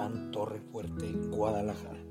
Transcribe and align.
Pan 0.00 0.30
Torre 0.30 0.60
Fuerte, 0.60 1.12
Guadalajara. 1.28 2.02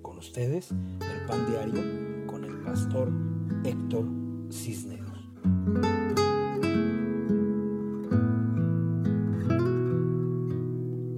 Con 0.00 0.18
ustedes, 0.18 0.70
el 0.70 1.26
Pan 1.26 1.44
Diario 1.50 2.24
con 2.28 2.44
el 2.44 2.62
pastor 2.62 3.10
Héctor 3.64 4.06
Cisneros. 4.48 5.18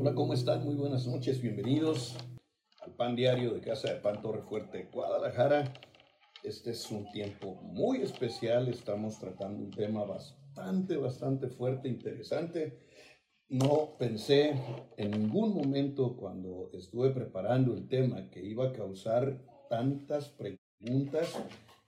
Hola, 0.00 0.14
¿cómo 0.14 0.32
están? 0.32 0.64
Muy 0.64 0.76
buenas 0.76 1.06
noches, 1.06 1.42
bienvenidos 1.42 2.16
al 2.80 2.94
Pan 2.94 3.16
Diario 3.16 3.52
de 3.52 3.60
Casa 3.60 3.92
de 3.92 3.96
Pan 3.96 4.22
Torre 4.22 4.40
Fuerte, 4.44 4.88
Guadalajara. 4.90 5.74
Este 6.42 6.70
es 6.70 6.90
un 6.90 7.06
tiempo 7.12 7.56
muy 7.56 8.00
especial, 8.00 8.68
estamos 8.68 9.18
tratando 9.18 9.62
un 9.62 9.70
tema 9.70 10.04
bastante, 10.06 10.96
bastante 10.96 11.48
fuerte, 11.48 11.90
interesante 11.90 12.78
no 13.48 13.96
pensé 13.98 14.54
en 14.96 15.10
ningún 15.10 15.54
momento 15.54 16.16
cuando 16.16 16.70
estuve 16.72 17.10
preparando 17.10 17.74
el 17.74 17.88
tema 17.88 18.30
que 18.30 18.44
iba 18.44 18.68
a 18.68 18.72
causar 18.72 19.38
tantas 19.68 20.28
preguntas 20.28 21.32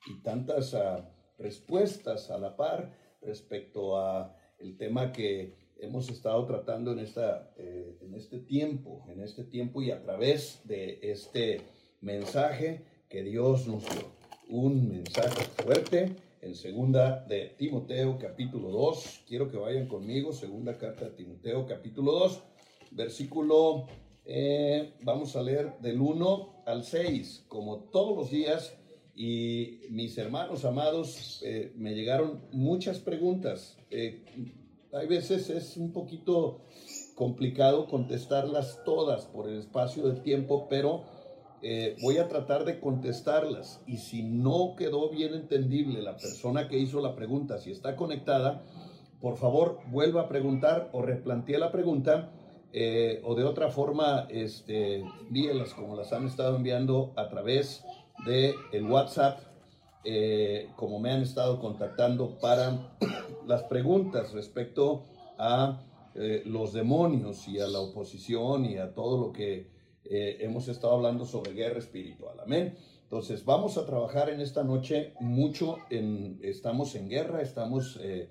y 0.06 0.23
tantas 0.23 0.74
ah, 0.74 1.09
respuestas 1.38 2.30
a 2.30 2.38
la 2.38 2.56
par 2.56 2.92
respecto 3.20 3.98
a 3.98 4.37
el 4.59 4.77
tema 4.77 5.12
que 5.12 5.55
hemos 5.79 6.09
estado 6.09 6.46
tratando 6.46 6.92
en, 6.92 7.01
esta, 7.01 7.52
eh, 7.57 7.98
en 8.01 8.15
este 8.15 8.38
tiempo, 8.38 9.04
en 9.09 9.20
este 9.20 9.45
tiempo 9.45 9.82
y 9.82 9.91
a 9.91 10.02
través 10.02 10.60
de 10.65 10.98
este 11.02 11.60
mensaje 12.01 12.82
que 13.09 13.23
Dios 13.23 13.66
nos 13.66 13.82
dio. 13.82 14.16
Un 14.48 14.88
mensaje 14.88 15.43
fuerte 15.62 16.16
en 16.40 16.54
segunda 16.54 17.24
de 17.26 17.54
Timoteo 17.56 18.18
capítulo 18.18 18.70
2. 18.70 19.23
Quiero 19.26 19.51
que 19.51 19.56
vayan 19.56 19.87
conmigo, 19.87 20.32
segunda 20.32 20.76
carta 20.78 21.06
de 21.06 21.10
Timoteo 21.12 21.66
capítulo 21.66 22.12
2, 22.12 22.43
versículo, 22.93 23.87
eh, 24.24 24.95
vamos 25.02 25.37
a 25.37 25.43
leer 25.43 25.78
del 25.80 26.01
1 26.01 26.62
al 26.66 26.84
6, 26.84 27.45
como 27.48 27.78
todos 27.90 28.16
los 28.16 28.30
días. 28.30 28.76
Y 29.15 29.80
mis 29.88 30.18
hermanos 30.18 30.65
amados, 30.66 31.40
eh, 31.43 31.73
me 31.76 31.95
llegaron 31.95 32.43
muchas 32.52 32.98
preguntas. 32.98 33.78
Eh, 33.90 34.24
hay 34.93 35.06
veces 35.06 35.48
es 35.48 35.76
un 35.76 35.93
poquito 35.93 36.60
complicado 37.15 37.87
contestarlas 37.87 38.82
todas 38.84 39.24
por 39.26 39.48
el 39.48 39.59
espacio 39.59 40.06
de 40.09 40.21
tiempo, 40.21 40.66
pero 40.68 41.04
eh, 41.68 41.96
voy 42.00 42.18
a 42.18 42.28
tratar 42.28 42.64
de 42.64 42.78
contestarlas. 42.78 43.82
Y 43.88 43.96
si 43.96 44.22
no 44.22 44.76
quedó 44.76 45.10
bien 45.10 45.34
entendible 45.34 46.00
la 46.00 46.16
persona 46.16 46.68
que 46.68 46.78
hizo 46.78 47.00
la 47.00 47.16
pregunta, 47.16 47.59
si 47.59 47.72
está 47.72 47.96
conectada, 47.96 48.62
por 49.20 49.36
favor 49.36 49.80
vuelva 49.90 50.22
a 50.22 50.28
preguntar 50.28 50.90
o 50.92 51.02
replantee 51.02 51.59
la 51.59 51.72
pregunta 51.72 52.30
eh, 52.72 53.20
o 53.24 53.34
de 53.34 53.42
otra 53.42 53.68
forma 53.68 54.28
este, 54.30 55.02
como 55.74 55.96
las 55.96 56.12
han 56.12 56.28
estado 56.28 56.54
enviando 56.54 57.12
a 57.16 57.28
través 57.28 57.82
de 58.24 58.54
el 58.70 58.84
WhatsApp, 58.84 59.40
eh, 60.04 60.68
como 60.76 61.00
me 61.00 61.10
han 61.10 61.22
estado 61.22 61.59
contactando 61.59 62.38
para 62.38 62.96
las 63.48 63.64
preguntas 63.64 64.32
respecto 64.32 65.03
a 65.37 65.82
los 66.47 66.72
demonios 66.72 67.47
y 67.47 67.60
a 67.60 67.66
la 67.66 67.78
oposición 67.81 68.64
y 68.64 68.78
a 68.78 68.94
todo 68.94 69.20
lo 69.20 69.32
que 69.32 69.75
eh, 70.10 70.38
hemos 70.41 70.69
estado 70.69 70.94
hablando 70.94 71.25
sobre 71.25 71.53
guerra 71.53 71.78
espiritual. 71.78 72.38
Amén. 72.41 72.76
Entonces 73.03 73.44
vamos 73.44 73.78
a 73.78 73.87
trabajar 73.87 74.31
en 74.31 74.41
esta 74.41 74.65
noche 74.65 75.12
mucho, 75.21 75.78
en, 75.91 76.38
estamos 76.43 76.94
en 76.94 77.09
guerra, 77.09 77.41
estamos 77.41 77.99
eh, 78.03 78.28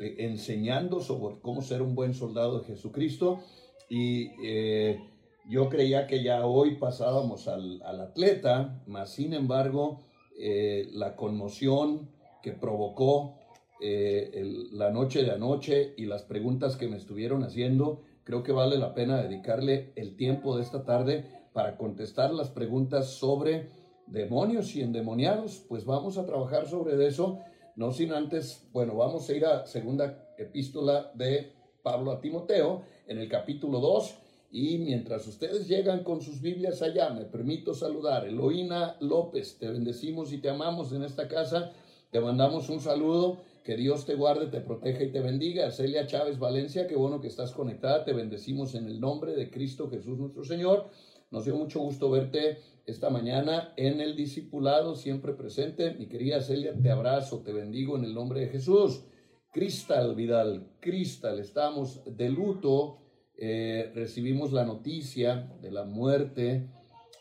eh, 0.00 0.16
enseñando 0.18 1.00
sobre 1.00 1.40
cómo 1.40 1.62
ser 1.62 1.82
un 1.82 1.94
buen 1.94 2.14
soldado 2.14 2.60
de 2.60 2.64
Jesucristo 2.64 3.40
y 3.88 4.30
yo 5.46 5.68
creía 5.68 6.06
que 6.06 6.22
ya 6.22 6.46
hoy 6.46 6.76
pasábamos 6.76 7.48
al, 7.48 7.82
atleta, 7.82 8.82
mas 8.86 9.10
sin 9.10 9.34
embargo 9.34 10.00
la 10.38 11.14
conmoción 11.16 12.08
que 12.42 12.52
provocó 12.52 13.36
la 13.80 14.90
noche 14.90 15.22
de 15.22 15.32
anoche 15.32 15.92
y 15.98 16.06
las 16.06 16.22
preguntas 16.22 16.76
que 16.76 16.88
me 16.88 16.96
estuvieron 16.96 17.44
haciendo 17.44 18.00
creo 18.24 18.42
que 18.42 18.52
vale 18.52 18.78
la 18.78 18.94
pena 18.94 19.22
dedicarle 19.22 19.92
el 19.96 20.16
tiempo 20.16 20.56
de 20.56 20.62
esta 20.62 20.84
tarde 20.84 21.24
para 21.52 21.76
contestar 21.76 22.32
las 22.34 22.50
preguntas 22.50 23.10
sobre 23.10 23.70
demonios 24.06 24.74
y 24.74 24.82
endemoniados. 24.82 25.64
Pues 25.68 25.84
vamos 25.84 26.18
a 26.18 26.26
trabajar 26.26 26.66
sobre 26.66 27.06
eso, 27.06 27.38
no 27.76 27.92
sin 27.92 28.12
antes, 28.12 28.68
bueno, 28.72 28.96
vamos 28.96 29.28
a 29.28 29.32
ir 29.32 29.44
a 29.46 29.66
segunda 29.66 30.34
epístola 30.38 31.12
de 31.14 31.52
Pablo 31.82 32.12
a 32.12 32.20
Timoteo 32.20 32.82
en 33.06 33.18
el 33.18 33.28
capítulo 33.28 33.80
2. 33.80 34.18
Y 34.50 34.78
mientras 34.78 35.26
ustedes 35.26 35.66
llegan 35.66 36.04
con 36.04 36.20
sus 36.20 36.40
Biblias 36.40 36.80
allá, 36.80 37.10
me 37.10 37.24
permito 37.24 37.74
saludar. 37.74 38.24
Eloína 38.24 38.96
López, 39.00 39.58
te 39.58 39.68
bendecimos 39.68 40.32
y 40.32 40.38
te 40.38 40.48
amamos 40.48 40.92
en 40.92 41.02
esta 41.02 41.26
casa. 41.26 41.72
Te 42.10 42.20
mandamos 42.20 42.68
un 42.68 42.78
saludo 42.78 43.40
que 43.64 43.76
Dios 43.76 44.04
te 44.04 44.14
guarde, 44.14 44.48
te 44.48 44.60
proteja 44.60 45.04
y 45.04 45.10
te 45.10 45.22
bendiga. 45.22 45.70
Celia 45.70 46.06
Chávez 46.06 46.38
Valencia, 46.38 46.86
qué 46.86 46.96
bueno 46.96 47.22
que 47.22 47.28
estás 47.28 47.52
conectada. 47.52 48.04
Te 48.04 48.12
bendecimos 48.12 48.74
en 48.74 48.86
el 48.86 49.00
nombre 49.00 49.34
de 49.34 49.50
Cristo 49.50 49.88
Jesús 49.88 50.18
nuestro 50.18 50.44
Señor. 50.44 50.90
Nos 51.30 51.46
dio 51.46 51.56
mucho 51.56 51.80
gusto 51.80 52.10
verte 52.10 52.58
esta 52.84 53.08
mañana 53.08 53.72
en 53.78 54.02
el 54.02 54.16
discipulado, 54.16 54.94
siempre 54.94 55.32
presente. 55.32 55.94
Mi 55.94 56.08
querida 56.08 56.42
Celia, 56.42 56.74
te 56.78 56.90
abrazo, 56.90 57.40
te 57.40 57.54
bendigo 57.54 57.96
en 57.96 58.04
el 58.04 58.12
nombre 58.12 58.40
de 58.40 58.48
Jesús. 58.48 59.06
Cristal 59.50 60.14
Vidal, 60.14 60.68
Cristal, 60.78 61.40
estamos 61.40 62.02
de 62.04 62.28
luto. 62.28 62.98
Eh, 63.38 63.90
recibimos 63.94 64.52
la 64.52 64.66
noticia 64.66 65.56
de 65.62 65.70
la 65.70 65.84
muerte 65.84 66.68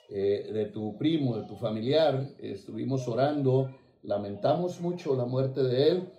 eh, 0.09 0.50
de 0.53 0.66
tu 0.66 0.98
primo, 0.98 1.38
de 1.38 1.48
tu 1.48 1.56
familiar. 1.56 2.32
estuvimos 2.38 3.08
orando, 3.08 3.74
lamentamos 4.02 4.82
mucho 4.82 5.16
la 5.16 5.26
muerte 5.26 5.64
de 5.64 5.88
él 5.88 6.09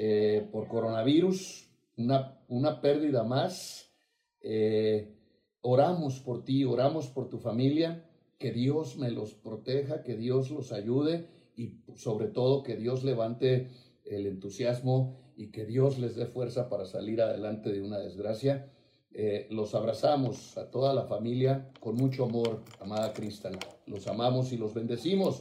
eh, 0.00 0.48
por 0.52 0.68
coronavirus, 0.68 1.68
una, 1.96 2.38
una 2.46 2.80
pérdida 2.80 3.24
más. 3.24 3.90
Eh, 4.40 5.12
oramos 5.60 6.20
por 6.20 6.44
ti, 6.44 6.64
oramos 6.64 7.08
por 7.08 7.28
tu 7.28 7.38
familia, 7.38 8.08
que 8.38 8.52
Dios 8.52 8.96
me 8.96 9.10
los 9.10 9.34
proteja, 9.34 10.04
que 10.04 10.14
Dios 10.14 10.52
los 10.52 10.70
ayude 10.70 11.26
y 11.56 11.80
sobre 11.96 12.28
todo 12.28 12.62
que 12.62 12.76
Dios 12.76 13.02
levante 13.02 13.70
el 14.04 14.28
entusiasmo 14.28 15.18
y 15.36 15.50
que 15.50 15.66
Dios 15.66 15.98
les 15.98 16.14
dé 16.14 16.26
fuerza 16.26 16.68
para 16.68 16.84
salir 16.84 17.20
adelante 17.20 17.72
de 17.72 17.82
una 17.82 17.98
desgracia. 17.98 18.70
Eh, 19.10 19.48
los 19.50 19.74
abrazamos 19.74 20.56
a 20.58 20.70
toda 20.70 20.94
la 20.94 21.06
familia 21.06 21.72
con 21.80 21.96
mucho 21.96 22.22
amor, 22.22 22.62
amada 22.78 23.12
Cristal. 23.12 23.58
Los 23.86 24.06
amamos 24.06 24.52
y 24.52 24.58
los 24.58 24.74
bendecimos. 24.74 25.40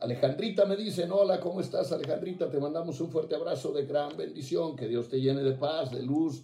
Alejandrita 0.00 0.64
me 0.64 0.76
dice, 0.76 1.06
hola, 1.10 1.40
¿cómo 1.40 1.60
estás 1.60 1.92
Alejandrita? 1.92 2.50
Te 2.50 2.58
mandamos 2.58 2.98
un 3.02 3.10
fuerte 3.10 3.34
abrazo 3.34 3.70
de 3.70 3.84
gran 3.84 4.16
bendición, 4.16 4.74
que 4.74 4.88
Dios 4.88 5.10
te 5.10 5.20
llene 5.20 5.42
de 5.42 5.52
paz, 5.52 5.90
de 5.90 6.02
luz, 6.02 6.42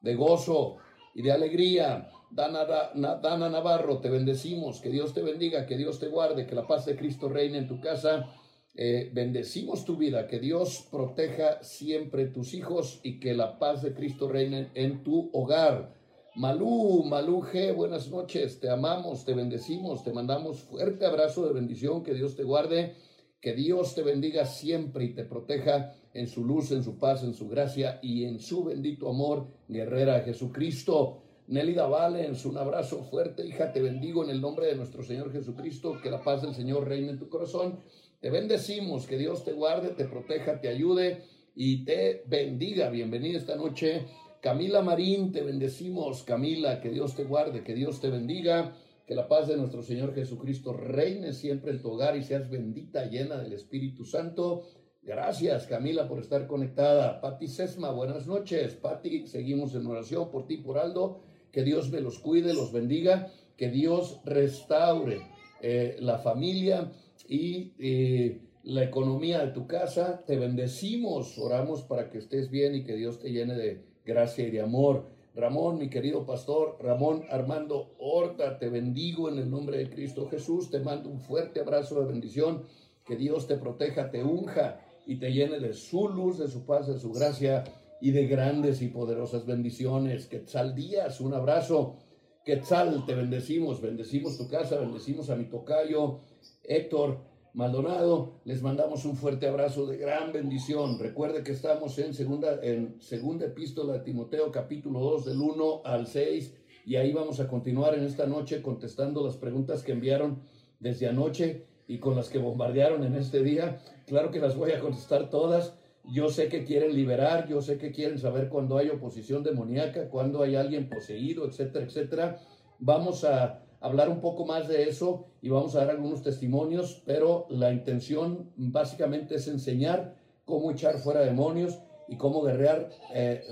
de 0.00 0.14
gozo 0.14 0.78
y 1.14 1.20
de 1.20 1.30
alegría. 1.30 2.08
Dana, 2.30 2.64
Dana 2.64 3.50
Navarro, 3.50 3.98
te 3.98 4.08
bendecimos, 4.08 4.80
que 4.80 4.88
Dios 4.88 5.12
te 5.12 5.20
bendiga, 5.20 5.66
que 5.66 5.76
Dios 5.76 5.98
te 5.98 6.08
guarde, 6.08 6.46
que 6.46 6.54
la 6.54 6.66
paz 6.66 6.86
de 6.86 6.96
Cristo 6.96 7.28
reine 7.28 7.58
en 7.58 7.68
tu 7.68 7.78
casa. 7.78 8.26
Eh, 8.74 9.10
bendecimos 9.12 9.84
tu 9.84 9.96
vida, 9.96 10.26
que 10.26 10.40
Dios 10.40 10.88
proteja 10.90 11.62
siempre 11.62 12.26
tus 12.28 12.54
hijos 12.54 13.00
y 13.02 13.20
que 13.20 13.34
la 13.34 13.58
paz 13.58 13.82
de 13.82 13.92
Cristo 13.92 14.28
reine 14.28 14.70
en 14.74 15.04
tu 15.04 15.28
hogar. 15.34 15.92
Malú, 16.36 17.04
Malú 17.04 17.42
G, 17.42 17.72
buenas 17.72 18.10
noches, 18.10 18.58
te 18.58 18.68
amamos, 18.68 19.24
te 19.24 19.34
bendecimos, 19.34 20.02
te 20.02 20.12
mandamos 20.12 20.58
fuerte 20.64 21.06
abrazo 21.06 21.46
de 21.46 21.52
bendición, 21.52 22.02
que 22.02 22.12
Dios 22.12 22.34
te 22.34 22.42
guarde, 22.42 22.96
que 23.40 23.52
Dios 23.52 23.94
te 23.94 24.02
bendiga 24.02 24.44
siempre 24.44 25.04
y 25.04 25.14
te 25.14 25.24
proteja 25.24 25.94
en 26.12 26.26
su 26.26 26.44
luz, 26.44 26.72
en 26.72 26.82
su 26.82 26.98
paz, 26.98 27.22
en 27.22 27.34
su 27.34 27.48
gracia 27.48 28.00
y 28.02 28.24
en 28.24 28.40
su 28.40 28.64
bendito 28.64 29.08
amor, 29.08 29.46
guerrera 29.68 30.22
Jesucristo. 30.22 31.22
Nelly 31.46 31.74
Valens, 31.74 32.44
un 32.46 32.58
abrazo 32.58 33.04
fuerte, 33.04 33.46
hija, 33.46 33.70
te 33.70 33.80
bendigo 33.80 34.24
en 34.24 34.30
el 34.30 34.40
nombre 34.40 34.66
de 34.66 34.74
nuestro 34.74 35.04
Señor 35.04 35.30
Jesucristo, 35.30 36.00
que 36.02 36.10
la 36.10 36.24
paz 36.24 36.42
del 36.42 36.54
Señor 36.56 36.88
reine 36.88 37.10
en 37.10 37.18
tu 37.20 37.28
corazón. 37.28 37.78
Te 38.20 38.30
bendecimos, 38.30 39.06
que 39.06 39.18
Dios 39.18 39.44
te 39.44 39.52
guarde, 39.52 39.90
te 39.90 40.06
proteja, 40.06 40.60
te 40.60 40.66
ayude 40.66 41.22
y 41.54 41.84
te 41.84 42.24
bendiga. 42.26 42.90
Bienvenida 42.90 43.38
esta 43.38 43.54
noche 43.54 44.06
Camila 44.44 44.82
Marín, 44.82 45.32
te 45.32 45.40
bendecimos. 45.40 46.22
Camila, 46.22 46.82
que 46.82 46.90
Dios 46.90 47.16
te 47.16 47.24
guarde, 47.24 47.64
que 47.64 47.72
Dios 47.72 48.02
te 48.02 48.10
bendiga. 48.10 48.76
Que 49.06 49.14
la 49.14 49.26
paz 49.26 49.48
de 49.48 49.56
nuestro 49.56 49.82
Señor 49.82 50.14
Jesucristo 50.14 50.74
reine 50.74 51.32
siempre 51.32 51.70
en 51.70 51.80
tu 51.80 51.92
hogar 51.92 52.14
y 52.14 52.22
seas 52.22 52.50
bendita, 52.50 53.06
llena 53.06 53.38
del 53.38 53.54
Espíritu 53.54 54.04
Santo. 54.04 54.66
Gracias, 55.00 55.66
Camila, 55.66 56.06
por 56.06 56.18
estar 56.18 56.46
conectada. 56.46 57.22
Pati 57.22 57.48
Sesma, 57.48 57.90
buenas 57.90 58.26
noches. 58.26 58.74
Pati, 58.74 59.26
seguimos 59.28 59.74
en 59.74 59.86
oración 59.86 60.30
por 60.30 60.46
ti, 60.46 60.58
por 60.58 60.76
Aldo. 60.76 61.22
Que 61.50 61.62
Dios 61.62 61.90
me 61.90 62.02
los 62.02 62.18
cuide, 62.18 62.52
los 62.52 62.70
bendiga. 62.70 63.32
Que 63.56 63.70
Dios 63.70 64.20
restaure 64.26 65.22
eh, 65.62 65.96
la 66.00 66.18
familia 66.18 66.92
y 67.26 67.72
eh, 67.78 68.42
la 68.64 68.84
economía 68.84 69.42
de 69.42 69.52
tu 69.52 69.66
casa. 69.66 70.22
Te 70.26 70.36
bendecimos, 70.36 71.38
oramos 71.38 71.80
para 71.80 72.10
que 72.10 72.18
estés 72.18 72.50
bien 72.50 72.74
y 72.74 72.84
que 72.84 72.94
Dios 72.94 73.18
te 73.20 73.32
llene 73.32 73.54
de 73.54 73.93
gracia 74.04 74.46
y 74.46 74.50
de 74.50 74.60
amor. 74.60 75.06
Ramón, 75.34 75.78
mi 75.78 75.88
querido 75.88 76.24
pastor, 76.24 76.76
Ramón 76.80 77.24
Armando 77.30 77.96
Horta, 77.98 78.58
te 78.58 78.68
bendigo 78.68 79.28
en 79.28 79.38
el 79.38 79.50
nombre 79.50 79.78
de 79.78 79.90
Cristo 79.90 80.28
Jesús, 80.28 80.70
te 80.70 80.78
mando 80.78 81.10
un 81.10 81.20
fuerte 81.20 81.60
abrazo 81.60 82.00
de 82.00 82.06
bendición, 82.06 82.64
que 83.04 83.16
Dios 83.16 83.48
te 83.48 83.56
proteja, 83.56 84.10
te 84.10 84.22
unja 84.22 84.80
y 85.06 85.16
te 85.16 85.32
llene 85.32 85.58
de 85.58 85.74
su 85.74 86.08
luz, 86.08 86.38
de 86.38 86.48
su 86.48 86.64
paz, 86.64 86.86
de 86.86 86.98
su 86.98 87.12
gracia 87.12 87.64
y 88.00 88.12
de 88.12 88.26
grandes 88.26 88.80
y 88.80 88.88
poderosas 88.88 89.44
bendiciones. 89.44 90.26
Quetzal 90.26 90.74
Díaz, 90.74 91.20
un 91.20 91.34
abrazo. 91.34 91.96
Quetzal, 92.44 93.04
te 93.06 93.14
bendecimos, 93.14 93.80
bendecimos 93.80 94.38
tu 94.38 94.48
casa, 94.48 94.78
bendecimos 94.78 95.30
a 95.30 95.36
mi 95.36 95.46
tocayo 95.46 96.20
Héctor 96.62 97.33
Maldonado. 97.54 98.40
Les 98.44 98.62
mandamos 98.62 99.04
un 99.04 99.16
fuerte 99.16 99.46
abrazo 99.46 99.86
de 99.86 99.96
gran 99.96 100.32
bendición. 100.32 100.98
Recuerde 100.98 101.44
que 101.44 101.52
estamos 101.52 101.96
en 102.00 102.12
segunda, 102.12 102.58
en 102.60 103.00
segunda 103.00 103.46
epístola 103.46 103.92
de 103.92 104.00
Timoteo, 104.00 104.50
capítulo 104.50 104.98
2, 104.98 105.26
del 105.26 105.40
1 105.40 105.82
al 105.84 106.08
6. 106.08 106.52
Y 106.84 106.96
ahí 106.96 107.12
vamos 107.12 107.38
a 107.38 107.46
continuar 107.46 107.94
en 107.94 108.02
esta 108.02 108.26
noche 108.26 108.60
contestando 108.60 109.24
las 109.24 109.36
preguntas 109.36 109.84
que 109.84 109.92
enviaron 109.92 110.40
desde 110.80 111.06
anoche 111.06 111.66
y 111.86 111.98
con 111.98 112.16
las 112.16 112.28
que 112.28 112.38
bombardearon 112.38 113.04
en 113.04 113.14
este 113.14 113.44
día. 113.44 113.80
Claro 114.08 114.32
que 114.32 114.40
las 114.40 114.56
voy 114.56 114.72
a 114.72 114.80
contestar 114.80 115.30
todas. 115.30 115.74
Yo 116.12 116.30
sé 116.30 116.48
que 116.48 116.64
quieren 116.64 116.92
liberar, 116.92 117.46
yo 117.48 117.62
sé 117.62 117.78
que 117.78 117.92
quieren 117.92 118.18
saber 118.18 118.48
cuando 118.48 118.78
hay 118.78 118.90
oposición 118.90 119.44
demoníaca, 119.44 120.08
cuando 120.10 120.42
hay 120.42 120.56
alguien 120.56 120.88
poseído, 120.88 121.46
etcétera, 121.46 121.84
etcétera. 121.84 122.40
Vamos 122.80 123.22
a 123.22 123.63
hablar 123.84 124.08
un 124.08 124.22
poco 124.22 124.46
más 124.46 124.66
de 124.66 124.88
eso 124.88 125.26
y 125.42 125.50
vamos 125.50 125.76
a 125.76 125.80
dar 125.80 125.90
algunos 125.90 126.22
testimonios, 126.22 127.02
pero 127.04 127.46
la 127.50 127.70
intención 127.70 128.50
básicamente 128.56 129.34
es 129.34 129.46
enseñar 129.46 130.16
cómo 130.46 130.70
echar 130.70 130.98
fuera 131.00 131.20
demonios 131.20 131.78
y 132.08 132.16
cómo 132.16 132.40
guerrear 132.40 132.88
eh, 133.12 133.42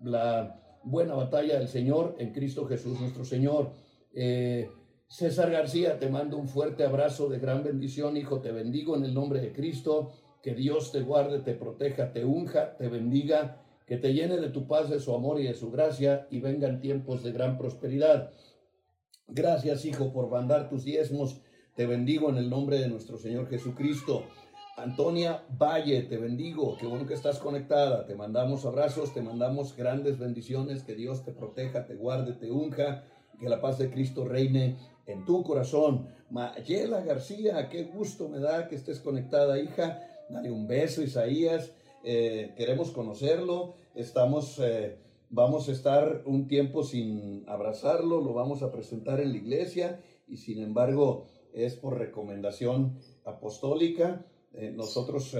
la 0.00 0.78
buena 0.84 1.14
batalla 1.14 1.58
del 1.58 1.66
Señor 1.66 2.14
en 2.20 2.32
Cristo 2.32 2.66
Jesús 2.66 3.00
nuestro 3.00 3.24
Señor. 3.24 3.72
Eh, 4.14 4.70
César 5.08 5.50
García, 5.50 5.98
te 5.98 6.08
mando 6.08 6.36
un 6.36 6.46
fuerte 6.46 6.84
abrazo 6.84 7.28
de 7.28 7.40
gran 7.40 7.64
bendición, 7.64 8.16
hijo, 8.16 8.40
te 8.40 8.52
bendigo 8.52 8.96
en 8.96 9.04
el 9.04 9.12
nombre 9.12 9.40
de 9.40 9.52
Cristo, 9.52 10.12
que 10.40 10.54
Dios 10.54 10.92
te 10.92 11.00
guarde, 11.00 11.40
te 11.40 11.54
proteja, 11.54 12.12
te 12.12 12.24
unja, 12.24 12.76
te 12.76 12.86
bendiga, 12.86 13.60
que 13.86 13.96
te 13.96 14.14
llene 14.14 14.36
de 14.36 14.50
tu 14.50 14.68
paz, 14.68 14.88
de 14.88 15.00
su 15.00 15.12
amor 15.12 15.40
y 15.40 15.48
de 15.48 15.54
su 15.54 15.72
gracia, 15.72 16.28
y 16.30 16.38
vengan 16.38 16.78
tiempos 16.78 17.24
de 17.24 17.32
gran 17.32 17.58
prosperidad. 17.58 18.30
Gracias, 19.32 19.84
hijo, 19.84 20.12
por 20.12 20.28
mandar 20.28 20.68
tus 20.68 20.84
diezmos, 20.84 21.40
te 21.76 21.86
bendigo 21.86 22.30
en 22.30 22.36
el 22.36 22.50
nombre 22.50 22.80
de 22.80 22.88
nuestro 22.88 23.16
Señor 23.16 23.48
Jesucristo. 23.48 24.24
Antonia 24.76 25.44
Valle, 25.56 26.02
te 26.02 26.16
bendigo, 26.16 26.76
qué 26.76 26.86
bueno 26.86 27.06
que 27.06 27.14
estás 27.14 27.38
conectada, 27.38 28.06
te 28.06 28.16
mandamos 28.16 28.66
abrazos, 28.66 29.14
te 29.14 29.22
mandamos 29.22 29.76
grandes 29.76 30.18
bendiciones, 30.18 30.82
que 30.82 30.96
Dios 30.96 31.24
te 31.24 31.30
proteja, 31.30 31.86
te 31.86 31.94
guarde, 31.94 32.32
te 32.32 32.50
unja, 32.50 33.04
que 33.38 33.48
la 33.48 33.60
paz 33.60 33.78
de 33.78 33.88
Cristo 33.88 34.24
reine 34.24 34.78
en 35.06 35.24
tu 35.24 35.44
corazón. 35.44 36.08
Mayela 36.30 37.00
García, 37.02 37.68
qué 37.68 37.84
gusto 37.84 38.28
me 38.28 38.40
da 38.40 38.66
que 38.66 38.74
estés 38.74 38.98
conectada, 38.98 39.60
hija. 39.60 40.02
Dale 40.28 40.50
un 40.50 40.66
beso, 40.66 41.02
Isaías. 41.02 41.70
Eh, 42.02 42.52
queremos 42.56 42.90
conocerlo. 42.90 43.74
Estamos, 43.94 44.58
eh, 44.58 44.96
vamos 45.30 45.68
a 45.68 45.72
estar 45.72 46.22
un 46.26 46.46
tiempo 46.46 46.82
sin 46.82 47.48
abrazarlo, 47.48 48.20
lo 48.20 48.34
vamos 48.34 48.62
a 48.62 48.70
presentar 48.70 49.20
en 49.20 49.30
la 49.32 49.38
iglesia 49.38 50.00
y 50.28 50.36
sin 50.36 50.62
embargo 50.62 51.26
es 51.52 51.76
por 51.76 51.98
recomendación 51.98 52.98
apostólica. 53.24 54.26
Eh, 54.52 54.72
nosotros 54.72 55.36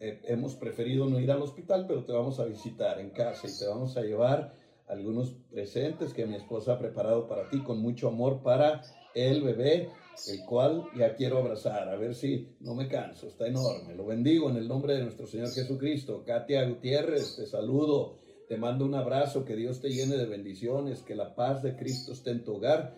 hemos 0.00 0.56
preferido 0.56 1.06
no 1.06 1.20
ir 1.20 1.30
al 1.30 1.42
hospital, 1.42 1.86
pero 1.86 2.04
te 2.04 2.12
vamos 2.12 2.40
a 2.40 2.44
visitar 2.44 2.98
en 2.98 3.10
casa 3.10 3.46
y 3.46 3.58
te 3.58 3.66
vamos 3.66 3.96
a 3.96 4.02
llevar 4.02 4.54
algunos 4.88 5.34
presentes 5.50 6.12
que 6.12 6.26
mi 6.26 6.36
esposa 6.36 6.74
ha 6.74 6.78
preparado 6.78 7.26
para 7.26 7.48
ti 7.48 7.62
con 7.62 7.80
mucho 7.80 8.08
amor 8.08 8.42
para 8.42 8.82
el 9.14 9.42
bebé, 9.42 9.90
el 10.28 10.44
cual 10.44 10.84
ya 10.96 11.14
quiero 11.14 11.38
abrazar, 11.38 11.88
a 11.88 11.96
ver 11.96 12.14
si 12.14 12.56
no 12.60 12.74
me 12.74 12.88
canso, 12.88 13.28
está 13.28 13.46
enorme. 13.46 13.94
Lo 13.94 14.06
bendigo 14.06 14.50
en 14.50 14.56
el 14.56 14.68
nombre 14.68 14.94
de 14.94 15.02
nuestro 15.02 15.26
Señor 15.26 15.50
Jesucristo. 15.50 16.24
Katia 16.24 16.68
Gutiérrez, 16.68 17.36
te 17.36 17.46
saludo, 17.46 18.18
te 18.48 18.56
mando 18.56 18.84
un 18.84 18.94
abrazo, 18.94 19.44
que 19.44 19.56
Dios 19.56 19.80
te 19.80 19.90
llene 19.90 20.16
de 20.16 20.26
bendiciones, 20.26 21.02
que 21.02 21.14
la 21.14 21.34
paz 21.34 21.62
de 21.62 21.76
Cristo 21.76 22.12
esté 22.12 22.30
en 22.30 22.44
tu 22.44 22.56
hogar. 22.56 22.94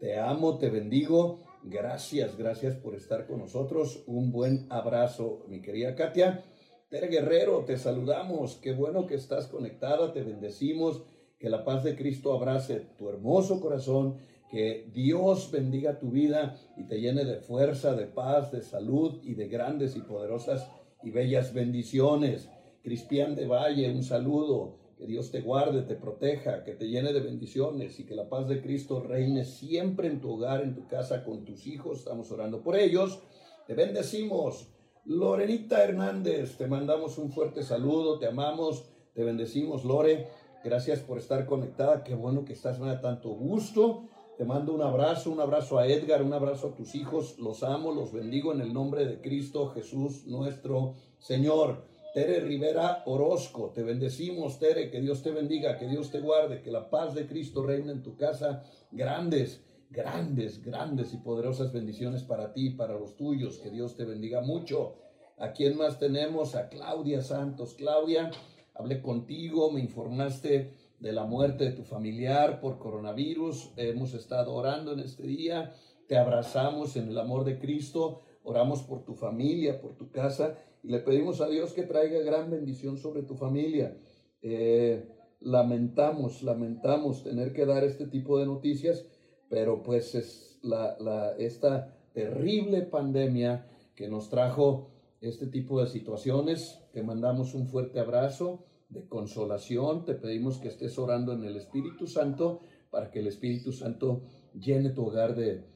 Te 0.00 0.18
amo, 0.18 0.58
te 0.58 0.70
bendigo. 0.70 1.40
Gracias, 1.62 2.36
gracias 2.36 2.76
por 2.76 2.94
estar 2.94 3.26
con 3.26 3.38
nosotros. 3.38 4.02
Un 4.06 4.32
buen 4.32 4.66
abrazo, 4.70 5.44
mi 5.48 5.60
querida 5.60 5.94
Katia. 5.94 6.44
Tere 6.88 7.08
Guerrero, 7.08 7.64
te 7.64 7.76
saludamos. 7.76 8.56
Qué 8.56 8.72
bueno 8.72 9.06
que 9.06 9.14
estás 9.14 9.46
conectada, 9.46 10.12
te 10.12 10.22
bendecimos. 10.22 11.02
Que 11.38 11.48
la 11.48 11.64
paz 11.64 11.84
de 11.84 11.96
Cristo 11.96 12.34
abrace 12.34 12.80
tu 12.98 13.08
hermoso 13.08 13.60
corazón 13.60 14.18
que 14.50 14.90
Dios 14.92 15.50
bendiga 15.52 15.98
tu 15.98 16.10
vida 16.10 16.56
y 16.76 16.84
te 16.84 17.00
llene 17.00 17.24
de 17.24 17.38
fuerza, 17.38 17.94
de 17.94 18.06
paz, 18.06 18.50
de 18.50 18.62
salud 18.62 19.20
y 19.22 19.34
de 19.34 19.46
grandes 19.46 19.94
y 19.94 20.00
poderosas 20.00 20.68
y 21.02 21.10
bellas 21.10 21.54
bendiciones. 21.54 22.50
Cristian 22.82 23.36
de 23.36 23.46
Valle, 23.46 23.90
un 23.92 24.02
saludo. 24.02 24.79
Que 25.00 25.06
Dios 25.06 25.30
te 25.30 25.40
guarde, 25.40 25.80
te 25.80 25.96
proteja, 25.96 26.62
que 26.62 26.74
te 26.74 26.86
llene 26.86 27.14
de 27.14 27.20
bendiciones 27.20 27.98
y 27.98 28.04
que 28.04 28.14
la 28.14 28.28
paz 28.28 28.46
de 28.48 28.60
Cristo 28.60 29.00
reine 29.00 29.46
siempre 29.46 30.08
en 30.08 30.20
tu 30.20 30.32
hogar, 30.32 30.62
en 30.62 30.74
tu 30.74 30.86
casa, 30.88 31.24
con 31.24 31.46
tus 31.46 31.66
hijos. 31.66 32.00
Estamos 32.00 32.30
orando 32.30 32.60
por 32.62 32.76
ellos. 32.76 33.18
Te 33.66 33.72
bendecimos. 33.72 34.68
Lorenita 35.06 35.82
Hernández, 35.82 36.58
te 36.58 36.66
mandamos 36.66 37.16
un 37.16 37.32
fuerte 37.32 37.62
saludo, 37.62 38.18
te 38.18 38.26
amamos, 38.26 38.90
te 39.14 39.24
bendecimos, 39.24 39.86
Lore. 39.86 40.28
Gracias 40.62 41.00
por 41.00 41.16
estar 41.16 41.46
conectada. 41.46 42.04
Qué 42.04 42.14
bueno 42.14 42.44
que 42.44 42.52
estás, 42.52 42.78
me 42.78 42.88
da 42.88 43.00
tanto 43.00 43.30
gusto 43.30 44.04
te 44.40 44.46
mando 44.46 44.72
un 44.72 44.80
abrazo, 44.80 45.30
un 45.30 45.38
abrazo 45.38 45.78
a 45.78 45.86
Edgar, 45.86 46.22
un 46.22 46.32
abrazo 46.32 46.68
a 46.68 46.74
tus 46.74 46.94
hijos. 46.94 47.38
Los 47.38 47.62
amo, 47.62 47.92
los 47.92 48.10
bendigo 48.10 48.54
en 48.54 48.62
el 48.62 48.72
nombre 48.72 49.04
de 49.04 49.20
Cristo 49.20 49.68
Jesús 49.68 50.26
nuestro 50.26 50.94
Señor. 51.18 51.89
Tere 52.12 52.40
Rivera 52.40 53.04
Orozco, 53.06 53.70
te 53.70 53.84
bendecimos, 53.84 54.58
Tere, 54.58 54.90
que 54.90 55.00
Dios 55.00 55.22
te 55.22 55.30
bendiga, 55.30 55.78
que 55.78 55.86
Dios 55.86 56.10
te 56.10 56.18
guarde, 56.18 56.60
que 56.60 56.72
la 56.72 56.90
paz 56.90 57.14
de 57.14 57.28
Cristo 57.28 57.64
reine 57.64 57.92
en 57.92 58.02
tu 58.02 58.16
casa. 58.16 58.64
Grandes, 58.90 59.64
grandes, 59.90 60.60
grandes 60.60 61.14
y 61.14 61.18
poderosas 61.18 61.72
bendiciones 61.72 62.24
para 62.24 62.52
ti 62.52 62.68
y 62.68 62.70
para 62.70 62.94
los 62.94 63.16
tuyos. 63.16 63.58
Que 63.58 63.70
Dios 63.70 63.96
te 63.96 64.04
bendiga 64.04 64.40
mucho. 64.40 64.96
¿A 65.38 65.52
quién 65.52 65.76
más 65.76 66.00
tenemos? 66.00 66.56
A 66.56 66.68
Claudia 66.68 67.22
Santos. 67.22 67.74
Claudia, 67.74 68.32
hablé 68.74 69.00
contigo, 69.00 69.70
me 69.70 69.78
informaste 69.78 70.74
de 70.98 71.12
la 71.12 71.26
muerte 71.26 71.62
de 71.62 71.72
tu 71.72 71.84
familiar 71.84 72.60
por 72.60 72.78
coronavirus. 72.78 73.70
Hemos 73.76 74.14
estado 74.14 74.52
orando 74.54 74.94
en 74.94 74.98
este 74.98 75.22
día. 75.22 75.74
Te 76.08 76.18
abrazamos 76.18 76.96
en 76.96 77.08
el 77.08 77.18
amor 77.20 77.44
de 77.44 77.60
Cristo. 77.60 78.22
Oramos 78.42 78.82
por 78.82 79.04
tu 79.04 79.14
familia, 79.14 79.80
por 79.80 79.94
tu 79.94 80.10
casa 80.10 80.58
le 80.82 81.00
pedimos 81.00 81.40
a 81.40 81.48
Dios 81.48 81.72
que 81.72 81.82
traiga 81.82 82.20
gran 82.20 82.50
bendición 82.50 82.96
sobre 82.96 83.22
tu 83.22 83.34
familia. 83.34 83.96
Eh, 84.42 85.08
lamentamos, 85.40 86.42
lamentamos 86.42 87.22
tener 87.22 87.52
que 87.52 87.66
dar 87.66 87.84
este 87.84 88.06
tipo 88.06 88.38
de 88.38 88.46
noticias, 88.46 89.06
pero 89.48 89.82
pues 89.82 90.14
es 90.14 90.58
la, 90.62 90.96
la, 90.98 91.36
esta 91.36 91.96
terrible 92.12 92.82
pandemia 92.82 93.66
que 93.94 94.08
nos 94.08 94.30
trajo 94.30 94.90
este 95.20 95.46
tipo 95.46 95.80
de 95.80 95.86
situaciones. 95.86 96.80
Te 96.92 97.02
mandamos 97.02 97.54
un 97.54 97.66
fuerte 97.66 98.00
abrazo 98.00 98.64
de 98.88 99.06
consolación. 99.06 100.04
Te 100.04 100.14
pedimos 100.14 100.58
que 100.58 100.68
estés 100.68 100.98
orando 100.98 101.32
en 101.32 101.44
el 101.44 101.56
Espíritu 101.56 102.06
Santo 102.06 102.60
para 102.90 103.10
que 103.10 103.20
el 103.20 103.26
Espíritu 103.26 103.72
Santo 103.72 104.22
llene 104.54 104.90
tu 104.90 105.06
hogar 105.06 105.36
de, 105.36 105.68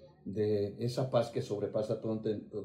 esa 0.78 1.10
paz 1.10 1.30
que 1.30 1.42
sobrepasa 1.42 2.00
todo, 2.00 2.20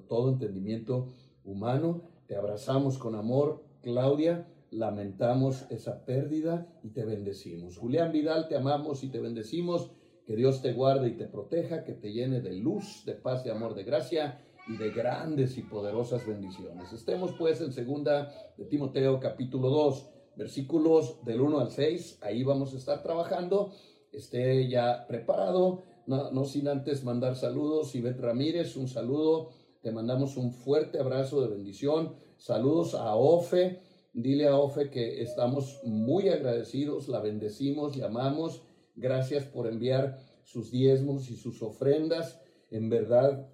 todo 0.08 0.30
entendimiento 0.32 1.08
humano. 1.44 2.19
Te 2.30 2.36
abrazamos 2.36 3.00
con 3.00 3.16
amor, 3.16 3.64
Claudia. 3.82 4.48
Lamentamos 4.70 5.66
esa 5.72 6.06
pérdida 6.06 6.68
y 6.84 6.90
te 6.90 7.04
bendecimos. 7.04 7.80
Julián 7.80 8.12
Vidal, 8.12 8.48
te 8.48 8.56
amamos 8.56 9.04
y 9.04 9.10
te 9.10 9.20
bendecimos. 9.20 9.90
Que 10.28 10.36
Dios 10.36 10.62
te 10.62 10.74
guarde 10.74 11.08
y 11.08 11.18
te 11.18 11.26
proteja, 11.26 11.84
que 11.84 11.94
te 11.94 12.14
llene 12.14 12.40
de 12.40 12.54
luz, 12.54 13.04
de 13.08 13.16
paz, 13.16 13.44
de 13.44 13.50
amor, 13.50 13.74
de 13.74 13.84
gracia 13.84 14.46
y 14.68 14.78
de 14.78 14.92
grandes 14.92 15.58
y 15.58 15.64
poderosas 15.64 16.28
bendiciones. 16.28 16.94
Estemos 16.94 17.32
pues 17.32 17.62
en 17.62 17.74
segunda 17.74 18.32
de 18.58 18.66
Timoteo 18.66 19.20
capítulo 19.20 19.70
2 19.70 20.10
versículos 20.36 21.26
del 21.26 21.42
1 21.42 21.60
al 21.62 21.72
6, 21.72 22.20
ahí 22.22 22.44
vamos 22.44 22.76
a 22.76 22.78
estar 22.78 23.02
trabajando. 23.02 23.72
Esté 24.12 24.70
ya 24.70 25.08
preparado, 25.08 25.82
no, 26.06 26.46
sin 26.46 26.68
antes 26.68 27.04
mandar 27.04 27.36
saludos. 27.36 27.96
Ivette 27.96 28.22
Ramírez, 28.22 28.76
un 28.78 28.88
saludo. 28.88 29.50
Te 29.82 29.92
mandamos 29.92 30.36
un 30.36 30.52
fuerte 30.52 31.00
abrazo 31.00 31.42
de 31.42 31.56
bendición. 31.56 32.14
Saludos 32.38 32.96
a 32.96 33.16
Ofe. 33.16 33.80
Dile 34.14 34.48
a 34.48 34.58
Ofe 34.58 34.90
que 34.90 35.22
estamos 35.22 35.80
muy 35.86 36.28
agradecidos, 36.28 37.08
la 37.08 37.22
bendecimos, 37.22 37.96
llamamos. 37.96 38.62
Gracias 38.96 39.46
por 39.46 39.68
enviar 39.68 40.20
sus 40.44 40.70
diezmos 40.72 41.30
y 41.30 41.38
sus 41.38 41.62
ofrendas. 41.62 42.42
En 42.72 42.90
verdad, 42.90 43.48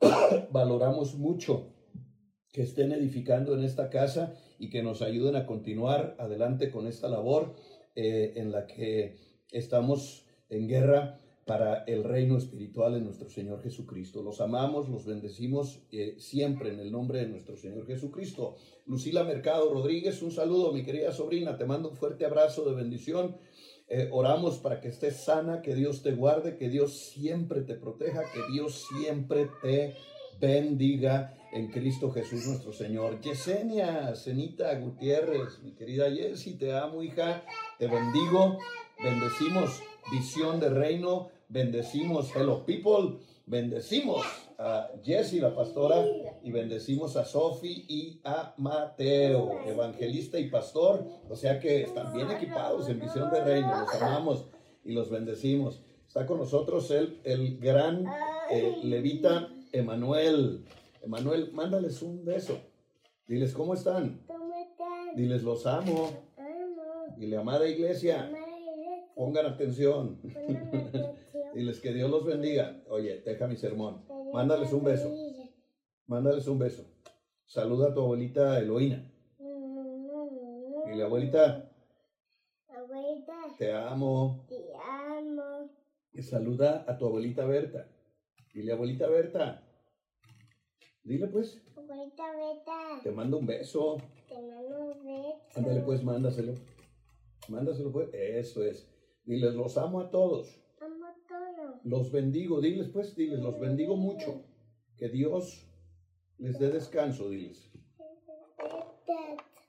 valoramos 0.50 1.14
mucho 1.14 1.72
que 2.52 2.62
estén 2.62 2.92
edificando 2.92 3.54
en 3.54 3.64
esta 3.64 3.88
casa 3.88 4.34
y 4.58 4.68
que 4.68 4.82
nos 4.82 5.00
ayuden 5.00 5.36
a 5.36 5.46
continuar 5.46 6.16
adelante 6.18 6.70
con 6.70 6.86
esta 6.86 7.08
labor. 7.08 7.54
eh, 7.96 8.34
en 8.36 8.52
la 8.52 8.66
que 8.66 9.16
estamos 9.50 10.24
en 10.48 10.68
guerra 10.68 11.20
para 11.50 11.82
el 11.88 12.04
reino 12.04 12.38
espiritual 12.38 12.94
de 12.94 13.00
nuestro 13.00 13.28
Señor 13.28 13.60
Jesucristo. 13.60 14.22
Los 14.22 14.40
amamos, 14.40 14.88
los 14.88 15.04
bendecimos 15.04 15.80
eh, 15.90 16.14
siempre 16.16 16.72
en 16.72 16.78
el 16.78 16.92
nombre 16.92 17.18
de 17.18 17.26
nuestro 17.26 17.56
Señor 17.56 17.88
Jesucristo. 17.88 18.54
Lucila 18.86 19.24
Mercado 19.24 19.68
Rodríguez, 19.74 20.22
un 20.22 20.30
saludo, 20.30 20.72
mi 20.72 20.84
querida 20.84 21.10
sobrina, 21.10 21.56
te 21.56 21.64
mando 21.64 21.88
un 21.88 21.96
fuerte 21.96 22.24
abrazo 22.24 22.64
de 22.66 22.76
bendición. 22.76 23.36
Eh, 23.88 24.08
oramos 24.12 24.58
para 24.58 24.80
que 24.80 24.90
estés 24.90 25.24
sana, 25.24 25.60
que 25.60 25.74
Dios 25.74 26.04
te 26.04 26.12
guarde, 26.12 26.56
que 26.56 26.68
Dios 26.68 26.96
siempre 26.96 27.62
te 27.62 27.74
proteja, 27.74 28.20
que 28.32 28.52
Dios 28.52 28.86
siempre 28.88 29.48
te 29.60 29.96
bendiga 30.40 31.36
en 31.50 31.72
Cristo 31.72 32.12
Jesús 32.12 32.46
nuestro 32.46 32.72
Señor. 32.72 33.20
Yesenia, 33.22 34.14
Cenita 34.14 34.72
Gutiérrez, 34.78 35.60
mi 35.64 35.72
querida 35.72 36.08
Yesi, 36.10 36.54
te 36.54 36.72
amo, 36.74 37.02
hija, 37.02 37.42
te 37.76 37.88
bendigo, 37.88 38.56
bendecimos 39.02 39.82
visión 40.10 40.60
de 40.60 40.68
reino, 40.68 41.30
bendecimos 41.50 42.34
Hello 42.34 42.64
People, 42.64 43.18
bendecimos 43.44 44.24
a 44.58 44.88
Jessie, 45.02 45.40
la 45.40 45.54
pastora, 45.54 46.04
y 46.42 46.50
bendecimos 46.52 47.16
a 47.16 47.24
Sophie 47.24 47.84
y 47.88 48.20
a 48.24 48.54
Mateo, 48.56 49.60
evangelista 49.66 50.38
y 50.38 50.48
pastor, 50.48 51.04
o 51.28 51.36
sea 51.36 51.58
que 51.58 51.82
están 51.82 52.12
bien 52.14 52.30
equipados 52.30 52.88
en 52.88 53.00
visión 53.00 53.30
de 53.30 53.44
reino, 53.44 53.80
los 53.80 53.94
amamos 53.94 54.46
y 54.84 54.92
los 54.92 55.10
bendecimos. 55.10 55.82
Está 56.06 56.26
con 56.26 56.38
nosotros 56.38 56.90
el, 56.90 57.20
el 57.24 57.58
gran 57.58 58.06
eh, 58.50 58.78
levita 58.82 59.48
Emanuel. 59.72 60.64
Emanuel, 61.02 61.52
mándales 61.52 62.02
un 62.02 62.24
beso. 62.24 62.58
Diles, 63.26 63.52
¿cómo 63.54 63.74
están? 63.74 64.20
Diles, 65.16 65.42
los 65.42 65.66
amo. 65.66 66.10
Dile, 67.16 67.36
amada 67.36 67.68
iglesia. 67.68 68.30
Pongan 69.14 69.46
atención. 69.46 70.20
Diles 71.54 71.80
que 71.80 71.92
Dios 71.92 72.10
los 72.10 72.24
bendiga. 72.24 72.82
Oye, 72.88 73.20
deja 73.22 73.46
mi 73.46 73.56
sermón. 73.56 74.04
Mándales 74.32 74.72
un 74.72 74.84
beso. 74.84 75.10
Mándales 76.06 76.46
un 76.46 76.58
beso. 76.58 76.84
Saluda 77.46 77.88
a 77.88 77.94
tu 77.94 78.00
abuelita 78.00 78.58
Eloína. 78.58 79.10
Dile, 80.86 81.02
abuelita. 81.04 81.70
Abuelita, 82.68 83.32
Te 83.58 83.72
amo. 83.72 84.44
te 84.48 84.72
amo. 84.74 85.70
Y 86.12 86.22
saluda 86.22 86.84
a 86.88 86.96
tu 86.98 87.06
abuelita 87.06 87.44
Berta. 87.44 87.88
Dile, 88.52 88.72
abuelita 88.72 89.06
Berta. 89.08 89.62
Dile 91.02 91.28
pues, 91.28 91.60
Abuelita, 91.76 92.24
beta, 92.36 93.00
te 93.02 93.10
mando 93.10 93.38
un 93.38 93.46
beso. 93.46 93.96
te 94.28 94.34
mando 94.34 94.78
un 94.80 95.04
beso. 95.04 95.40
Ándale 95.56 95.80
pues, 95.80 96.02
mándaselo. 96.04 96.54
Mándaselo 97.48 97.90
pues. 97.92 98.08
Eso 98.12 98.62
es. 98.64 98.88
Diles, 99.24 99.54
los 99.54 99.76
amo 99.78 100.00
a 100.00 100.10
todos. 100.10 100.60
Los 101.84 102.12
bendigo. 102.12 102.60
Diles 102.60 102.88
pues, 102.88 103.16
diles, 103.16 103.40
los 103.40 103.58
bendigo 103.58 103.96
mucho. 103.96 104.44
Que 104.96 105.08
Dios 105.08 105.66
les 106.38 106.58
dé 106.58 106.70
descanso, 106.70 107.30
diles. 107.30 107.70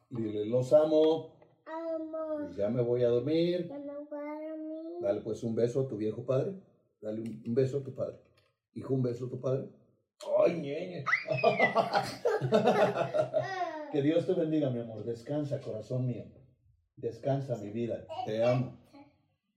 Diles, 0.09 0.47
los 0.47 0.73
amo. 0.73 1.35
amo. 1.65 2.49
Y 2.49 2.55
ya 2.55 2.69
me 2.69 2.81
voy 2.81 3.03
a 3.03 3.09
dormir. 3.09 3.67
Ya 3.67 3.79
me 3.79 3.93
voy 3.93 4.19
a 4.19 4.49
dormir. 4.49 5.01
Dale 5.01 5.21
pues 5.21 5.43
un 5.43 5.55
beso 5.55 5.81
a 5.81 5.87
tu 5.87 5.97
viejo 5.97 6.25
padre. 6.25 6.53
Dale 7.01 7.21
un, 7.21 7.43
un 7.45 7.55
beso 7.55 7.79
a 7.79 7.83
tu 7.83 7.95
padre. 7.95 8.17
Hijo, 8.73 8.93
un 8.93 9.01
beso 9.01 9.25
a 9.25 9.29
tu 9.29 9.39
padre. 9.39 9.69
Ay, 10.45 10.59
ñeñe. 10.59 11.03
que 13.91 14.01
Dios 14.01 14.25
te 14.25 14.33
bendiga, 14.33 14.69
mi 14.69 14.79
amor. 14.79 15.03
Descansa, 15.03 15.59
corazón 15.59 16.05
mío. 16.05 16.25
Descansa, 16.95 17.57
mi 17.57 17.71
vida. 17.71 18.05
Te 18.25 18.43
amo. 18.43 18.77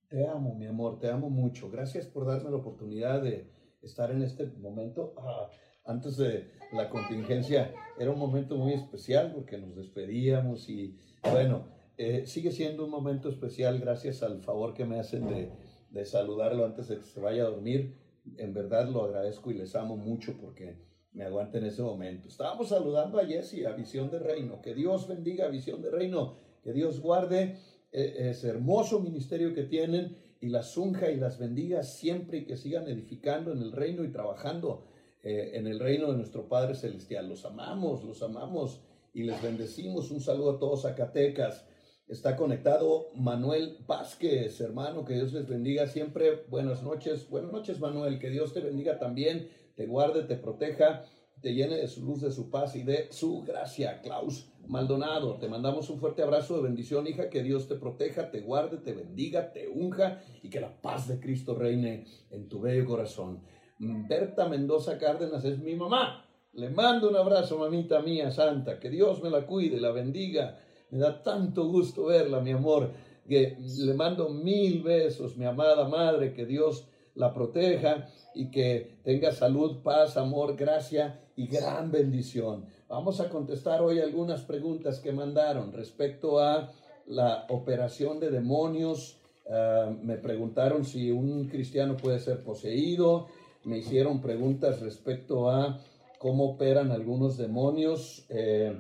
Te 0.09 0.27
amo, 0.27 0.55
mi 0.55 0.67
amor. 0.67 0.99
Te 0.99 1.11
amo 1.11 1.31
mucho. 1.31 1.71
Gracias 1.71 2.07
por 2.07 2.27
darme 2.27 2.51
la 2.51 2.57
oportunidad 2.57 3.23
de 3.23 3.51
estar 3.83 4.11
en 4.11 4.23
este 4.23 4.47
momento. 4.47 5.15
Ah, 5.19 5.51
antes 5.85 6.17
de 6.17 6.51
la 6.73 6.89
contingencia 6.89 7.75
era 7.99 8.11
un 8.11 8.19
momento 8.19 8.57
muy 8.57 8.73
especial 8.73 9.33
porque 9.35 9.59
nos 9.59 9.77
despedíamos 9.77 10.69
y 10.71 10.99
bueno, 11.23 11.67
eh, 11.99 12.27
sigue 12.27 12.53
siendo 12.53 12.85
un 12.85 12.91
momento 12.91 13.29
especial 13.29 13.79
gracias 13.79 14.23
al 14.23 14.41
favor 14.41 14.73
que 14.73 14.87
me 14.87 14.99
hacen 14.99 15.29
de, 15.29 15.51
de 15.91 16.05
saludarlo 16.07 16.65
antes 16.65 16.89
de 16.89 16.97
que 16.97 17.03
se 17.03 17.21
vaya 17.21 17.43
a 17.43 17.51
dormir. 17.51 17.99
En 18.39 18.55
verdad 18.55 18.89
lo 18.89 19.05
agradezco 19.05 19.51
y 19.51 19.55
les 19.55 19.77
amo 19.77 19.97
mucho 19.97 20.39
porque 20.41 20.79
me 21.13 21.25
aguanten 21.25 21.65
ese 21.65 21.83
momento. 21.83 22.29
Estábamos 22.29 22.71
saludando 22.71 23.19
a 23.19 23.27
Jesse, 23.27 23.67
a 23.67 23.73
Visión 23.73 24.11
de 24.11 24.19
Reino. 24.19 24.61
Que 24.63 24.75
Dios 24.75 25.07
bendiga 25.07 25.47
a 25.47 25.49
Visión 25.49 25.83
de 25.83 25.91
Reino. 25.91 26.37
Que 26.63 26.73
Dios 26.73 27.01
guarde 27.01 27.57
ese 27.95 28.49
hermoso 28.49 28.99
ministerio 28.99 29.55
que 29.55 29.63
tienen 29.63 30.17
y 30.41 30.49
las 30.49 30.77
unja 30.77 31.11
y 31.11 31.17
las 31.17 31.39
bendiga 31.39 31.85
siempre 31.85 32.39
y 32.39 32.45
que 32.45 32.57
sigan 32.57 32.89
edificando 32.89 33.53
en 33.53 33.63
el 33.63 33.73
reino 33.73 34.05
y 34.05 34.11
trabajando 34.11 34.85
eh, 35.23 35.53
en 35.55 35.67
el 35.67 35.79
reino 35.79 36.11
de 36.11 36.19
nuestro 36.19 36.49
Padre 36.49 36.75
Celestial. 36.75 37.29
Los 37.29 37.45
amamos, 37.45 38.03
los 38.05 38.23
amamos 38.23 38.81
y 39.15 39.23
les 39.23 39.41
bendecimos. 39.41 40.11
Un 40.11 40.21
saludo 40.21 40.57
a 40.57 40.59
todos 40.59 40.83
Zacatecas. 40.83 41.65
Está 42.09 42.37
conectado 42.37 43.11
Manuel 43.15 43.79
Vázquez, 43.87 44.61
hermano, 44.61 45.05
que 45.05 45.15
Dios 45.15 45.33
les 45.33 45.49
bendiga 45.49 45.87
siempre. 45.87 46.45
Buenas 46.51 46.83
noches, 46.83 47.31
buenas 47.31 47.53
noches 47.53 47.81
Manuel, 47.81 48.19
que 48.19 48.29
Dios 48.29 48.53
te 48.53 48.61
bendiga 48.61 48.99
también, 48.99 49.49
te 49.77 49.87
guarde, 49.87 50.25
te 50.25 50.37
proteja, 50.37 51.05
te 51.45 51.53
llene 51.53 51.77
de 51.77 51.89
su 51.89 52.03
luz, 52.03 52.23
de 52.23 52.31
su 52.31 52.49
paz 52.49 52.75
y 52.75 52.85
de 52.85 53.09
su 53.11 53.43
gracia. 53.43 54.01
Klaus 54.01 54.49
Maldonado, 54.67 55.37
te 55.37 55.47
mandamos 55.47 55.91
un 55.91 55.99
fuerte 55.99 56.23
abrazo 56.23 56.57
de 56.57 56.63
bendición, 56.63 57.07
hija, 57.07 57.29
que 57.29 57.43
Dios 57.43 57.69
te 57.69 57.75
proteja, 57.75 58.31
te 58.31 58.41
guarde, 58.41 58.79
te 58.79 58.95
bendiga, 58.95 59.53
te 59.53 59.69
unja 59.69 60.23
y 60.43 60.49
que 60.49 60.59
la 60.59 60.81
paz 60.81 61.07
de 61.07 61.21
Cristo 61.21 61.55
reine 61.55 62.07
en 62.31 62.49
tu 62.49 62.63
bello 62.63 62.87
corazón. 62.87 63.43
Berta 63.79 64.49
Mendoza 64.49 64.97
Cárdenas 64.97 65.45
es 65.45 65.59
mi 65.59 65.75
mamá. 65.75 66.25
Le 66.55 66.71
mando 66.71 67.11
un 67.11 67.17
abrazo, 67.17 67.59
mamita 67.59 68.01
mía 68.01 68.31
santa, 68.31 68.81
que 68.81 68.89
Dios 68.89 69.23
me 69.23 69.29
la 69.29 69.45
cuide, 69.45 69.79
la 69.79 69.91
bendiga. 69.91 70.59
Me 70.89 70.99
da 70.99 71.23
tanto 71.23 71.67
gusto 71.67 72.07
verla, 72.07 72.41
mi 72.41 72.53
amor. 72.53 72.91
Que 73.29 73.59
le 73.59 73.93
mando 73.93 74.31
mil 74.31 74.83
besos, 74.83 75.37
mi 75.37 75.45
amada 75.45 75.87
madre, 75.89 76.33
que 76.33 76.47
Dios 76.47 76.89
la 77.15 77.33
proteja 77.33 78.09
y 78.35 78.51
que 78.51 78.99
tenga 79.03 79.33
salud, 79.33 79.83
paz, 79.83 80.17
amor, 80.17 80.57
gracia 80.57 81.21
y 81.37 81.47
gran 81.47 81.91
bendición. 81.91 82.67
Vamos 82.89 83.21
a 83.21 83.29
contestar 83.29 83.83
hoy 83.83 84.01
algunas 84.01 84.43
preguntas 84.43 85.01
que 85.01 85.13
mandaron 85.13 85.73
respecto 85.73 86.41
a 86.41 86.73
la 87.07 87.47
operación 87.49 88.21
de 88.21 88.31
demonios. 88.31 89.21
Uh, 89.47 89.93
me 90.03 90.17
preguntaron 90.17 90.85
si 90.85 91.11
un 91.11 91.49
cristiano 91.49 91.97
puede 91.97 92.19
ser 92.19 92.43
poseído. 92.43 93.29
Me 93.65 93.79
hicieron 93.79 94.21
preguntas 94.21 94.81
respecto 94.81 95.51
a 95.51 95.79
cómo 96.19 96.53
operan 96.53 96.91
algunos 96.91 97.37
demonios, 97.37 98.27
eh, 98.29 98.79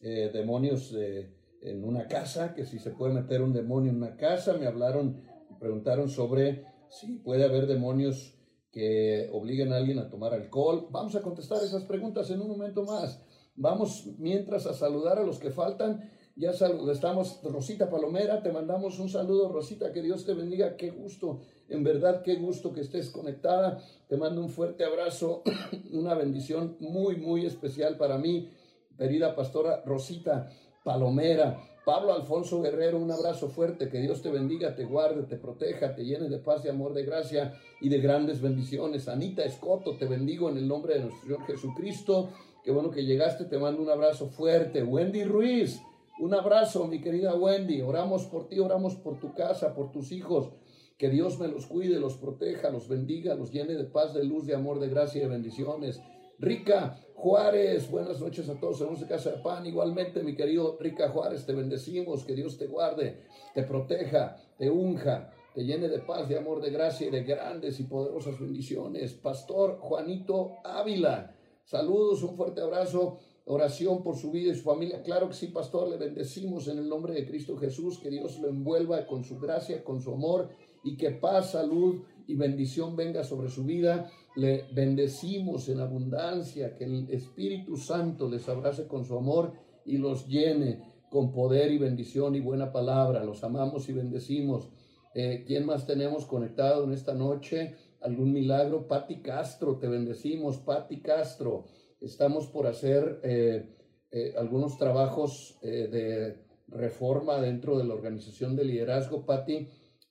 eh, 0.00 0.30
demonios 0.32 0.92
de 0.92 1.38
en 1.60 1.84
una 1.84 2.06
casa, 2.06 2.54
que 2.54 2.64
si 2.64 2.78
se 2.78 2.90
puede 2.90 3.12
meter 3.12 3.42
un 3.42 3.52
demonio 3.52 3.90
en 3.90 3.96
una 3.96 4.16
casa, 4.16 4.54
me 4.54 4.66
hablaron, 4.66 5.20
preguntaron 5.58 6.08
sobre 6.08 6.64
si 6.90 7.16
puede 7.16 7.44
haber 7.44 7.66
demonios 7.66 8.34
que 8.70 9.28
obliguen 9.32 9.72
a 9.72 9.76
alguien 9.76 9.98
a 9.98 10.08
tomar 10.08 10.34
alcohol. 10.34 10.88
Vamos 10.90 11.14
a 11.16 11.22
contestar 11.22 11.62
esas 11.62 11.84
preguntas 11.84 12.30
en 12.30 12.40
un 12.40 12.48
momento 12.48 12.84
más. 12.84 13.20
Vamos 13.56 14.06
mientras 14.18 14.66
a 14.66 14.74
saludar 14.74 15.18
a 15.18 15.24
los 15.24 15.38
que 15.38 15.50
faltan. 15.50 16.10
Ya 16.36 16.50
estamos, 16.50 17.40
Rosita 17.42 17.90
Palomera, 17.90 18.40
te 18.40 18.52
mandamos 18.52 19.00
un 19.00 19.08
saludo, 19.08 19.48
Rosita, 19.48 19.92
que 19.92 20.02
Dios 20.02 20.24
te 20.24 20.34
bendiga, 20.34 20.76
qué 20.76 20.90
gusto, 20.90 21.40
en 21.68 21.82
verdad, 21.82 22.22
qué 22.22 22.36
gusto 22.36 22.72
que 22.72 22.82
estés 22.82 23.10
conectada. 23.10 23.82
Te 24.08 24.16
mando 24.16 24.40
un 24.40 24.48
fuerte 24.48 24.84
abrazo, 24.84 25.42
una 25.92 26.14
bendición 26.14 26.76
muy, 26.78 27.16
muy 27.16 27.44
especial 27.44 27.96
para 27.96 28.18
mí, 28.18 28.48
querida 28.96 29.34
pastora 29.34 29.82
Rosita. 29.84 30.48
Palomera, 30.84 31.60
Pablo 31.84 32.12
Alfonso 32.12 32.60
Guerrero, 32.60 32.98
un 32.98 33.10
abrazo 33.10 33.48
fuerte, 33.48 33.88
que 33.88 34.00
Dios 34.00 34.20
te 34.20 34.30
bendiga, 34.30 34.74
te 34.74 34.84
guarde, 34.84 35.22
te 35.22 35.36
proteja, 35.36 35.94
te 35.94 36.04
llene 36.04 36.28
de 36.28 36.38
paz, 36.38 36.62
de 36.62 36.70
amor, 36.70 36.92
de 36.92 37.04
gracia 37.04 37.54
y 37.80 37.88
de 37.88 37.98
grandes 38.00 38.42
bendiciones. 38.42 39.08
Anita 39.08 39.44
Escoto, 39.44 39.96
te 39.96 40.06
bendigo 40.06 40.50
en 40.50 40.58
el 40.58 40.68
nombre 40.68 40.94
de 40.94 41.00
nuestro 41.00 41.22
Señor 41.22 41.46
Jesucristo. 41.46 42.30
Qué 42.62 42.72
bueno 42.72 42.90
que 42.90 43.04
llegaste, 43.04 43.46
te 43.46 43.58
mando 43.58 43.82
un 43.82 43.88
abrazo 43.88 44.28
fuerte. 44.28 44.82
Wendy 44.82 45.24
Ruiz, 45.24 45.80
un 46.20 46.34
abrazo, 46.34 46.86
mi 46.86 47.00
querida 47.00 47.34
Wendy. 47.34 47.80
Oramos 47.80 48.26
por 48.26 48.48
ti, 48.48 48.58
oramos 48.58 48.96
por 48.96 49.18
tu 49.18 49.32
casa, 49.34 49.74
por 49.74 49.90
tus 49.90 50.12
hijos. 50.12 50.50
Que 50.98 51.08
Dios 51.08 51.38
me 51.38 51.48
los 51.48 51.66
cuide, 51.66 52.00
los 52.00 52.16
proteja, 52.16 52.70
los 52.70 52.88
bendiga, 52.88 53.34
los 53.34 53.52
llene 53.52 53.74
de 53.74 53.84
paz, 53.84 54.12
de 54.12 54.24
luz, 54.24 54.46
de 54.46 54.54
amor, 54.54 54.80
de 54.80 54.88
gracia 54.88 55.20
y 55.20 55.22
de 55.22 55.30
bendiciones. 55.30 56.00
Rica 56.40 57.00
Juárez, 57.20 57.90
buenas 57.90 58.20
noches 58.20 58.48
a 58.48 58.54
todos, 58.60 58.80
en 58.80 59.08
Casa 59.08 59.32
de 59.32 59.38
Pan. 59.38 59.66
Igualmente, 59.66 60.22
mi 60.22 60.36
querido 60.36 60.78
Rica 60.78 61.08
Juárez, 61.08 61.44
te 61.44 61.52
bendecimos, 61.52 62.22
que 62.22 62.32
Dios 62.32 62.56
te 62.56 62.68
guarde, 62.68 63.24
te 63.54 63.64
proteja, 63.64 64.36
te 64.56 64.70
unja, 64.70 65.32
te 65.52 65.64
llene 65.64 65.88
de 65.88 65.98
paz, 65.98 66.28
de 66.28 66.38
amor, 66.38 66.62
de 66.62 66.70
gracia 66.70 67.08
y 67.08 67.10
de 67.10 67.24
grandes 67.24 67.80
y 67.80 67.84
poderosas 67.84 68.38
bendiciones. 68.38 69.14
Pastor 69.14 69.78
Juanito 69.80 70.58
Ávila, 70.62 71.34
saludos, 71.64 72.22
un 72.22 72.36
fuerte 72.36 72.60
abrazo 72.60 73.18
oración 73.46 74.02
por 74.02 74.16
su 74.16 74.30
vida 74.30 74.52
y 74.52 74.54
su 74.54 74.62
familia. 74.62 75.02
Claro 75.02 75.28
que 75.28 75.34
sí, 75.34 75.48
pastor, 75.48 75.88
le 75.88 75.96
bendecimos 75.96 76.68
en 76.68 76.78
el 76.78 76.88
nombre 76.88 77.14
de 77.14 77.26
Cristo 77.26 77.56
Jesús, 77.56 77.98
que 77.98 78.10
Dios 78.10 78.38
lo 78.38 78.48
envuelva 78.48 79.06
con 79.06 79.24
su 79.24 79.40
gracia, 79.40 79.82
con 79.82 80.00
su 80.00 80.12
amor 80.12 80.50
y 80.84 80.96
que 80.96 81.10
paz, 81.10 81.52
salud 81.52 82.02
y 82.26 82.34
bendición 82.36 82.94
venga 82.94 83.24
sobre 83.24 83.48
su 83.48 83.64
vida. 83.64 84.10
Le 84.38 84.66
bendecimos 84.70 85.68
en 85.68 85.80
abundancia, 85.80 86.76
que 86.76 86.84
el 86.84 87.10
Espíritu 87.10 87.76
Santo 87.76 88.28
les 88.28 88.48
abrace 88.48 88.86
con 88.86 89.04
su 89.04 89.18
amor 89.18 89.52
y 89.84 89.98
los 89.98 90.28
llene 90.28 90.80
con 91.10 91.32
poder 91.32 91.72
y 91.72 91.78
bendición 91.78 92.36
y 92.36 92.40
buena 92.40 92.70
palabra. 92.70 93.24
Los 93.24 93.42
amamos 93.42 93.88
y 93.88 93.94
bendecimos. 93.94 94.68
Eh, 95.12 95.42
¿Quién 95.44 95.66
más 95.66 95.88
tenemos 95.88 96.24
conectado 96.24 96.84
en 96.84 96.92
esta 96.92 97.14
noche? 97.14 97.74
¿Algún 98.00 98.32
milagro? 98.32 98.86
Pati 98.86 99.22
Castro, 99.22 99.76
te 99.76 99.88
bendecimos. 99.88 100.58
Pati 100.58 101.00
Castro, 101.00 101.64
estamos 102.00 102.46
por 102.46 102.68
hacer 102.68 103.18
eh, 103.24 103.74
eh, 104.12 104.34
algunos 104.38 104.78
trabajos 104.78 105.58
de 105.62 106.46
reforma 106.68 107.40
dentro 107.40 107.76
de 107.76 107.82
la 107.82 107.94
organización 107.94 108.54
de 108.54 108.66
liderazgo. 108.66 109.26
Pati, 109.26 109.66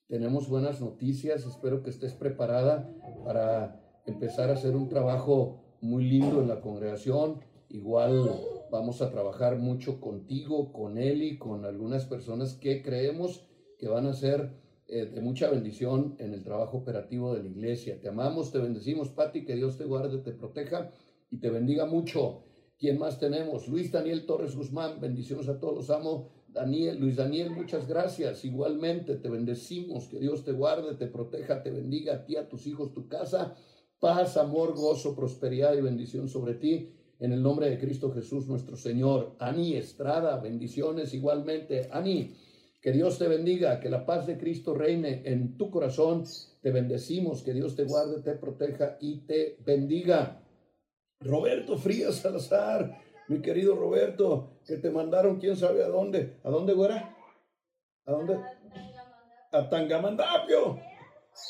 tenemos 0.09 0.49
buenas 0.49 0.81
noticias. 0.81 1.45
Espero 1.45 1.81
que 1.81 1.91
estés 1.91 2.13
preparada 2.13 2.93
para 3.23 3.86
empezar 4.07 4.49
a 4.49 4.53
hacer 4.53 4.75
un 4.75 4.89
trabajo 4.89 5.61
muy 5.81 6.05
lindo 6.05 6.41
en 6.41 6.47
la 6.47 6.61
congregación. 6.61 7.41
Igual 7.69 8.31
vamos 8.71 9.01
a 9.01 9.11
trabajar 9.11 9.57
mucho 9.57 10.01
contigo, 10.01 10.71
con 10.73 10.97
él 10.97 11.37
con 11.37 11.65
algunas 11.65 12.05
personas 12.05 12.55
que 12.55 12.81
creemos 12.81 13.45
que 13.77 13.87
van 13.87 14.07
a 14.07 14.13
ser 14.13 14.51
eh, 14.87 15.05
de 15.05 15.21
mucha 15.21 15.49
bendición 15.49 16.15
en 16.17 16.33
el 16.33 16.43
trabajo 16.43 16.77
operativo 16.77 17.35
de 17.35 17.43
la 17.43 17.49
iglesia. 17.49 17.99
Te 17.99 18.07
amamos, 18.07 18.51
te 18.51 18.59
bendecimos, 18.59 19.09
Pati, 19.09 19.45
que 19.45 19.55
Dios 19.55 19.77
te 19.77 19.83
guarde, 19.83 20.19
te 20.19 20.31
proteja 20.31 20.91
y 21.29 21.39
te 21.39 21.49
bendiga 21.49 21.85
mucho. 21.85 22.43
¿Quién 22.79 22.97
más 22.97 23.19
tenemos? 23.19 23.67
Luis 23.67 23.91
Daniel 23.91 24.25
Torres 24.25 24.55
Guzmán, 24.55 25.01
bendiciones 25.01 25.49
a 25.49 25.59
todos, 25.59 25.75
los 25.75 25.89
amo. 25.89 26.29
Daniel, 26.47 26.97
Luis 26.99 27.17
Daniel, 27.17 27.51
muchas 27.51 27.87
gracias. 27.87 28.45
Igualmente 28.45 29.15
te 29.15 29.29
bendecimos, 29.29 30.07
que 30.07 30.19
Dios 30.19 30.43
te 30.43 30.53
guarde, 30.53 30.95
te 30.95 31.07
proteja, 31.07 31.61
te 31.61 31.69
bendiga 31.69 32.15
a 32.15 32.25
ti, 32.25 32.35
a 32.35 32.47
tus 32.47 32.65
hijos, 32.65 32.93
tu 32.93 33.07
casa. 33.07 33.55
Paz, 33.99 34.37
amor, 34.37 34.75
gozo, 34.75 35.15
prosperidad 35.15 35.73
y 35.75 35.81
bendición 35.81 36.29
sobre 36.29 36.53
ti 36.53 36.93
en 37.19 37.31
el 37.31 37.41
nombre 37.41 37.69
de 37.69 37.79
Cristo 37.79 38.11
Jesús 38.11 38.47
nuestro 38.47 38.77
Señor. 38.77 39.35
Ani 39.39 39.73
Estrada, 39.75 40.37
bendiciones 40.37 41.15
igualmente. 41.15 41.89
Ani, 41.91 42.35
que 42.79 42.91
Dios 42.91 43.17
te 43.17 43.27
bendiga, 43.27 43.79
que 43.79 43.89
la 43.89 44.05
paz 44.05 44.27
de 44.27 44.37
Cristo 44.37 44.75
reine 44.75 45.23
en 45.25 45.57
tu 45.57 45.71
corazón. 45.71 46.25
Te 46.61 46.71
bendecimos, 46.71 47.41
que 47.41 47.53
Dios 47.53 47.75
te 47.75 47.85
guarde, 47.85 48.21
te 48.21 48.33
proteja 48.33 48.97
y 49.01 49.25
te 49.25 49.57
bendiga. 49.65 50.43
Roberto 51.19 51.77
Frías 51.77 52.17
Salazar, 52.17 52.99
mi 53.27 53.41
querido 53.41 53.75
Roberto, 53.75 54.59
que 54.67 54.77
te 54.77 54.91
mandaron 54.91 55.39
quién 55.39 55.55
sabe 55.55 55.83
a 55.83 55.87
dónde. 55.87 56.37
¿A 56.43 56.51
dónde, 56.51 56.73
güera? 56.73 57.15
¿A 58.05 58.11
dónde? 58.11 58.37
A 59.51 59.69
Tangamandapio. 59.69 60.86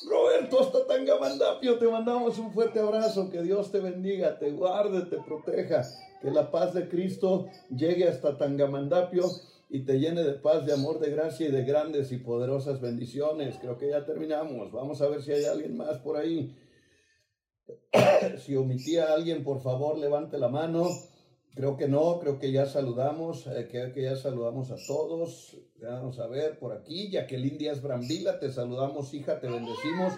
Roberto, 0.10 0.62
hasta 0.62 0.86
Tangamandapio, 0.86 1.78
te 1.78 1.88
mandamos 1.88 2.38
un 2.40 2.52
fuerte 2.52 2.80
abrazo. 2.80 3.30
Que 3.30 3.42
Dios 3.42 3.72
te 3.72 3.80
bendiga, 3.80 4.38
te 4.38 4.52
guarde, 4.52 5.06
te 5.06 5.18
proteja. 5.18 5.84
Que 6.22 6.32
la 6.32 6.52
paz 6.52 6.74
de 6.74 6.88
Cristo 6.88 7.48
llegue 7.70 8.08
hasta 8.08 8.38
Tangamandapio 8.38 9.26
y 9.70 9.84
te 9.86 10.00
llene 10.00 10.24
de 10.24 10.34
paz, 10.34 10.66
de 10.66 10.74
amor, 10.74 11.00
de 11.00 11.12
gracia 11.12 11.48
y 11.48 11.52
de 11.52 11.64
grandes 11.64 12.12
y 12.12 12.18
poderosas 12.18 12.82
bendiciones. 12.82 13.58
Creo 13.60 13.78
que 13.78 13.90
ya 13.90 14.06
terminamos. 14.06 14.72
Vamos 14.72 15.02
a 15.02 15.10
ver 15.10 15.22
si 15.22 15.32
hay 15.32 15.46
alguien 15.46 15.78
más 15.78 15.98
por 16.00 16.18
ahí. 16.18 16.56
si 18.46 18.56
omití 18.56 18.98
a 18.98 19.14
alguien, 19.14 19.44
por 19.44 19.62
favor, 19.62 19.98
levante 19.98 20.38
la 20.38 20.50
mano. 20.50 20.90
Creo 21.56 21.76
que 21.76 21.88
no, 21.88 22.20
creo 22.20 22.38
que 22.40 22.52
ya 22.52 22.68
saludamos, 22.68 23.48
eh, 23.48 23.68
creo 23.70 23.92
que 23.92 24.04
ya 24.04 24.16
saludamos 24.16 24.70
a 24.72 24.76
todos. 24.86 25.58
Vamos 25.80 26.20
a 26.20 26.26
ver 26.26 26.58
por 26.58 26.74
aquí, 26.74 27.12
Jacqueline 27.12 27.58
Díaz 27.60 27.84
Brambila, 27.84 28.40
te 28.40 28.52
saludamos, 28.52 29.14
hija, 29.14 29.40
te 29.40 29.48
bendecimos. 29.48 30.14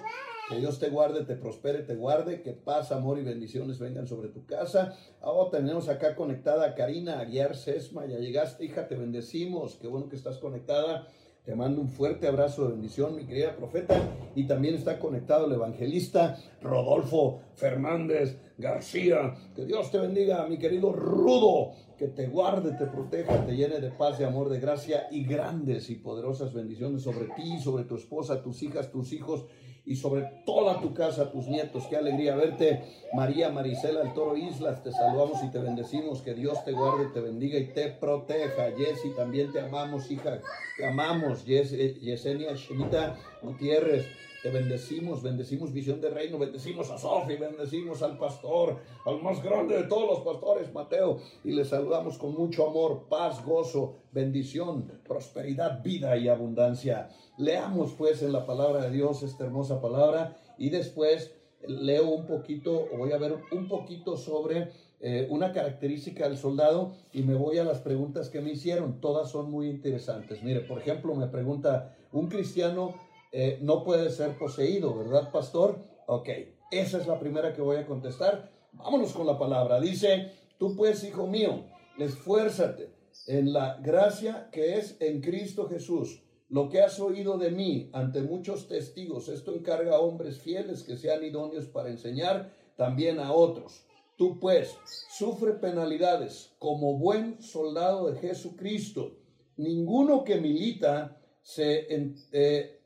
Que 0.48 0.56
Dios 0.56 0.80
te 0.80 0.89
guarde, 0.89 1.26
te 1.26 1.36
prospere, 1.36 1.84
te 1.84 1.95
guarde, 1.95 2.41
que 2.41 2.54
paz, 2.54 2.93
amor 2.93 3.19
y 3.19 3.24
bendiciones 3.24 3.78
vengan 3.78 4.08
sobre 4.08 4.30
tu 4.30 4.45
casa. 4.45 4.95
Ahora 5.19 5.52
tenemos 5.52 5.89
acá 5.89 6.15
conectada 6.15 6.65
a 6.65 6.76
Karina 6.76 7.19
Aguiar 7.19 7.58
Sesma, 7.58 8.06
ya 8.06 8.17
llegaste, 8.19 8.63
hija, 8.63 8.88
te 8.88 8.95
bendecimos, 8.95 9.76
qué 9.76 9.88
bueno 9.88 10.08
que 10.08 10.15
estás 10.15 10.38
conectada. 10.38 11.08
Te 11.43 11.56
mando 11.56 11.82
un 11.82 11.89
fuerte 11.89 12.28
abrazo 12.28 12.65
de 12.65 12.72
bendición, 12.72 13.15
mi 13.15 13.26
querida 13.26 13.56
profeta. 13.56 14.00
Y 14.36 14.48
también 14.48 14.76
está 14.76 14.98
conectado 14.98 15.45
el 15.45 15.54
evangelista 15.54 16.38
Rodolfo 16.62 17.41
Fernández 17.56 18.38
García. 18.58 19.36
Que 19.56 19.65
Dios 19.65 19.91
te 19.91 20.00
bendiga, 20.00 20.48
mi 20.48 20.58
querido 20.58 20.93
Rudo. 20.93 21.74
Que 22.00 22.08
te 22.08 22.28
guarde, 22.28 22.72
te 22.78 22.86
proteja, 22.86 23.46
te 23.46 23.58
llene 23.58 23.82
de 23.82 23.92
paz, 23.92 24.18
de 24.18 24.26
amor, 24.26 24.48
de 24.48 24.62
gracia 24.62 25.08
y 25.12 25.26
grandes 25.26 25.90
y 25.90 25.96
poderosas 25.96 26.54
bendiciones 26.54 27.04
sobre 27.04 27.28
ti, 27.36 27.60
sobre 27.60 27.84
tu 27.84 27.98
esposa, 27.98 28.42
tus 28.42 28.64
hijas, 28.64 28.90
tus 28.90 29.12
hijos 29.12 29.46
y 29.86 29.98
sobre 29.98 30.22
toda 30.46 30.80
tu 30.80 30.94
casa, 30.94 31.30
tus 31.30 31.48
nietos. 31.48 31.88
Qué 31.88 31.98
alegría 31.98 32.38
verte. 32.38 32.84
María 33.14 33.50
Marisela, 33.50 34.02
el 34.04 34.14
Toro 34.14 34.38
Islas, 34.38 34.82
te 34.82 34.94
saludamos 34.94 35.44
y 35.44 35.52
te 35.52 35.60
bendecimos. 35.60 36.22
Que 36.22 36.34
Dios 36.34 36.64
te 36.64 36.72
guarde, 36.72 37.08
te 37.14 37.20
bendiga 37.20 37.60
y 37.60 37.74
te 37.74 37.90
proteja. 37.90 38.72
Jessy, 38.78 39.10
también 39.18 39.52
te 39.52 39.60
amamos, 39.60 40.10
hija. 40.10 40.40
Te 40.78 40.86
amamos. 40.86 41.44
Yesenia 41.44 42.54
Shenita 42.54 43.18
Gutiérrez. 43.42 44.06
Te 44.41 44.49
bendecimos, 44.49 45.21
bendecimos 45.21 45.73
Visión 45.73 45.99
de 45.99 46.10
Reino, 46.10 46.38
bendecimos 46.38 46.89
a 46.91 46.97
Sofi, 46.97 47.36
bendecimos 47.36 48.02
al 48.02 48.17
pastor, 48.17 48.78
al 49.06 49.21
más 49.21 49.43
grande 49.43 49.75
de 49.75 49.84
todos 49.84 50.08
los 50.08 50.19
pastores, 50.19 50.73
Mateo, 50.73 51.17
y 51.43 51.52
le 51.52 51.65
saludamos 51.65 52.17
con 52.17 52.34
mucho 52.36 52.69
amor, 52.69 53.08
paz, 53.10 53.43
gozo, 53.43 53.97
bendición, 54.13 55.02
prosperidad, 55.06 55.84
vida 55.84 56.15
y 56.15 56.30
abundancia. 56.30 57.10
Leamos 57.38 57.93
pues 57.97 58.21
en 58.23 58.32
la 58.32 58.45
palabra 58.45 58.84
de 58.84 58.91
Dios 58.91 59.23
esta 59.23 59.43
hermosa 59.43 59.82
palabra 59.82 60.38
y 60.58 60.69
después 60.69 61.36
leo 61.67 62.10
un 62.10 62.25
poquito, 62.25 62.88
voy 62.97 63.12
a 63.12 63.17
ver 63.17 63.36
un 63.52 63.67
poquito 63.67 64.15
sobre 64.15 64.69
eh, 65.02 65.28
una 65.30 65.52
característica 65.52 66.30
del 66.30 66.38
soldado 66.38 66.93
y 67.12 67.23
me 67.23 67.36
voy 67.36 67.58
a 67.58 67.65
las 67.65 67.80
preguntas 67.80 68.30
que 68.30 68.39
me 68.39 68.52
hicieron. 68.52 69.02
Todas 69.02 69.30
son 69.32 69.52
muy 69.52 69.67
interesantes. 69.67 70.41
Mire, 70.43 70.62
por 70.62 70.80
ejemplo, 70.80 71.13
me 71.15 71.28
pregunta, 71.28 71.93
¿un 72.13 72.28
cristiano 72.28 72.95
eh, 73.32 73.60
no 73.62 73.84
puede 73.84 74.10
ser 74.10 74.38
poseído, 74.38 74.98
verdad, 74.98 75.32
pastor? 75.32 75.80
Ok, 76.08 76.30
esa 76.72 76.98
es 76.98 77.08
la 77.08 77.20
primera 77.20 77.54
que 77.54 77.62
voy 77.62 77.78
a 77.78 77.86
contestar. 77.86 78.52
Vámonos 78.74 79.13
con 79.13 79.28
la 79.28 79.38
palabra. 79.38 79.80
Dice, 79.80 80.32
tú 80.58 80.76
pues, 80.76 81.04
hijo 81.04 81.28
mío, 81.28 81.65
esfuérzate 81.98 82.89
en 83.28 83.54
la 83.54 83.78
gracia 83.82 84.50
que 84.52 84.78
es 84.78 84.98
en 85.00 85.22
Cristo 85.22 85.68
Jesús. 85.68 86.24
Lo 86.50 86.68
que 86.70 86.82
has 86.82 87.00
oído 87.00 87.38
de 87.38 87.52
mí 87.52 87.92
ante 87.94 88.22
muchos 88.22 88.68
testigos, 88.68 89.30
esto 89.30 89.54
encarga 89.54 89.98
a 89.98 90.00
hombres 90.00 90.39
fieles 90.39 90.82
que 90.82 90.98
sean 90.98 91.24
idóneos 91.24 91.68
para 91.68 91.89
enseñar 91.89 92.52
también 92.76 93.20
a 93.20 93.32
otros. 93.34 93.86
Tú 94.18 94.39
pues, 94.39 94.76
sufre 95.12 95.54
penalidades 95.54 96.56
como 96.58 96.98
buen 96.98 97.42
soldado 97.42 98.12
de 98.12 98.20
Jesucristo. 98.20 99.15
Ninguno 99.58 100.24
que 100.24 100.42
milita 100.42 101.22
se, 101.42 101.88
eh, 102.32 102.79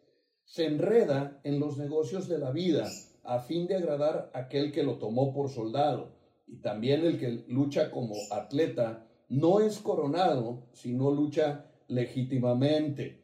se 0.54 0.68
enreda 0.68 1.40
en 1.44 1.60
los 1.60 1.80
negocios 1.80 2.28
de 2.28 2.38
la 2.38 2.52
vida 2.52 2.88
a 3.24 3.40
fin 3.40 3.66
de 3.66 3.76
agradar 3.76 4.30
a 4.36 4.42
aquel 4.42 4.72
que 4.72 4.84
lo 4.84 5.00
tomó 5.00 5.34
por 5.34 5.50
soldado. 5.50 6.12
Y 6.46 6.58
también 6.58 7.04
el 7.04 7.18
que 7.18 7.44
lucha 7.48 7.90
como 7.90 8.14
atleta 8.30 9.04
no 9.30 9.62
es 9.62 9.80
coronado, 9.80 10.68
sino 10.72 11.10
lucha 11.10 11.66
legítimamente. 11.88 13.24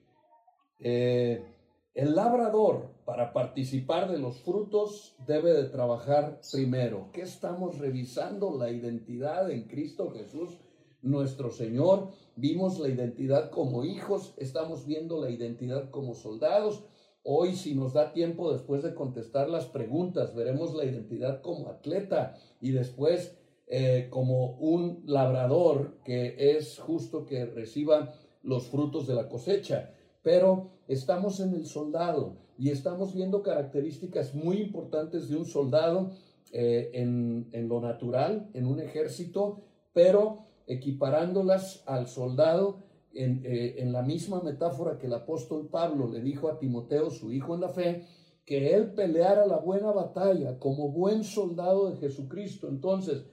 Eh, 0.80 1.46
el 1.94 2.16
labrador, 2.16 2.96
para 3.06 3.32
participar 3.32 4.10
de 4.10 4.18
los 4.18 4.38
frutos, 4.38 5.16
debe 5.28 5.54
de 5.54 5.70
trabajar 5.70 6.42
primero. 6.52 7.12
¿Qué 7.14 7.22
estamos 7.22 7.78
revisando? 7.78 8.58
La 8.58 8.72
identidad 8.72 9.52
en 9.52 9.68
Cristo 9.68 10.10
Jesús, 10.10 10.58
nuestro 11.04 11.52
Señor. 11.52 12.10
Vimos 12.36 12.80
la 12.80 12.90
identidad 12.90 13.52
como 13.52 13.86
hijos, 13.86 14.34
estamos 14.38 14.88
viendo 14.88 15.22
la 15.22 15.30
identidad 15.30 15.92
como 15.92 16.16
soldados 16.16 16.84
Hoy, 17.24 17.56
si 17.56 17.76
nos 17.76 17.94
da 17.94 18.14
tiempo 18.14 18.52
después 18.52 18.82
de 18.82 18.94
contestar 18.94 19.50
las 19.50 19.66
preguntas, 19.66 20.34
veremos 20.34 20.74
la 20.74 20.86
identidad 20.86 21.42
como 21.42 21.70
atleta 21.70 22.36
y 22.62 22.72
después 22.72 23.38
eh, 23.68 24.08
como 24.10 24.54
un 24.58 25.04
labrador 25.06 25.98
que 26.04 26.58
es 26.58 26.80
justo 26.80 27.26
que 27.26 27.46
reciba 27.46 28.14
los 28.42 28.68
frutos 28.68 29.06
de 29.06 29.16
la 29.16 29.28
cosecha. 29.28 29.92
Pero 30.24 30.72
estamos 30.88 31.40
en 31.40 31.54
el 31.54 31.66
soldado 31.66 32.38
y 32.58 32.72
estamos 32.72 33.14
viendo 33.14 33.44
características 33.44 34.34
muy 34.34 34.58
importantes 34.58 35.30
de 35.30 35.36
un 35.36 35.46
soldado 35.46 36.12
eh, 36.52 36.90
en, 36.94 37.48
en 37.52 37.68
lo 37.68 37.80
natural, 37.80 38.50
en 38.54 38.66
un 38.66 38.80
ejército, 38.80 39.62
pero 39.94 40.46
equiparándolas 40.68 41.84
al 41.86 42.08
soldado 42.08 42.89
eh, 43.12 43.76
en, 43.80 43.92
la 43.92 44.04
misma 44.04 44.42
metáfora 44.42 45.00
que 45.00 45.08
el 45.08 45.14
apóstol 45.14 45.68
Pablo 45.68 46.08
le 46.08 46.22
dijo 46.22 46.48
a 46.48 46.60
Timoteo, 46.60 47.10
su 47.10 47.32
hijo 47.32 47.56
en 47.56 47.62
la 47.62 47.70
fe, 47.70 48.06
que 48.46 48.76
él 48.76 48.94
peleara 48.94 49.48
la 49.48 49.58
buena 49.58 49.92
batalla 49.92 50.60
como 50.60 50.92
buen 50.92 51.24
soldado 51.24 51.90
de 51.90 51.98
Jesucristo. 51.98 52.68
Entonces, 52.68 53.26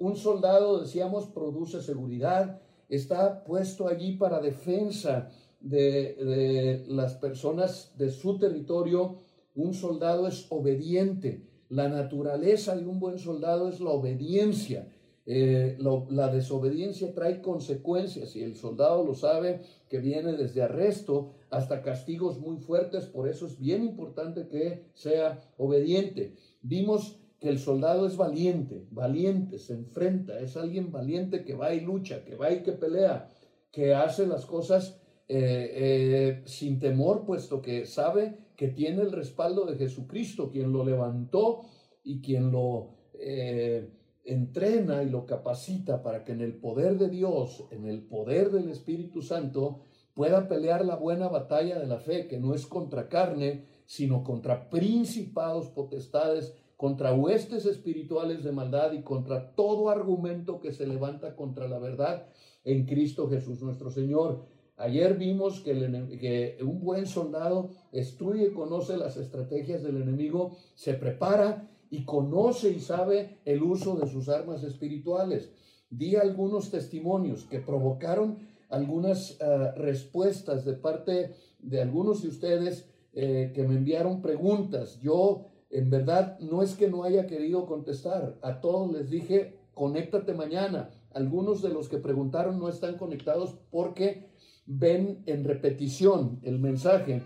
Un 0.00 0.14
soldado, 0.14 0.80
decíamos, 0.80 1.26
produce 1.26 1.82
seguridad, 1.82 2.62
está 2.88 3.42
puesto 3.42 3.88
allí 3.88 4.16
para 4.16 4.40
defensa 4.40 5.28
de, 5.60 6.14
de 6.14 6.84
las 6.86 7.14
personas 7.14 7.92
de 7.98 8.08
su 8.10 8.38
territorio. 8.38 9.16
Un 9.56 9.74
soldado 9.74 10.28
es 10.28 10.46
obediente. 10.50 11.42
La 11.68 11.88
naturaleza 11.88 12.76
de 12.76 12.86
un 12.86 13.00
buen 13.00 13.18
soldado 13.18 13.68
es 13.68 13.80
la 13.80 13.90
obediencia. 13.90 14.86
Eh, 15.30 15.76
la 15.78 16.32
desobediencia 16.32 17.12
trae 17.12 17.42
consecuencias 17.42 18.34
y 18.34 18.42
el 18.42 18.56
soldado 18.56 19.04
lo 19.04 19.14
sabe 19.14 19.60
que 19.90 19.98
viene 19.98 20.32
desde 20.32 20.62
arresto 20.62 21.34
hasta 21.50 21.82
castigos 21.82 22.38
muy 22.38 22.56
fuertes, 22.56 23.04
por 23.04 23.28
eso 23.28 23.46
es 23.46 23.58
bien 23.58 23.84
importante 23.84 24.48
que 24.48 24.86
sea 24.94 25.38
obediente. 25.58 26.34
Vimos 26.62 27.20
que 27.40 27.50
el 27.50 27.58
soldado 27.58 28.06
es 28.06 28.16
valiente, 28.16 28.86
valiente, 28.90 29.58
se 29.58 29.74
enfrenta, 29.74 30.40
es 30.40 30.56
alguien 30.56 30.90
valiente 30.90 31.44
que 31.44 31.54
va 31.54 31.74
y 31.74 31.80
lucha, 31.80 32.24
que 32.24 32.34
va 32.34 32.50
y 32.50 32.62
que 32.62 32.72
pelea, 32.72 33.28
que 33.70 33.94
hace 33.94 34.26
las 34.26 34.46
cosas 34.46 34.98
eh, 35.28 35.72
eh, 35.74 36.42
sin 36.46 36.78
temor, 36.78 37.26
puesto 37.26 37.60
que 37.60 37.84
sabe 37.84 38.38
que 38.56 38.68
tiene 38.68 39.02
el 39.02 39.12
respaldo 39.12 39.66
de 39.66 39.76
Jesucristo, 39.76 40.50
quien 40.50 40.72
lo 40.72 40.86
levantó 40.86 41.66
y 42.02 42.22
quien 42.22 42.50
lo 42.50 42.94
eh, 43.12 43.90
entrena 44.28 45.02
y 45.02 45.08
lo 45.08 45.24
capacita 45.24 46.02
para 46.02 46.22
que 46.22 46.32
en 46.32 46.42
el 46.42 46.54
poder 46.54 46.98
de 46.98 47.08
Dios, 47.08 47.64
en 47.70 47.86
el 47.86 48.02
poder 48.02 48.50
del 48.50 48.68
Espíritu 48.68 49.22
Santo, 49.22 49.80
pueda 50.14 50.48
pelear 50.48 50.84
la 50.84 50.96
buena 50.96 51.28
batalla 51.28 51.78
de 51.78 51.86
la 51.86 51.98
fe, 51.98 52.28
que 52.28 52.38
no 52.38 52.54
es 52.54 52.66
contra 52.66 53.08
carne, 53.08 53.64
sino 53.86 54.22
contra 54.22 54.68
principados, 54.68 55.68
potestades, 55.68 56.54
contra 56.76 57.14
huestes 57.14 57.64
espirituales 57.66 58.44
de 58.44 58.52
maldad 58.52 58.92
y 58.92 59.02
contra 59.02 59.54
todo 59.54 59.88
argumento 59.88 60.60
que 60.60 60.72
se 60.72 60.86
levanta 60.86 61.34
contra 61.34 61.66
la 61.66 61.78
verdad 61.78 62.26
en 62.64 62.84
Cristo 62.84 63.28
Jesús 63.28 63.62
nuestro 63.62 63.90
Señor. 63.90 64.44
Ayer 64.76 65.16
vimos 65.16 65.60
que, 65.60 65.72
que 66.20 66.62
un 66.62 66.80
buen 66.80 67.06
soldado 67.06 67.70
estudia 67.90 68.46
y 68.46 68.52
conoce 68.52 68.96
las 68.96 69.16
estrategias 69.16 69.82
del 69.82 70.02
enemigo, 70.02 70.56
se 70.74 70.94
prepara 70.94 71.68
y 71.90 72.04
conoce 72.04 72.70
y 72.70 72.80
sabe 72.80 73.38
el 73.44 73.62
uso 73.62 73.96
de 73.96 74.06
sus 74.06 74.28
armas 74.28 74.62
espirituales. 74.62 75.50
Di 75.90 76.16
algunos 76.16 76.70
testimonios 76.70 77.44
que 77.44 77.60
provocaron 77.60 78.38
algunas 78.68 79.40
ah, 79.40 79.72
respuestas 79.76 80.64
de 80.64 80.74
parte 80.74 81.34
de 81.58 81.80
algunos 81.80 82.22
de 82.22 82.28
ustedes 82.28 82.88
eh, 83.14 83.52
que 83.54 83.66
me 83.66 83.76
enviaron 83.76 84.20
preguntas. 84.20 85.00
Yo, 85.00 85.46
en 85.70 85.90
verdad, 85.90 86.38
no 86.40 86.62
es 86.62 86.74
que 86.74 86.88
no 86.88 87.04
haya 87.04 87.26
querido 87.26 87.66
contestar. 87.66 88.38
A 88.42 88.60
todos 88.60 88.92
les 88.92 89.10
dije, 89.10 89.58
conéctate 89.74 90.34
mañana. 90.34 90.90
Algunos 91.12 91.62
de 91.62 91.70
los 91.70 91.88
que 91.88 91.98
preguntaron 91.98 92.58
no 92.58 92.68
están 92.68 92.98
conectados 92.98 93.58
porque 93.70 94.28
ven 94.66 95.22
en 95.26 95.44
repetición 95.44 96.40
el 96.42 96.58
mensaje. 96.58 97.22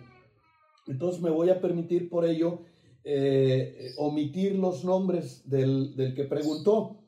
Entonces 0.86 1.20
me 1.20 1.30
voy 1.30 1.50
a 1.50 1.60
permitir 1.60 2.08
por 2.08 2.24
ello 2.24 2.60
eh, 3.04 3.92
omitir 3.96 4.56
los 4.56 4.84
nombres 4.84 5.48
del, 5.48 5.96
del 5.96 6.14
que 6.14 6.24
preguntó. 6.24 6.98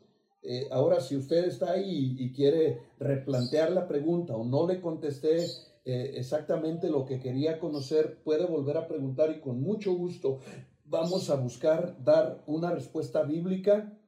Eh, 0.42 0.68
ahora, 0.70 1.00
si 1.00 1.16
usted 1.16 1.44
está 1.46 1.72
ahí 1.72 2.16
y 2.18 2.32
quiere 2.32 2.82
replantear 2.98 3.72
la 3.72 3.88
pregunta 3.88 4.36
o 4.36 4.44
no 4.44 4.66
le 4.66 4.80
contesté 4.80 5.46
eh, 5.86 6.12
exactamente 6.16 6.90
lo 6.90 7.06
que 7.06 7.18
quería 7.18 7.58
conocer, 7.58 8.22
puede 8.22 8.44
volver 8.46 8.76
a 8.76 8.86
preguntar 8.88 9.30
y 9.30 9.40
con 9.40 9.60
mucho 9.62 9.94
gusto 9.94 10.40
vamos 10.84 11.30
a 11.30 11.36
buscar 11.36 12.02
dar 12.02 12.42
una 12.46 12.70
respuesta 12.72 13.22
bíblica, 13.22 13.98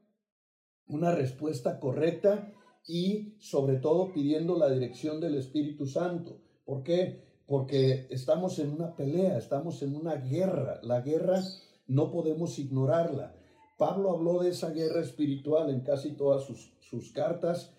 una 0.87 1.15
respuesta 1.15 1.81
correcta 1.81 2.53
y 2.87 3.35
sobre 3.39 3.77
todo 3.77 4.13
pidiendo 4.13 4.59
la 4.59 4.71
dirección 4.71 5.21
del 5.21 5.37
Espíritu 5.37 5.87
Santo. 5.87 6.41
¿Por 6.65 6.83
qué? 6.83 7.25
Porque 7.47 8.07
estamos 8.11 8.59
en 8.59 8.73
una 8.73 8.95
pelea, 8.95 9.39
estamos 9.39 9.83
en 9.83 9.97
una 9.97 10.17
guerra. 10.17 10.81
La 10.83 11.01
guerra 11.01 11.43
no 11.87 12.11
podemos 12.11 12.59
ignorarla. 12.59 13.35
Pablo 13.79 14.11
habló 14.11 14.43
de 14.43 14.51
esa 14.51 14.71
guerra 14.71 15.01
espiritual 15.01 15.71
en 15.71 15.81
casi 15.81 16.13
todas 16.13 16.45
sus, 16.45 16.73
sus 16.81 17.13
cartas. 17.13 17.75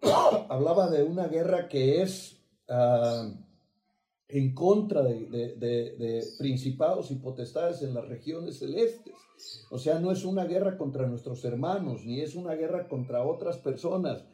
Hablaba 0.48 0.90
de 0.90 1.02
una 1.02 1.26
guerra 1.26 1.68
que 1.68 2.02
es 2.02 2.40
ah, 2.68 3.32
en 4.28 4.54
contra 4.54 5.02
de 5.02 6.24
principados 6.38 7.10
y 7.10 7.16
potestades 7.16 7.82
en 7.82 7.94
las 7.94 8.08
regiones 8.08 8.58
celestes. 8.58 9.14
O 9.70 9.78
sea, 9.78 9.98
no 9.98 10.10
es 10.12 10.24
una 10.24 10.44
guerra 10.44 10.76
contra 10.76 11.06
nuestros 11.06 11.44
hermanos, 11.44 12.04
ni 12.04 12.20
es 12.20 12.34
una 12.34 12.54
guerra 12.54 12.88
contra 12.88 13.24
otras 13.24 13.58
personas. 13.58 14.24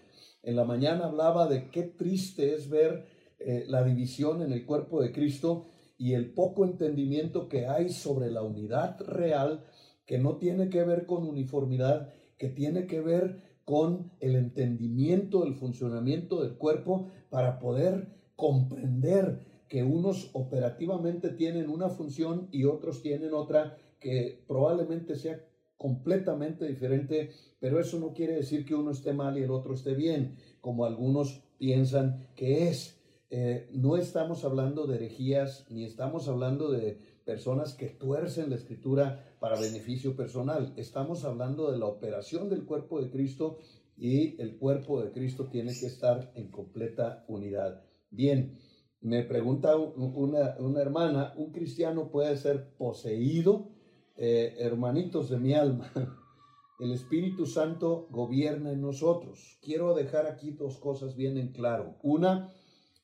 En 0.43 0.57
la 0.57 0.65
mañana 0.65 1.07
hablaba 1.07 1.47
de 1.47 1.71
qué 1.71 1.83
triste 1.83 2.55
es 2.55 2.69
ver 2.69 3.07
eh, 3.39 3.65
la 3.69 3.83
división 3.83 4.43
en 4.43 4.53
el 4.53 4.65
cuerpo 4.65 5.01
de 5.01 5.13
Cristo 5.13 5.67
y 6.03 6.15
el 6.15 6.33
poco 6.35 6.65
entendimiento 6.65 7.49
que 7.49 7.69
hay 7.69 7.91
sobre 7.91 8.29
la 8.29 8.43
unidad 8.43 9.01
real 9.03 9.65
que 10.05 10.19
no 10.19 10.37
tiene 10.39 10.69
que 10.69 10.83
ver 10.83 11.07
con 11.07 11.23
uniformidad, 11.23 12.13
que 12.39 12.49
tiene 12.49 12.89
que 12.89 13.01
ver 13.01 13.61
con 13.65 14.11
el 14.19 14.35
entendimiento 14.35 15.45
del 15.45 15.55
funcionamiento 15.55 16.43
del 16.43 16.55
cuerpo 16.55 17.07
para 17.31 17.61
poder 17.61 18.09
comprender 18.35 19.47
que 19.69 19.85
unos 19.85 20.31
operativamente 20.33 21.29
tienen 21.29 21.71
una 21.71 21.89
función 21.89 22.49
y 22.51 22.65
otros 22.65 23.01
tienen 23.01 23.33
otra 23.33 23.77
que 24.01 24.43
probablemente 24.49 25.15
sea 25.15 25.41
completamente 25.77 26.67
diferente, 26.67 27.31
pero 27.61 27.79
eso 27.79 28.01
no 28.01 28.13
quiere 28.13 28.35
decir 28.35 28.65
que 28.65 28.75
uno 28.75 28.91
esté 28.91 29.13
mal 29.13 29.39
y 29.39 29.43
el 29.43 29.53
otro 29.53 29.75
esté 29.75 29.95
bien, 29.95 30.35
como 30.61 30.85
algunos 30.85 31.45
piensan 31.59 32.27
que 32.35 32.69
es. 32.71 33.01
Eh, 33.35 33.71
no 33.73 33.97
estamos 33.97 34.45
hablando 34.45 34.87
de 34.87 34.97
herejías, 34.97 35.65
ni 35.71 35.85
estamos 35.85 36.29
hablando 36.29 36.71
de 36.71 36.99
personas 37.25 37.73
que 37.73 37.89
tuercen 37.89 38.51
la 38.51 38.57
escritura 38.57 39.37
para 39.41 39.59
beneficio 39.59 40.15
personal. 40.15 40.75
Estamos 40.77 41.25
hablando 41.25 41.73
de 41.73 41.79
la 41.79 41.87
operación 41.87 42.51
del 42.51 42.67
cuerpo 42.67 43.01
de 43.01 43.09
Cristo 43.09 43.57
y 43.97 44.39
el 44.39 44.59
cuerpo 44.59 45.03
de 45.03 45.13
Cristo 45.13 45.47
tiene 45.47 45.73
que 45.73 45.87
estar 45.87 46.31
en 46.35 46.51
completa 46.51 47.25
unidad. 47.27 47.83
Bien, 48.11 48.59
me 49.01 49.23
pregunta 49.23 49.77
una, 49.77 50.57
una 50.59 50.83
hermana, 50.83 51.33
¿un 51.39 51.53
cristiano 51.53 52.11
puede 52.11 52.37
ser 52.37 52.77
poseído? 52.77 53.71
Eh, 54.15 54.57
hermanitos 54.59 55.31
de 55.31 55.39
mi 55.39 55.55
alma, 55.55 55.91
el 56.81 56.93
Espíritu 56.93 57.47
Santo 57.47 58.09
gobierna 58.11 58.73
en 58.73 58.83
nosotros. 58.83 59.59
Quiero 59.63 59.95
dejar 59.95 60.27
aquí 60.27 60.51
dos 60.51 60.77
cosas 60.77 61.17
bien 61.17 61.39
en 61.39 61.53
claro. 61.53 61.97
Una, 62.03 62.53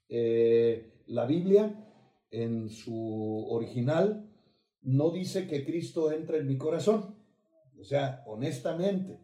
eh, 0.08 1.02
la 1.06 1.26
Biblia 1.26 1.84
en 2.30 2.68
su 2.68 3.46
original 3.50 4.28
no 4.82 5.10
dice 5.10 5.46
que 5.46 5.64
Cristo 5.64 6.12
entra 6.12 6.38
en 6.38 6.46
mi 6.46 6.56
corazón. 6.56 7.16
O 7.80 7.84
sea, 7.84 8.24
honestamente, 8.26 9.20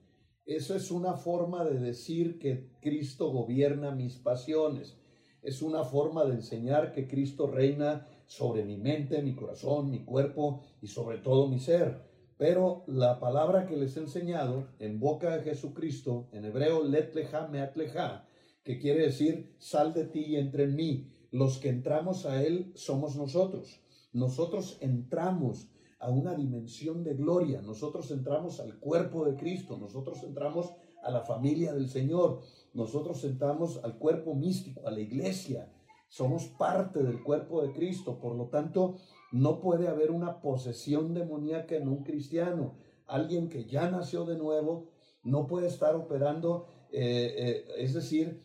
eso 0.47 0.75
es 0.75 0.91
una 0.91 1.15
forma 1.15 1.65
de 1.65 1.79
decir 1.79 2.39
que 2.39 2.71
Cristo 2.81 3.31
gobierna 3.31 3.91
mis 3.93 4.17
pasiones. 4.17 4.99
Es 5.43 5.63
una 5.63 5.85
forma 5.85 6.25
de 6.25 6.35
enseñar 6.35 6.93
que 6.93 7.09
Cristo 7.09 7.47
reina 7.47 8.07
sobre 8.27 8.65
mi 8.65 8.77
mente, 8.77 9.23
mi 9.23 9.35
corazón, 9.35 9.91
mi 9.91 10.05
cuerpo 10.05 10.63
y 10.81 10.87
sobre 10.87 11.19
todo 11.19 11.49
mi 11.49 11.59
ser. 11.59 12.03
Pero 12.37 12.85
la 12.87 13.21
palabra 13.21 13.67
que 13.67 13.77
les 13.77 13.97
he 13.97 14.01
enseñado 14.01 14.69
en 14.79 14.99
boca 14.99 15.37
de 15.37 15.43
Jesucristo, 15.43 16.29
en 16.33 16.45
hebreo, 16.45 16.85
let 16.85 17.15
leja 17.15 17.47
meat 17.49 17.77
leja, 17.77 18.27
que 18.65 18.79
quiere 18.79 19.03
decir 19.03 19.55
sal 19.59 19.93
de 19.93 20.07
ti 20.07 20.21
y 20.21 20.37
entra 20.37 20.65
en 20.65 20.75
mí. 20.75 21.11
Los 21.31 21.59
que 21.59 21.69
entramos 21.69 22.27
a 22.27 22.43
Él 22.43 22.73
somos 22.75 23.17
nosotros. 23.17 23.81
Nosotros 24.13 24.79
entramos 24.81 25.69
a 25.99 26.11
una 26.11 26.35
dimensión 26.35 27.05
de 27.05 27.15
gloria. 27.15 27.61
Nosotros 27.61 28.11
entramos 28.11 28.61
al 28.61 28.79
cuerpo 28.79 29.25
de 29.25 29.37
Cristo. 29.37 29.77
Nosotros 29.77 30.23
entramos 30.23 30.73
a 31.03 31.11
la 31.11 31.23
familia 31.23 31.73
del 31.73 31.89
Señor. 31.89 32.41
Nosotros 32.73 33.23
entramos 33.25 33.81
al 33.85 33.99
cuerpo 33.99 34.35
místico, 34.35 34.87
a 34.87 34.91
la 34.91 35.01
iglesia. 35.01 35.73
Somos 36.09 36.45
parte 36.47 37.03
del 37.03 37.23
cuerpo 37.23 37.63
de 37.63 37.73
Cristo. 37.73 38.19
Por 38.19 38.37
lo 38.37 38.47
tanto, 38.47 38.97
no 39.33 39.61
puede 39.61 39.89
haber 39.89 40.11
una 40.11 40.41
posesión 40.41 41.13
demoníaca 41.13 41.75
en 41.77 41.89
un 41.89 42.05
cristiano. 42.05 42.77
Alguien 43.07 43.49
que 43.49 43.65
ya 43.65 43.91
nació 43.91 44.25
de 44.25 44.39
nuevo 44.39 44.91
no 45.25 45.47
puede 45.47 45.67
estar 45.67 45.97
operando, 45.97 46.67
eh, 46.93 47.35
eh, 47.37 47.65
es 47.79 47.95
decir, 47.95 48.43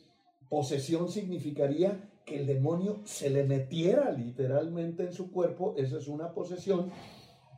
posesión 0.50 1.10
significaría 1.10 2.10
que 2.26 2.40
el 2.40 2.48
demonio 2.48 3.02
se 3.06 3.30
le 3.30 3.44
metiera 3.44 4.12
literalmente 4.12 5.04
en 5.04 5.14
su 5.14 5.32
cuerpo, 5.32 5.74
esa 5.78 5.98
es 5.98 6.08
una 6.08 6.34
posesión, 6.34 6.92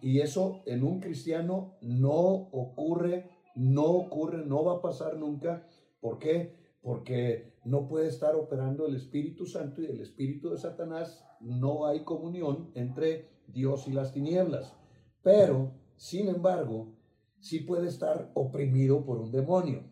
y 0.02 0.20
eso 0.20 0.64
en 0.66 0.84
un 0.84 1.00
cristiano 1.00 1.78
no 1.82 2.20
ocurre, 2.52 3.30
no 3.56 3.86
ocurre, 3.86 4.46
no 4.46 4.64
va 4.64 4.78
a 4.78 4.82
pasar 4.82 5.18
nunca. 5.18 5.68
¿Por 6.00 6.18
qué? 6.18 6.56
Porque 6.82 7.60
no 7.66 7.88
puede 7.88 8.08
estar 8.08 8.36
operando 8.36 8.88
el 8.88 8.96
Espíritu 8.96 9.46
Santo 9.46 9.82
y 9.82 9.86
el 9.86 10.02
Espíritu 10.02 10.50
de 10.50 10.58
Satanás, 10.58 11.24
no 11.40 11.86
hay 11.86 12.04
comunión 12.04 12.72
entre 12.74 13.30
Dios 13.48 13.88
y 13.88 13.92
las 13.92 14.12
tinieblas. 14.12 14.74
Pero, 15.22 15.74
sin 15.98 16.30
embargo, 16.30 16.96
sí 17.40 17.60
puede 17.60 17.88
estar 17.88 18.32
oprimido 18.34 19.06
por 19.06 19.20
un 19.20 19.32
demonio. 19.32 19.84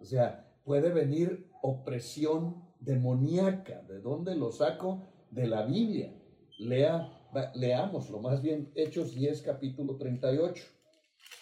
O 0.00 0.04
sea, 0.04 0.52
puede 0.64 0.90
venir 0.90 1.51
opresión 1.62 2.62
demoníaca. 2.80 3.82
¿De 3.88 4.00
dónde 4.00 4.34
lo 4.34 4.52
saco? 4.52 5.08
De 5.30 5.46
la 5.46 5.64
Biblia. 5.64 6.12
Lea, 6.58 7.10
leámoslo, 7.54 8.20
más 8.20 8.42
bien 8.42 8.70
Hechos 8.74 9.14
10, 9.14 9.42
capítulo 9.42 9.96
38. 9.96 10.64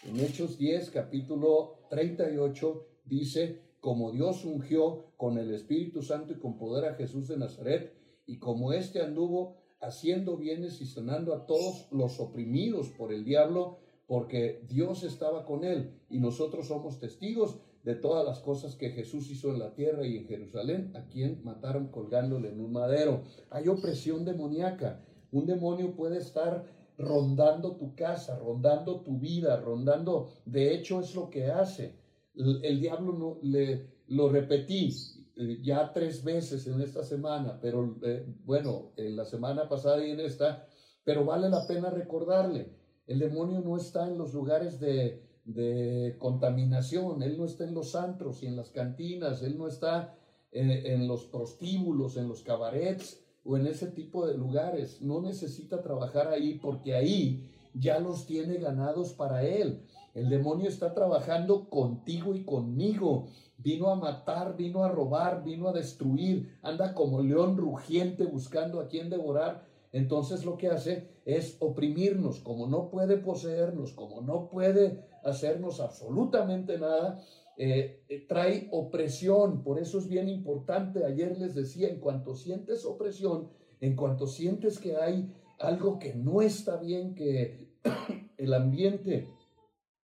En 0.04 0.20
Hechos 0.20 0.56
10, 0.56 0.90
capítulo 0.90 1.87
38, 1.90 2.87
dice, 3.04 3.61
como 3.80 4.12
Dios 4.12 4.44
ungió 4.44 5.12
con 5.16 5.38
el 5.38 5.52
Espíritu 5.52 6.02
Santo 6.02 6.33
y 6.33 6.38
con 6.38 6.56
poder 6.56 6.85
a 6.85 6.94
Jesús 6.94 7.28
de 7.28 7.37
Nazaret, 7.37 7.94
y 8.26 8.38
como 8.38 8.72
éste 8.72 9.00
anduvo 9.02 9.56
haciendo 9.80 10.37
bienes 10.37 10.80
y 10.80 10.87
sanando 10.87 11.35
a 11.35 11.46
todos 11.46 11.88
los 11.90 12.20
oprimidos 12.20 12.90
por 12.90 13.12
el 13.12 13.24
diablo, 13.24 13.78
porque 14.06 14.64
Dios 14.68 15.02
estaba 15.02 15.44
con 15.44 15.64
él, 15.64 15.98
y 16.09 16.18
nosotros 16.18 16.68
somos 16.68 16.98
testigos 16.98 17.59
de 17.83 17.95
todas 17.95 18.27
las 18.27 18.40
cosas 18.40 18.77
que 18.77 18.90
Jesús 18.90 19.31
hizo 19.31 19.51
en 19.51 19.59
la 19.59 19.75
tierra 19.75 20.07
y 20.07 20.16
en 20.16 20.27
Jerusalén, 20.27 20.93
a 20.95 21.07
quien 21.07 21.43
mataron 21.45 21.88
colgándole 21.88 22.51
en 22.51 22.61
un 22.61 22.73
madero. 22.73 23.23
Hay 23.51 23.69
opresión 23.69 24.25
demoníaca. 24.25 25.03
Un 25.33 25.47
demonio 25.47 25.95
puede 25.95 26.19
estar 26.19 26.66
rondando 26.99 27.77
tu 27.77 27.95
casa, 27.95 28.38
rondando 28.38 29.01
tu 29.01 29.19
vida, 29.19 29.57
rondando, 29.57 30.31
de 30.45 30.75
hecho 30.75 31.01
es 31.01 31.14
lo 31.14 31.31
que 31.31 31.47
hace. 31.47 31.99
El, 32.35 32.81
diablo 32.81 33.12
no, 33.12 33.38
le, 33.43 33.87
lo 34.09 34.29
repetí 34.29 34.90
eh, 35.37 35.59
ya 35.62 35.93
tres 35.93 36.23
veces 36.23 36.66
en 36.66 36.81
esta 36.81 37.03
semana, 37.03 37.59
pero 37.61 37.97
eh, 38.03 38.27
bueno, 38.45 38.93
en 38.97 39.16
la 39.16 39.25
semana 39.25 39.69
pasada 39.69 40.07
y 40.07 40.11
en 40.11 40.21
esta, 40.21 40.66
pero 41.03 41.25
vale 41.25 41.49
la 41.49 41.66
pena 41.66 41.90
recordarle, 41.90 42.77
el 43.07 43.19
demonio 43.19 43.61
no 43.61 43.77
está 43.77 44.07
en 44.07 44.19
los 44.19 44.35
lugares 44.35 44.79
de, 44.79 45.30
de 45.44 46.16
contaminación, 46.18 47.22
él 47.22 47.37
no 47.38 47.44
está 47.44 47.64
en 47.64 47.74
los 47.74 47.94
antros 47.94 48.42
y 48.42 48.46
en 48.46 48.57
las 48.57 48.70
cantinas, 48.70 49.42
él 49.42 49.57
no 49.59 49.66
está 49.66 50.16
en, 50.53 50.70
en 50.70 51.09
los 51.09 51.24
prostíbulos, 51.24 52.16
en 52.16 52.29
los 52.29 52.42
cabarets 52.42 53.24
o 53.44 53.57
en 53.57 53.66
ese 53.66 53.88
tipo 53.88 54.26
de 54.26 54.37
lugares, 54.37 55.00
no 55.00 55.20
necesita 55.22 55.83
trabajar 55.83 56.29
ahí 56.29 56.59
porque 56.59 56.94
ahí 56.94 57.50
ya 57.74 57.98
los 57.98 58.26
tiene 58.26 58.59
ganados 58.59 59.12
para 59.12 59.44
él. 59.44 59.83
El 60.14 60.29
demonio 60.29 60.68
está 60.68 60.92
trabajando 60.92 61.68
contigo 61.68 62.35
y 62.35 62.44
conmigo. 62.44 63.29
Vino 63.59 63.90
a 63.90 63.94
matar, 63.94 64.57
vino 64.57 64.83
a 64.83 64.88
robar, 64.88 65.44
vino 65.44 65.68
a 65.68 65.72
destruir. 65.72 66.59
Anda 66.62 66.94
como 66.94 67.22
león 67.22 67.57
rugiente 67.57 68.24
buscando 68.24 68.81
a 68.81 68.88
quien 68.88 69.09
devorar. 69.09 69.64
Entonces 69.92 70.44
lo 70.44 70.57
que 70.57 70.68
hace 70.68 71.09
es 71.24 71.57
oprimirnos. 71.61 72.40
Como 72.40 72.66
no 72.66 72.90
puede 72.90 73.18
poseernos, 73.18 73.92
como 73.92 74.20
no 74.20 74.48
puede 74.48 75.05
hacernos 75.24 75.80
absolutamente 75.80 76.78
nada, 76.78 77.22
eh, 77.56 78.04
eh, 78.09 78.26
trae 78.26 78.68
opresión. 78.70 79.62
Por 79.62 79.78
eso 79.78 79.98
es 79.98 80.09
bien 80.09 80.28
importante. 80.28 81.04
Ayer 81.04 81.38
les 81.38 81.54
decía, 81.54 81.88
en 81.88 82.00
cuanto 82.00 82.35
sientes 82.35 82.85
opresión, 82.85 83.50
en 83.80 83.96
cuanto 83.96 84.26
sientes 84.26 84.78
que 84.78 84.96
hay 84.96 85.35
algo 85.59 85.98
que 85.98 86.14
no 86.14 86.42
está 86.42 86.76
bien, 86.76 87.14
que 87.14 87.76
el 88.38 88.54
ambiente 88.54 89.28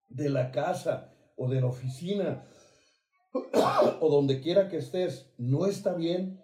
de 0.09 0.29
la 0.31 0.51
casa 0.51 1.12
o 1.37 1.48
de 1.48 1.61
la 1.61 1.66
oficina 1.66 2.46
o 4.01 4.09
donde 4.09 4.40
quiera 4.40 4.68
que 4.68 4.79
estés 4.79 5.33
no 5.38 5.66
está 5.66 5.94
bien, 5.94 6.42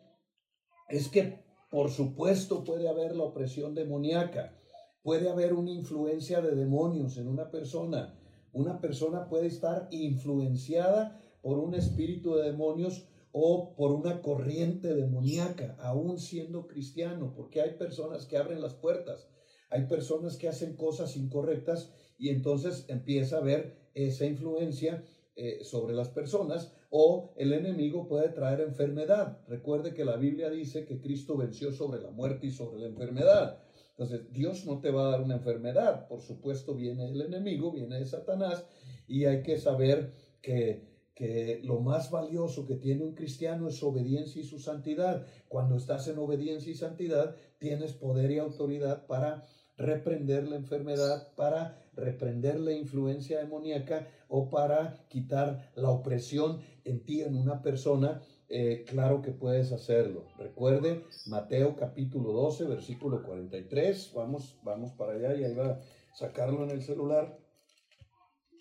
es 0.88 1.08
que 1.08 1.44
por 1.70 1.90
supuesto 1.90 2.64
puede 2.64 2.88
haber 2.88 3.14
la 3.14 3.24
opresión 3.24 3.74
demoníaca, 3.74 4.58
puede 5.02 5.28
haber 5.30 5.52
una 5.52 5.70
influencia 5.70 6.40
de 6.40 6.54
demonios 6.54 7.18
en 7.18 7.28
una 7.28 7.50
persona. 7.50 8.18
Una 8.58 8.80
persona 8.80 9.28
puede 9.28 9.46
estar 9.46 9.86
influenciada 9.92 11.22
por 11.42 11.60
un 11.60 11.76
espíritu 11.76 12.34
de 12.34 12.50
demonios 12.50 13.06
o 13.30 13.76
por 13.76 13.92
una 13.92 14.20
corriente 14.20 14.96
demoníaca, 14.96 15.76
aún 15.78 16.18
siendo 16.18 16.66
cristiano, 16.66 17.32
porque 17.36 17.60
hay 17.60 17.74
personas 17.74 18.26
que 18.26 18.36
abren 18.36 18.60
las 18.60 18.74
puertas, 18.74 19.28
hay 19.70 19.84
personas 19.84 20.36
que 20.36 20.48
hacen 20.48 20.74
cosas 20.74 21.16
incorrectas 21.16 21.92
y 22.18 22.30
entonces 22.30 22.84
empieza 22.88 23.36
a 23.36 23.42
haber 23.42 23.90
esa 23.94 24.26
influencia 24.26 25.04
eh, 25.36 25.62
sobre 25.62 25.94
las 25.94 26.08
personas 26.08 26.72
o 26.90 27.30
el 27.36 27.52
enemigo 27.52 28.08
puede 28.08 28.28
traer 28.30 28.60
enfermedad. 28.60 29.38
Recuerde 29.46 29.94
que 29.94 30.04
la 30.04 30.16
Biblia 30.16 30.50
dice 30.50 30.84
que 30.84 31.00
Cristo 31.00 31.36
venció 31.36 31.70
sobre 31.70 32.00
la 32.00 32.10
muerte 32.10 32.48
y 32.48 32.50
sobre 32.50 32.80
la 32.80 32.88
enfermedad. 32.88 33.62
Entonces, 33.98 34.32
Dios 34.32 34.64
no 34.64 34.78
te 34.80 34.90
va 34.90 35.08
a 35.08 35.10
dar 35.10 35.22
una 35.22 35.34
enfermedad. 35.34 36.06
Por 36.06 36.20
supuesto, 36.20 36.74
viene 36.74 37.10
el 37.10 37.20
enemigo, 37.20 37.72
viene 37.72 38.04
Satanás 38.04 38.64
y 39.08 39.24
hay 39.24 39.42
que 39.42 39.58
saber 39.58 40.12
que 40.40 40.88
que 41.18 41.60
lo 41.64 41.80
más 41.80 42.12
valioso 42.12 42.64
que 42.64 42.76
tiene 42.76 43.02
un 43.02 43.16
cristiano 43.16 43.66
es 43.66 43.74
su 43.74 43.88
obediencia 43.88 44.40
y 44.40 44.44
su 44.44 44.60
santidad. 44.60 45.26
Cuando 45.48 45.74
estás 45.74 46.06
en 46.06 46.16
obediencia 46.16 46.70
y 46.70 46.76
santidad, 46.76 47.34
tienes 47.58 47.92
poder 47.92 48.30
y 48.30 48.38
autoridad 48.38 49.04
para 49.04 49.44
reprender 49.76 50.46
la 50.46 50.54
enfermedad, 50.54 51.34
para 51.34 51.76
reprender 51.92 52.60
la 52.60 52.72
influencia 52.72 53.40
demoníaca 53.40 54.06
o 54.28 54.48
para 54.48 55.08
quitar 55.08 55.72
la 55.74 55.90
opresión 55.90 56.60
en 56.84 57.04
ti, 57.04 57.22
en 57.22 57.34
una 57.34 57.62
persona, 57.62 58.22
eh, 58.48 58.84
claro 58.86 59.22
que 59.22 59.32
puedes 59.32 59.72
hacerlo. 59.72 60.26
Recuerde 60.38 61.04
Mateo 61.26 61.76
capítulo 61.76 62.32
12, 62.32 62.64
versículo 62.64 63.22
43. 63.22 64.12
Vamos, 64.14 64.58
vamos 64.62 64.92
para 64.92 65.12
allá 65.12 65.34
y 65.34 65.44
ahí 65.44 65.54
va 65.54 65.66
a 65.66 65.80
sacarlo 66.14 66.64
en 66.64 66.70
el 66.70 66.82
celular. 66.82 67.38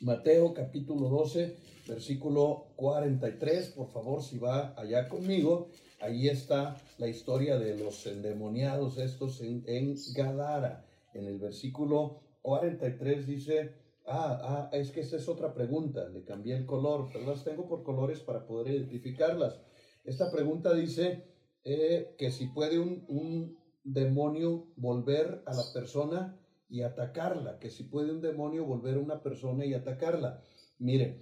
Mateo 0.02 0.54
capítulo 0.54 1.10
12, 1.10 1.56
versículo 1.88 2.68
43. 2.76 3.70
Por 3.70 3.88
favor, 3.88 4.22
si 4.22 4.38
va 4.38 4.74
allá 4.78 5.08
conmigo, 5.08 5.70
ahí 6.02 6.28
está 6.28 6.78
la 6.98 7.08
historia 7.08 7.58
de 7.58 7.78
los 7.78 8.06
endemoniados 8.06 8.98
estos 8.98 9.42
en, 9.42 9.64
en 9.68 9.96
Gadara 10.16 10.86
en 11.18 11.26
el 11.26 11.40
versículo 11.40 12.20
43 12.42 13.28
dice, 13.28 13.74
ah, 14.06 14.40
ah, 14.42 14.70
es 14.72 14.92
que 14.92 15.02
esta 15.02 15.18
es 15.18 15.28
otra 15.28 15.54
pregunta, 15.54 16.08
le 16.10 16.24
cambié 16.24 16.56
el 16.56 16.66
color, 16.66 17.10
pero 17.12 17.26
las 17.26 17.44
tengo 17.44 17.68
por 17.68 17.84
colores 17.84 18.20
para 18.20 18.46
poder 18.46 18.74
identificarlas. 18.74 19.60
Esta 20.08 20.32
pregunta 20.32 20.74
dice 20.74 21.26
eh, 21.66 22.16
que 22.18 22.32
si 22.32 22.48
puede 22.48 22.80
un, 22.80 23.04
un 23.10 23.60
demonio 23.84 24.68
volver 24.78 25.44
a 25.46 25.54
la 25.54 25.64
persona 25.74 26.40
y 26.70 26.82
atacarla, 26.82 27.60
que 27.60 27.70
si 27.70 27.84
puede 27.84 28.14
un 28.14 28.22
demonio 28.22 28.64
volver 28.64 28.96
a 28.96 29.02
una 29.02 29.22
persona 29.22 29.66
y 29.66 29.74
atacarla. 29.74 30.42
Mire, 30.80 31.20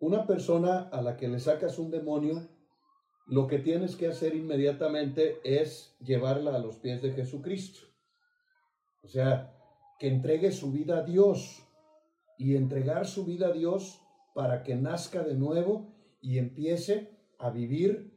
una 0.00 0.26
persona 0.26 0.88
a 0.88 1.02
la 1.02 1.16
que 1.16 1.28
le 1.28 1.38
sacas 1.38 1.78
un 1.78 1.92
demonio, 1.92 2.48
lo 3.28 3.46
que 3.46 3.60
tienes 3.60 3.94
que 3.94 4.08
hacer 4.08 4.34
inmediatamente 4.34 5.38
es 5.44 5.96
llevarla 6.00 6.56
a 6.56 6.58
los 6.58 6.78
pies 6.78 7.02
de 7.02 7.12
Jesucristo. 7.12 7.86
O 9.02 9.08
sea, 9.08 9.56
que 10.00 10.08
entregue 10.08 10.50
su 10.50 10.72
vida 10.72 10.98
a 10.98 11.02
Dios 11.04 11.64
y 12.36 12.56
entregar 12.56 13.06
su 13.06 13.24
vida 13.24 13.48
a 13.48 13.52
Dios 13.52 14.00
para 14.34 14.64
que 14.64 14.74
nazca 14.74 15.22
de 15.22 15.34
nuevo 15.34 15.94
y 16.20 16.38
empiece 16.38 17.19
a 17.40 17.50
vivir 17.50 18.12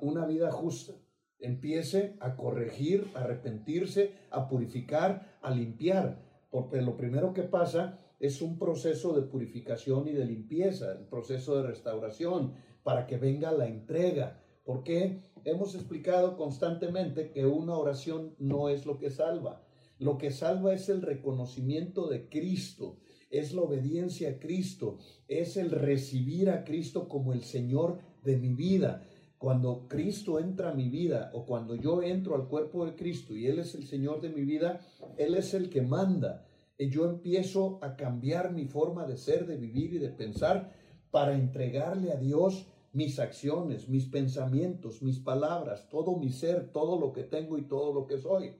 una 0.00 0.26
vida 0.26 0.50
justa, 0.50 0.92
empiece 1.38 2.16
a 2.20 2.36
corregir, 2.36 3.10
a 3.14 3.20
arrepentirse, 3.20 4.12
a 4.30 4.48
purificar, 4.48 5.38
a 5.40 5.50
limpiar, 5.50 6.20
porque 6.50 6.82
lo 6.82 6.96
primero 6.96 7.32
que 7.32 7.44
pasa 7.44 8.00
es 8.18 8.42
un 8.42 8.58
proceso 8.58 9.12
de 9.12 9.22
purificación 9.22 10.08
y 10.08 10.12
de 10.12 10.24
limpieza, 10.24 10.96
un 10.98 11.08
proceso 11.08 11.56
de 11.56 11.68
restauración, 11.68 12.54
para 12.82 13.06
que 13.06 13.16
venga 13.16 13.52
la 13.52 13.66
entrega, 13.66 14.42
porque 14.64 15.22
hemos 15.44 15.74
explicado 15.74 16.36
constantemente 16.36 17.30
que 17.30 17.46
una 17.46 17.76
oración 17.76 18.34
no 18.38 18.68
es 18.68 18.86
lo 18.86 18.98
que 18.98 19.10
salva. 19.10 19.62
Lo 19.98 20.18
que 20.18 20.30
salva 20.30 20.74
es 20.74 20.88
el 20.88 21.02
reconocimiento 21.02 22.08
de 22.08 22.28
Cristo, 22.28 22.98
es 23.38 23.52
la 23.52 23.62
obediencia 23.62 24.30
a 24.30 24.38
Cristo, 24.38 24.98
es 25.26 25.56
el 25.56 25.70
recibir 25.70 26.50
a 26.50 26.64
Cristo 26.64 27.08
como 27.08 27.32
el 27.32 27.42
Señor 27.42 27.98
de 28.22 28.36
mi 28.36 28.54
vida. 28.54 29.02
Cuando 29.38 29.88
Cristo 29.88 30.38
entra 30.38 30.70
a 30.70 30.74
mi 30.74 30.88
vida 30.88 31.30
o 31.34 31.44
cuando 31.44 31.74
yo 31.74 32.02
entro 32.02 32.36
al 32.36 32.46
cuerpo 32.48 32.86
de 32.86 32.94
Cristo 32.94 33.34
y 33.34 33.46
Él 33.46 33.58
es 33.58 33.74
el 33.74 33.86
Señor 33.86 34.20
de 34.20 34.30
mi 34.30 34.42
vida, 34.42 34.80
Él 35.18 35.34
es 35.34 35.52
el 35.52 35.68
que 35.68 35.82
manda. 35.82 36.46
Y 36.78 36.90
yo 36.90 37.08
empiezo 37.08 37.78
a 37.82 37.96
cambiar 37.96 38.52
mi 38.52 38.66
forma 38.66 39.04
de 39.04 39.16
ser, 39.16 39.46
de 39.46 39.56
vivir 39.56 39.94
y 39.94 39.98
de 39.98 40.10
pensar 40.10 40.72
para 41.10 41.34
entregarle 41.34 42.12
a 42.12 42.16
Dios 42.16 42.66
mis 42.92 43.18
acciones, 43.18 43.88
mis 43.88 44.06
pensamientos, 44.06 45.02
mis 45.02 45.18
palabras, 45.18 45.88
todo 45.88 46.16
mi 46.16 46.30
ser, 46.30 46.70
todo 46.70 46.98
lo 46.98 47.12
que 47.12 47.24
tengo 47.24 47.58
y 47.58 47.66
todo 47.66 47.92
lo 47.92 48.06
que 48.06 48.18
soy. 48.18 48.54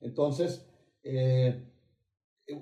Entonces, 0.00 0.64
eh, 1.02 1.71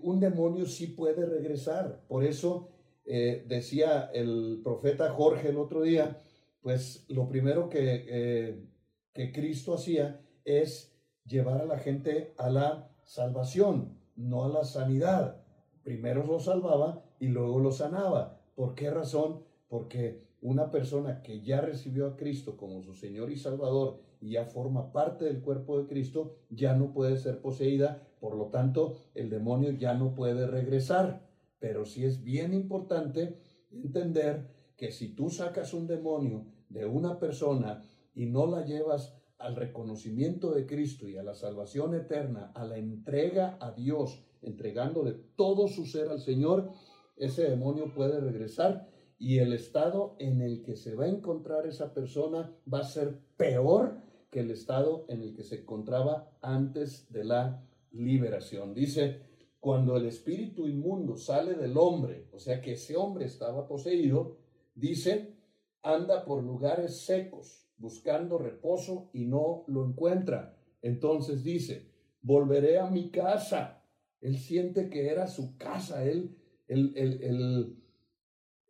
un 0.02 0.20
demonio 0.20 0.66
sí 0.66 0.88
puede 0.88 1.26
regresar. 1.26 2.02
Por 2.08 2.24
eso 2.24 2.68
eh, 3.04 3.44
decía 3.48 4.10
el 4.12 4.60
profeta 4.62 5.10
Jorge 5.10 5.48
el 5.48 5.58
otro 5.58 5.82
día, 5.82 6.22
pues 6.62 7.04
lo 7.08 7.28
primero 7.28 7.68
que, 7.68 8.06
eh, 8.08 8.64
que 9.12 9.32
Cristo 9.32 9.74
hacía 9.74 10.20
es 10.44 10.96
llevar 11.24 11.60
a 11.60 11.66
la 11.66 11.78
gente 11.78 12.34
a 12.36 12.50
la 12.50 12.90
salvación, 13.04 13.98
no 14.16 14.44
a 14.44 14.48
la 14.48 14.64
sanidad. 14.64 15.42
Primero 15.82 16.26
lo 16.26 16.40
salvaba 16.40 17.04
y 17.18 17.28
luego 17.28 17.58
lo 17.58 17.72
sanaba. 17.72 18.40
¿Por 18.54 18.74
qué 18.74 18.90
razón? 18.90 19.50
porque 19.70 20.26
una 20.42 20.70
persona 20.70 21.22
que 21.22 21.40
ya 21.42 21.60
recibió 21.60 22.08
a 22.08 22.16
Cristo 22.16 22.56
como 22.56 22.82
su 22.82 22.92
Señor 22.92 23.30
y 23.30 23.36
Salvador 23.36 24.00
y 24.20 24.32
ya 24.32 24.44
forma 24.44 24.92
parte 24.92 25.24
del 25.24 25.40
cuerpo 25.40 25.78
de 25.78 25.86
Cristo, 25.86 26.34
ya 26.50 26.74
no 26.74 26.92
puede 26.92 27.16
ser 27.16 27.40
poseída, 27.40 28.02
por 28.20 28.36
lo 28.36 28.46
tanto 28.46 28.96
el 29.14 29.30
demonio 29.30 29.72
ya 29.72 29.94
no 29.94 30.14
puede 30.14 30.46
regresar. 30.46 31.28
Pero 31.58 31.84
sí 31.84 32.04
es 32.04 32.22
bien 32.22 32.54
importante 32.54 33.38
entender 33.70 34.48
que 34.76 34.92
si 34.92 35.14
tú 35.14 35.30
sacas 35.30 35.74
un 35.74 35.86
demonio 35.86 36.46
de 36.68 36.86
una 36.86 37.18
persona 37.18 37.84
y 38.14 38.26
no 38.26 38.46
la 38.46 38.64
llevas 38.64 39.14
al 39.38 39.56
reconocimiento 39.56 40.52
de 40.52 40.66
Cristo 40.66 41.08
y 41.08 41.16
a 41.16 41.22
la 41.22 41.34
salvación 41.34 41.94
eterna, 41.94 42.52
a 42.54 42.64
la 42.64 42.76
entrega 42.76 43.56
a 43.60 43.72
Dios, 43.72 44.22
entregándole 44.42 45.12
todo 45.36 45.66
su 45.68 45.86
ser 45.86 46.08
al 46.08 46.20
Señor, 46.20 46.70
ese 47.16 47.48
demonio 47.48 47.92
puede 47.94 48.20
regresar 48.20 48.88
y 49.18 49.38
el 49.38 49.52
estado 49.52 50.16
en 50.18 50.40
el 50.40 50.62
que 50.62 50.76
se 50.76 50.94
va 50.94 51.04
a 51.04 51.08
encontrar 51.08 51.66
esa 51.66 51.92
persona 51.92 52.54
va 52.72 52.80
a 52.80 52.84
ser 52.84 53.18
peor 53.36 53.98
que 54.30 54.40
el 54.40 54.50
estado 54.50 55.04
en 55.08 55.22
el 55.22 55.34
que 55.34 55.42
se 55.42 55.60
encontraba 55.60 56.30
antes 56.40 57.10
de 57.12 57.24
la 57.24 57.62
liberación. 57.92 58.74
Dice, 58.74 59.22
cuando 59.58 59.96
el 59.96 60.06
espíritu 60.06 60.66
inmundo 60.66 61.16
sale 61.16 61.54
del 61.54 61.76
hombre, 61.76 62.28
o 62.32 62.38
sea 62.38 62.60
que 62.60 62.72
ese 62.72 62.96
hombre 62.96 63.26
estaba 63.26 63.66
poseído, 63.66 64.38
dice, 64.74 65.36
anda 65.82 66.24
por 66.24 66.42
lugares 66.42 67.02
secos, 67.02 67.66
buscando 67.76 68.38
reposo 68.38 69.10
y 69.12 69.26
no 69.26 69.64
lo 69.68 69.84
encuentra. 69.84 70.56
Entonces 70.82 71.42
dice, 71.42 71.90
volveré 72.22 72.78
a 72.78 72.90
mi 72.90 73.10
casa. 73.10 73.84
Él 74.20 74.38
siente 74.38 74.90
que 74.90 75.08
era 75.08 75.26
su 75.26 75.56
casa, 75.56 76.04
él, 76.04 76.36
el, 76.68 76.92
el, 76.96 77.22
el, 77.22 77.76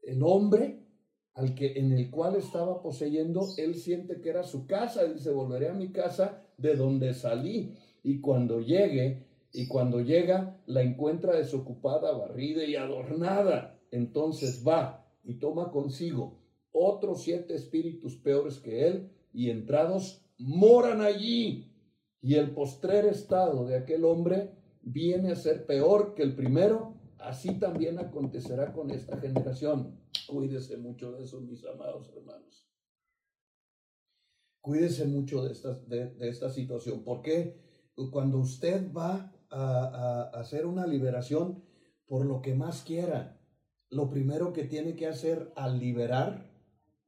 el 0.02 0.22
hombre 0.22 0.80
al 1.34 1.54
que, 1.54 1.78
en 1.78 1.92
el 1.92 2.10
cual 2.10 2.36
estaba 2.36 2.82
poseyendo, 2.82 3.46
él 3.56 3.74
siente 3.74 4.20
que 4.20 4.30
era 4.30 4.42
su 4.42 4.66
casa. 4.66 5.02
Él 5.02 5.14
dice, 5.14 5.30
volveré 5.30 5.68
a 5.68 5.74
mi 5.74 5.90
casa 5.92 6.42
de 6.56 6.74
donde 6.74 7.14
salí. 7.14 7.74
Y 8.02 8.20
cuando 8.20 8.60
llegue, 8.60 9.26
y 9.52 9.66
cuando 9.66 10.00
llega, 10.00 10.60
la 10.66 10.82
encuentra 10.82 11.36
desocupada, 11.36 12.12
barrida 12.12 12.64
y 12.64 12.76
adornada. 12.76 13.78
Entonces 13.90 14.64
va 14.66 15.06
y 15.22 15.34
toma 15.34 15.70
consigo 15.70 16.40
otros 16.72 17.22
siete 17.22 17.54
espíritus 17.54 18.16
peores 18.16 18.58
que 18.58 18.86
él, 18.86 19.10
y 19.32 19.50
entrados 19.50 20.24
moran 20.38 21.00
allí. 21.00 21.72
Y 22.22 22.34
el 22.34 22.52
postrer 22.52 23.06
estado 23.06 23.66
de 23.66 23.76
aquel 23.76 24.04
hombre 24.04 24.50
viene 24.82 25.32
a 25.32 25.36
ser 25.36 25.66
peor 25.66 26.14
que 26.14 26.22
el 26.22 26.34
primero, 26.34 26.94
así 27.18 27.58
también 27.58 27.98
acontecerá 27.98 28.72
con 28.72 28.90
esta 28.90 29.18
generación. 29.18 29.98
Cuídese 30.26 30.76
mucho 30.76 31.12
de 31.12 31.24
eso, 31.24 31.40
mis 31.40 31.64
amados 31.64 32.10
hermanos. 32.14 32.66
Cuídese 34.60 35.06
mucho 35.06 35.42
de 35.42 35.52
esta, 35.52 35.74
de, 35.86 36.12
esta 36.20 36.50
situación, 36.50 37.02
porque 37.02 37.56
cuando 38.10 38.38
usted 38.38 38.92
va 38.92 39.32
a, 39.50 40.30
a 40.32 40.40
hacer 40.40 40.66
una 40.66 40.86
liberación 40.86 41.62
por 42.06 42.24
lo 42.24 42.40
que 42.40 42.54
más 42.54 42.82
quiera, 42.82 43.40
lo 43.90 44.08
primero 44.08 44.52
que 44.52 44.64
tiene 44.64 44.94
que 44.94 45.06
hacer 45.06 45.52
al 45.56 45.78
liberar, 45.78 46.50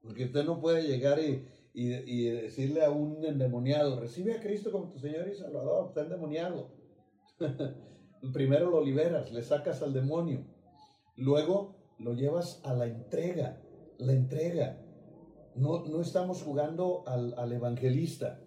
porque 0.01 0.25
usted 0.25 0.45
no 0.45 0.61
puede 0.61 0.83
llegar 0.83 1.21
y, 1.21 1.47
y, 1.75 2.29
decirle 2.29 2.85
a 2.85 2.91
un 2.91 3.25
endemoniado, 3.25 3.99
recibe 3.99 4.35
a 4.35 4.41
Cristo 4.41 4.71
como 4.71 4.89
tu 4.89 4.99
Señor 4.99 5.29
y 5.29 5.35
Salvador, 5.35 5.89
está 5.89 6.03
endemoniado. 6.03 6.71
primero 8.33 8.71
lo 8.71 8.85
liberas, 8.85 9.33
le 9.33 9.43
sacas 9.43 9.83
al 9.83 9.93
demonio, 9.93 10.45
luego 11.17 11.77
lo 11.99 12.15
llevas 12.15 12.61
a 12.65 12.75
la 12.75 12.87
entrega, 12.87 13.63
la 13.99 14.13
entrega. 14.13 14.79
No, 15.55 15.85
no 15.85 16.01
estamos 16.01 16.43
jugando 16.43 17.05
al, 17.07 17.35
al 17.39 17.53
evangelista. 17.53 18.41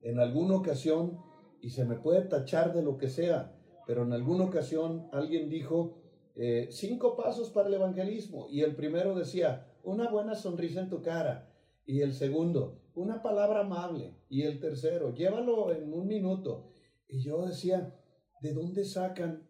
En 0.00 0.18
alguna 0.18 0.56
ocasión, 0.56 1.18
y 1.60 1.70
se 1.70 1.84
me 1.84 1.96
puede 1.96 2.22
tachar 2.22 2.74
de 2.74 2.82
lo 2.82 2.98
que 2.98 3.08
sea, 3.08 3.54
pero 3.86 4.02
en 4.02 4.12
alguna 4.12 4.44
ocasión 4.44 5.08
alguien 5.12 5.48
dijo, 5.48 5.98
eh, 6.34 6.68
cinco 6.70 7.16
pasos 7.16 7.50
para 7.50 7.68
el 7.68 7.74
evangelismo, 7.74 8.48
y 8.50 8.62
el 8.62 8.76
primero 8.76 9.14
decía, 9.14 9.72
una 9.82 10.10
buena 10.10 10.34
sonrisa 10.34 10.80
en 10.80 10.88
tu 10.88 11.02
cara, 11.02 11.52
y 11.86 12.02
el 12.02 12.12
segundo, 12.12 12.82
una 12.94 13.22
palabra 13.22 13.60
amable, 13.60 14.14
y 14.28 14.42
el 14.42 14.60
tercero, 14.60 15.14
llévalo 15.14 15.72
en 15.72 15.92
un 15.92 16.06
minuto. 16.06 16.70
Y 17.08 17.22
yo 17.22 17.46
decía, 17.46 17.98
¿de 18.42 18.52
dónde 18.52 18.84
sacan 18.84 19.48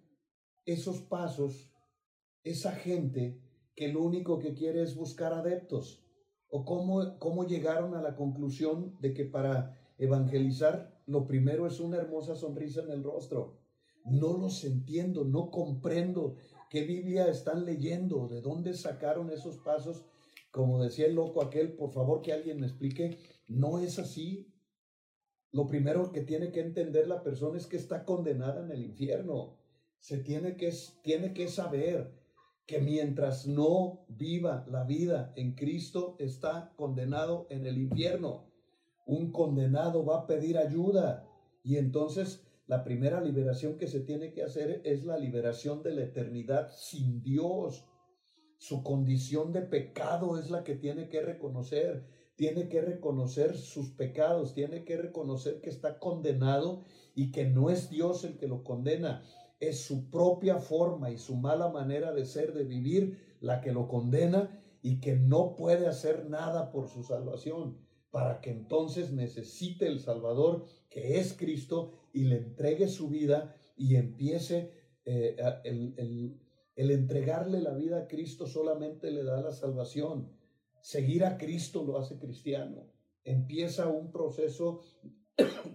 esos 0.64 1.00
pasos 1.00 1.72
esa 2.44 2.72
gente 2.72 3.42
que 3.74 3.88
lo 3.88 4.02
único 4.02 4.38
que 4.38 4.54
quiere 4.54 4.82
es 4.82 4.94
buscar 4.94 5.32
adeptos? 5.32 6.04
¿O 6.48 6.64
cómo, 6.64 7.18
cómo 7.18 7.44
llegaron 7.44 7.94
a 7.96 8.02
la 8.02 8.14
conclusión 8.14 8.96
de 9.00 9.12
que 9.12 9.24
para 9.24 9.76
evangelizar 9.98 10.97
lo 11.08 11.26
primero 11.26 11.66
es 11.66 11.80
una 11.80 11.96
hermosa 11.96 12.36
sonrisa 12.36 12.82
en 12.82 12.90
el 12.90 13.02
rostro? 13.02 13.58
No 14.04 14.36
los 14.36 14.62
entiendo, 14.64 15.24
no 15.24 15.50
comprendo 15.50 16.36
qué 16.70 16.82
Biblia 16.82 17.28
están 17.28 17.64
leyendo, 17.64 18.28
de 18.28 18.40
dónde 18.42 18.74
sacaron 18.74 19.30
esos 19.30 19.58
pasos. 19.58 20.04
Como 20.50 20.82
decía 20.82 21.06
el 21.06 21.14
loco 21.14 21.42
aquel, 21.42 21.72
por 21.72 21.92
favor 21.92 22.20
que 22.20 22.32
alguien 22.32 22.60
me 22.60 22.66
explique, 22.66 23.18
no 23.48 23.78
es 23.78 23.98
así. 23.98 24.54
Lo 25.50 25.66
primero 25.66 26.12
que 26.12 26.20
tiene 26.20 26.52
que 26.52 26.60
entender 26.60 27.08
la 27.08 27.22
persona 27.22 27.56
es 27.56 27.66
que 27.66 27.78
está 27.78 28.04
condenada 28.04 28.62
en 28.62 28.70
el 28.70 28.84
infierno. 28.84 29.58
Se 29.98 30.18
tiene 30.18 30.56
que, 30.56 30.72
tiene 31.02 31.32
que 31.32 31.48
saber 31.48 32.14
que 32.66 32.80
mientras 32.80 33.46
no 33.46 34.04
viva 34.08 34.66
la 34.68 34.84
vida 34.84 35.32
en 35.36 35.54
Cristo, 35.54 36.16
está 36.18 36.74
condenado 36.76 37.46
en 37.48 37.64
el 37.64 37.78
infierno. 37.78 38.47
Un 39.08 39.32
condenado 39.32 40.04
va 40.04 40.18
a 40.18 40.26
pedir 40.26 40.58
ayuda. 40.58 41.26
Y 41.64 41.78
entonces 41.78 42.46
la 42.66 42.84
primera 42.84 43.22
liberación 43.22 43.78
que 43.78 43.88
se 43.88 44.00
tiene 44.00 44.32
que 44.32 44.42
hacer 44.42 44.82
es 44.84 45.04
la 45.06 45.16
liberación 45.16 45.82
de 45.82 45.94
la 45.94 46.02
eternidad 46.02 46.70
sin 46.76 47.22
Dios. 47.22 47.86
Su 48.58 48.82
condición 48.82 49.52
de 49.52 49.62
pecado 49.62 50.38
es 50.38 50.50
la 50.50 50.62
que 50.62 50.74
tiene 50.74 51.08
que 51.08 51.22
reconocer. 51.22 52.04
Tiene 52.36 52.68
que 52.68 52.82
reconocer 52.82 53.56
sus 53.56 53.88
pecados, 53.92 54.52
tiene 54.52 54.84
que 54.84 54.98
reconocer 54.98 55.62
que 55.62 55.70
está 55.70 55.98
condenado 55.98 56.84
y 57.14 57.32
que 57.32 57.46
no 57.46 57.70
es 57.70 57.88
Dios 57.88 58.22
el 58.24 58.36
que 58.36 58.46
lo 58.46 58.62
condena, 58.62 59.24
es 59.58 59.80
su 59.80 60.08
propia 60.10 60.58
forma 60.58 61.10
y 61.10 61.18
su 61.18 61.34
mala 61.34 61.68
manera 61.68 62.12
de 62.12 62.24
ser, 62.26 62.52
de 62.52 62.64
vivir, 62.64 63.36
la 63.40 63.60
que 63.60 63.72
lo 63.72 63.88
condena 63.88 64.60
y 64.82 65.00
que 65.00 65.16
no 65.16 65.56
puede 65.56 65.86
hacer 65.86 66.28
nada 66.28 66.70
por 66.70 66.88
su 66.88 67.02
salvación, 67.02 67.78
para 68.10 68.40
que 68.40 68.50
entonces 68.50 69.12
necesite 69.12 69.86
el 69.86 70.00
Salvador, 70.00 70.66
que 70.88 71.18
es 71.18 71.34
Cristo, 71.34 71.92
y 72.12 72.24
le 72.24 72.36
entregue 72.36 72.88
su 72.88 73.08
vida 73.08 73.54
y 73.76 73.96
empiece 73.96 74.72
eh, 75.04 75.36
el, 75.64 75.94
el, 75.96 76.40
el 76.74 76.90
entregarle 76.90 77.60
la 77.60 77.74
vida 77.74 77.98
a 77.98 78.06
Cristo 78.08 78.46
solamente 78.46 79.10
le 79.10 79.24
da 79.24 79.40
la 79.40 79.52
salvación 79.52 80.38
Seguir 80.80 81.24
a 81.24 81.36
Cristo 81.36 81.84
lo 81.84 81.98
hace 81.98 82.18
cristiano. 82.18 82.86
Empieza 83.24 83.88
un 83.88 84.10
proceso 84.10 84.80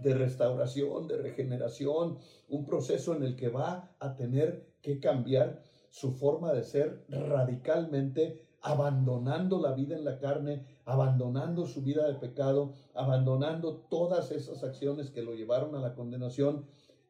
de 0.01 0.13
restauración, 0.13 1.07
de 1.07 1.17
regeneración, 1.17 2.17
un 2.49 2.65
proceso 2.65 3.15
en 3.15 3.23
el 3.23 3.35
que 3.35 3.49
va 3.49 3.95
a 3.99 4.15
tener 4.15 4.73
que 4.81 4.99
cambiar 4.99 5.61
su 5.89 6.13
forma 6.13 6.53
de 6.53 6.63
ser 6.63 7.05
radicalmente, 7.09 8.42
abandonando 8.63 9.62
la 9.62 9.73
vida 9.73 9.95
en 9.95 10.06
la 10.06 10.17
carne, 10.19 10.65
abandonando 10.86 11.67
su 11.67 11.82
vida 11.82 12.08
de 12.08 12.15
pecado, 12.15 12.73
abandonando 12.95 13.76
todas 13.89 14.32
esas 14.32 14.63
acciones 14.63 15.12
que 15.12 15.21
lo 15.21 15.34
llevaron 15.36 15.76
a 15.76 15.80
la 15.80 15.93
condenación 15.93 16.65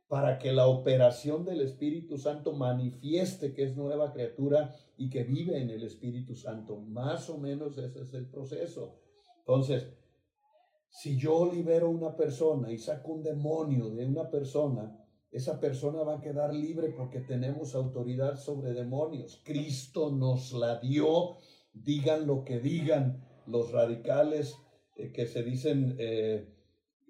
para 0.08 0.40
que 0.40 0.52
la 0.52 0.68
operación 0.68 1.46
del 1.46 1.62
Espíritu 1.62 2.18
Santo 2.18 2.54
manifieste 2.54 3.54
que 3.54 3.64
es 3.64 3.78
nueva 3.78 4.12
criatura 4.12 4.76
y 4.98 5.10
que 5.10 5.24
vive 5.24 5.62
en 5.62 5.70
el 5.70 5.84
Espíritu 5.84 6.36
Santo. 6.36 6.78
Más 6.78 7.30
o 7.30 7.38
menos 7.38 7.78
ese 7.78 8.02
es 8.02 8.14
el 8.16 8.26
proceso. 8.28 9.00
Entonces, 9.40 9.88
si 10.90 11.18
yo 11.18 11.52
libero 11.52 11.90
una 11.90 12.16
persona 12.16 12.72
y 12.72 12.80
saco 12.80 13.14
un 13.14 13.24
demonio 13.24 13.90
de 13.90 14.06
una 14.06 14.30
persona, 14.30 15.03
esa 15.34 15.60
persona 15.60 16.04
va 16.04 16.18
a 16.18 16.22
quedar 16.22 16.54
libre 16.54 16.90
porque 16.90 17.20
tenemos 17.20 17.74
autoridad 17.74 18.38
sobre 18.38 18.74
demonios. 18.74 19.42
Cristo 19.44 20.12
nos 20.12 20.54
la 20.54 20.80
dio, 20.80 21.38
digan 21.74 22.28
lo 22.28 22.44
que 22.46 22.60
digan 22.60 23.26
los 23.48 23.72
radicales 23.72 24.56
eh, 24.96 25.12
que 25.12 25.26
se 25.26 25.42
dicen 25.42 25.96
eh, 25.98 26.48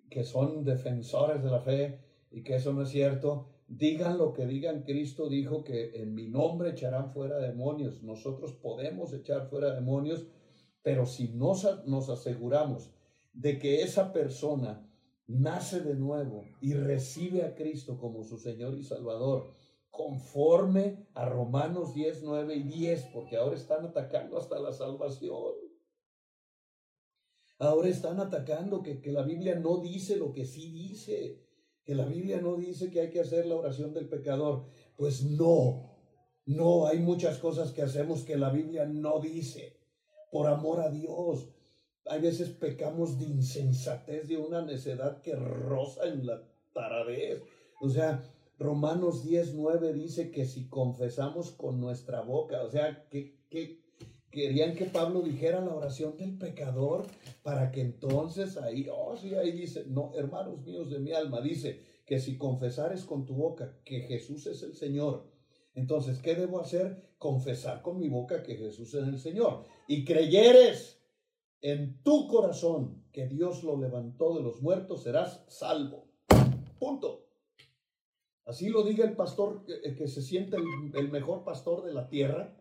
que 0.10 0.24
son 0.24 0.64
defensores 0.64 1.44
de 1.44 1.52
la 1.52 1.60
fe 1.60 2.00
y 2.32 2.44
que 2.44 2.56
eso 2.56 2.72
no 2.72 2.84
es 2.84 2.90
cierto, 2.90 3.50
digan 3.68 4.18
lo 4.18 4.32
que 4.32 4.46
digan, 4.46 4.84
Cristo 4.84 5.28
dijo 5.28 5.66
que 5.66 6.02
en 6.02 6.16
mi 6.16 6.30
nombre 6.30 6.70
echarán 6.70 7.12
fuera 7.12 7.40
demonios. 7.40 8.04
Nosotros 8.04 8.54
podemos 8.54 9.12
echar 9.12 9.50
fuera 9.50 9.76
demonios, 9.76 10.28
pero 10.82 11.06
si 11.06 11.28
nos, 11.28 11.86
nos 11.86 12.10
aseguramos 12.10 12.94
de 13.34 13.60
que 13.60 13.82
esa 13.82 14.14
persona 14.14 14.90
nace 15.34 15.82
de 15.82 15.96
nuevo 15.96 16.46
y 16.62 16.74
recibe 16.74 17.44
a 17.44 17.56
Cristo 17.56 17.98
como 17.98 18.24
su 18.24 18.38
Señor 18.38 18.76
y 18.76 18.84
Salvador, 18.84 19.54
conforme 19.90 21.08
a 21.14 21.26
Romanos 21.26 21.94
10, 21.94 22.24
9 22.24 22.56
y 22.56 22.64
10, 22.64 23.10
porque 23.14 23.38
ahora 23.38 23.56
están 23.56 23.86
atacando 23.86 24.38
hasta 24.38 24.60
la 24.60 24.72
salvación. 24.72 25.54
Ahora 27.60 27.90
están 27.90 28.20
atacando 28.20 28.82
que, 28.82 29.00
que, 29.00 29.12
la 29.12 29.22
Biblia 29.22 29.56
no 29.56 29.78
dice 29.78 30.18
lo 30.18 30.34
que 30.34 30.46
sí 30.46 30.72
dice, 30.72 31.44
que 31.84 31.96
la 31.96 32.06
Biblia 32.06 32.42
no 32.42 32.56
dice 32.56 32.90
que 32.90 33.02
hay 33.02 33.10
que 33.10 33.22
hacer 33.22 33.46
la 33.46 33.56
oración 33.56 33.94
del 33.94 34.10
pecador. 34.10 34.66
Pues 34.98 35.24
no, 35.24 35.94
no, 36.46 36.88
hay 36.88 37.00
muchas 37.00 37.38
cosas 37.38 37.72
que 37.72 37.82
hacemos 37.82 38.24
que 38.24 38.38
la 38.38 38.50
Biblia 38.50 38.86
no 38.86 39.20
dice, 39.20 39.80
por 40.32 40.48
amor 40.48 40.82
a 40.82 40.90
Dios. 40.90 41.50
Hay 42.06 42.22
veces 42.22 42.50
pecamos 42.50 43.18
de 43.20 43.26
insensatez, 43.26 44.28
de 44.28 44.38
una 44.38 44.62
necedad 44.62 45.22
que 45.22 45.36
roza 45.36 46.08
en 46.08 46.26
la 46.26 46.44
taradez. 46.74 47.42
O 47.82 47.90
sea, 47.90 48.24
Romanos 48.60 49.24
10, 49.24 49.56
9 49.56 49.94
dice 49.94 50.32
que 50.32 50.46
si 50.46 50.68
confesamos 50.68 51.52
con 51.52 51.80
nuestra 51.80 52.22
boca, 52.22 52.62
o 52.64 52.70
sea, 52.70 53.08
que, 53.10 53.40
que 53.50 53.84
querían 54.32 54.76
que 54.76 54.86
Pablo 54.86 55.22
dijera 55.22 55.62
la 55.62 55.76
oración 55.76 56.18
del 56.18 56.38
pecador 56.38 57.06
para 57.42 57.72
que 57.72 57.82
entonces 57.82 58.58
ahí, 58.58 58.88
oh 58.92 59.16
sí, 59.16 59.36
ahí 59.36 59.52
dice, 59.52 59.86
no, 59.88 60.12
hermanos 60.16 60.62
míos 60.64 60.90
de 60.90 61.00
mi 61.00 61.12
alma, 61.12 61.42
dice 61.42 61.82
que 62.06 62.20
si 62.20 62.38
confesares 62.38 63.04
con 63.04 63.26
tu 63.26 63.36
boca 63.36 63.78
que 63.86 64.02
Jesús 64.02 64.48
es 64.48 64.64
el 64.64 64.76
Señor, 64.76 65.32
entonces, 65.76 66.20
¿qué 66.20 66.36
debo 66.36 66.60
hacer? 66.60 67.14
Confesar 67.18 67.82
con 67.82 68.00
mi 68.00 68.08
boca 68.08 68.44
que 68.44 68.56
Jesús 68.56 68.94
es 68.94 69.08
el 69.08 69.20
Señor. 69.20 69.64
Y 69.88 70.06
creyeres 70.06 71.03
en 71.64 72.04
tu 72.04 72.28
corazón 72.28 73.06
que 73.14 73.26
Dios 73.26 73.64
lo 73.64 73.80
levantó 73.80 74.36
de 74.36 74.44
los 74.44 74.62
muertos, 74.62 75.04
serás 75.04 75.46
salvo. 75.48 76.10
Punto. 76.78 77.30
Así 78.46 78.68
lo 78.68 78.84
diga 78.84 79.06
el 79.06 79.16
pastor 79.16 79.64
que, 79.64 79.96
que 79.96 80.08
se 80.10 80.22
siente 80.22 80.58
el, 80.58 81.10
mejor 81.10 81.46
pastor 81.46 81.86
de 81.86 81.94
la 81.94 82.10
tierra, 82.10 82.54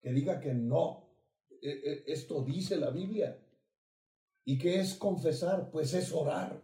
que 0.00 0.12
diga 0.12 0.40
que 0.40 0.54
no. 0.54 1.08
E, 1.62 1.70
e, 1.70 2.12
esto 2.12 2.42
dice 2.42 2.76
la 2.76 2.90
Biblia. 2.90 3.40
¿Y 4.44 4.58
qué 4.58 4.80
es 4.80 4.96
confesar? 4.96 5.70
Pues 5.70 5.94
es 5.94 6.12
orar. 6.12 6.60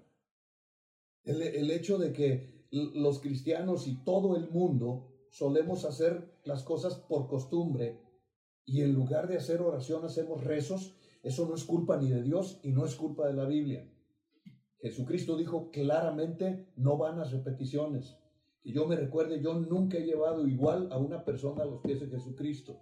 El 1.22 1.70
hecho 1.70 1.98
de 1.98 2.12
que 2.12 2.66
los 2.70 3.20
cristianos 3.20 3.86
y 3.86 4.02
todo 4.02 4.34
el 4.34 4.50
mundo 4.50 5.12
solemos 5.30 5.84
hacer 5.84 6.40
las 6.44 6.64
cosas 6.64 6.96
por 6.96 7.28
costumbre 7.28 8.00
y 8.64 8.82
en 8.82 8.92
lugar 8.92 9.28
de 9.28 9.36
hacer 9.36 9.60
oración 9.60 10.04
hacemos 10.04 10.42
rezos, 10.42 10.97
eso 11.22 11.46
no 11.48 11.54
es 11.54 11.64
culpa 11.64 11.96
ni 11.96 12.08
de 12.08 12.22
Dios 12.22 12.60
y 12.62 12.72
no 12.72 12.84
es 12.84 12.94
culpa 12.94 13.26
de 13.26 13.34
la 13.34 13.44
Biblia. 13.44 13.88
Jesucristo 14.80 15.36
dijo 15.36 15.70
claramente, 15.70 16.68
no 16.76 16.96
van 16.96 17.18
a 17.18 17.24
repeticiones. 17.24 18.16
Que 18.62 18.72
yo 18.72 18.86
me 18.86 18.96
recuerde, 18.96 19.40
yo 19.42 19.54
nunca 19.54 19.98
he 19.98 20.04
llevado 20.04 20.46
igual 20.46 20.88
a 20.92 20.98
una 20.98 21.24
persona 21.24 21.62
a 21.62 21.66
los 21.66 21.80
pies 21.80 22.00
de 22.00 22.08
Jesucristo. 22.08 22.78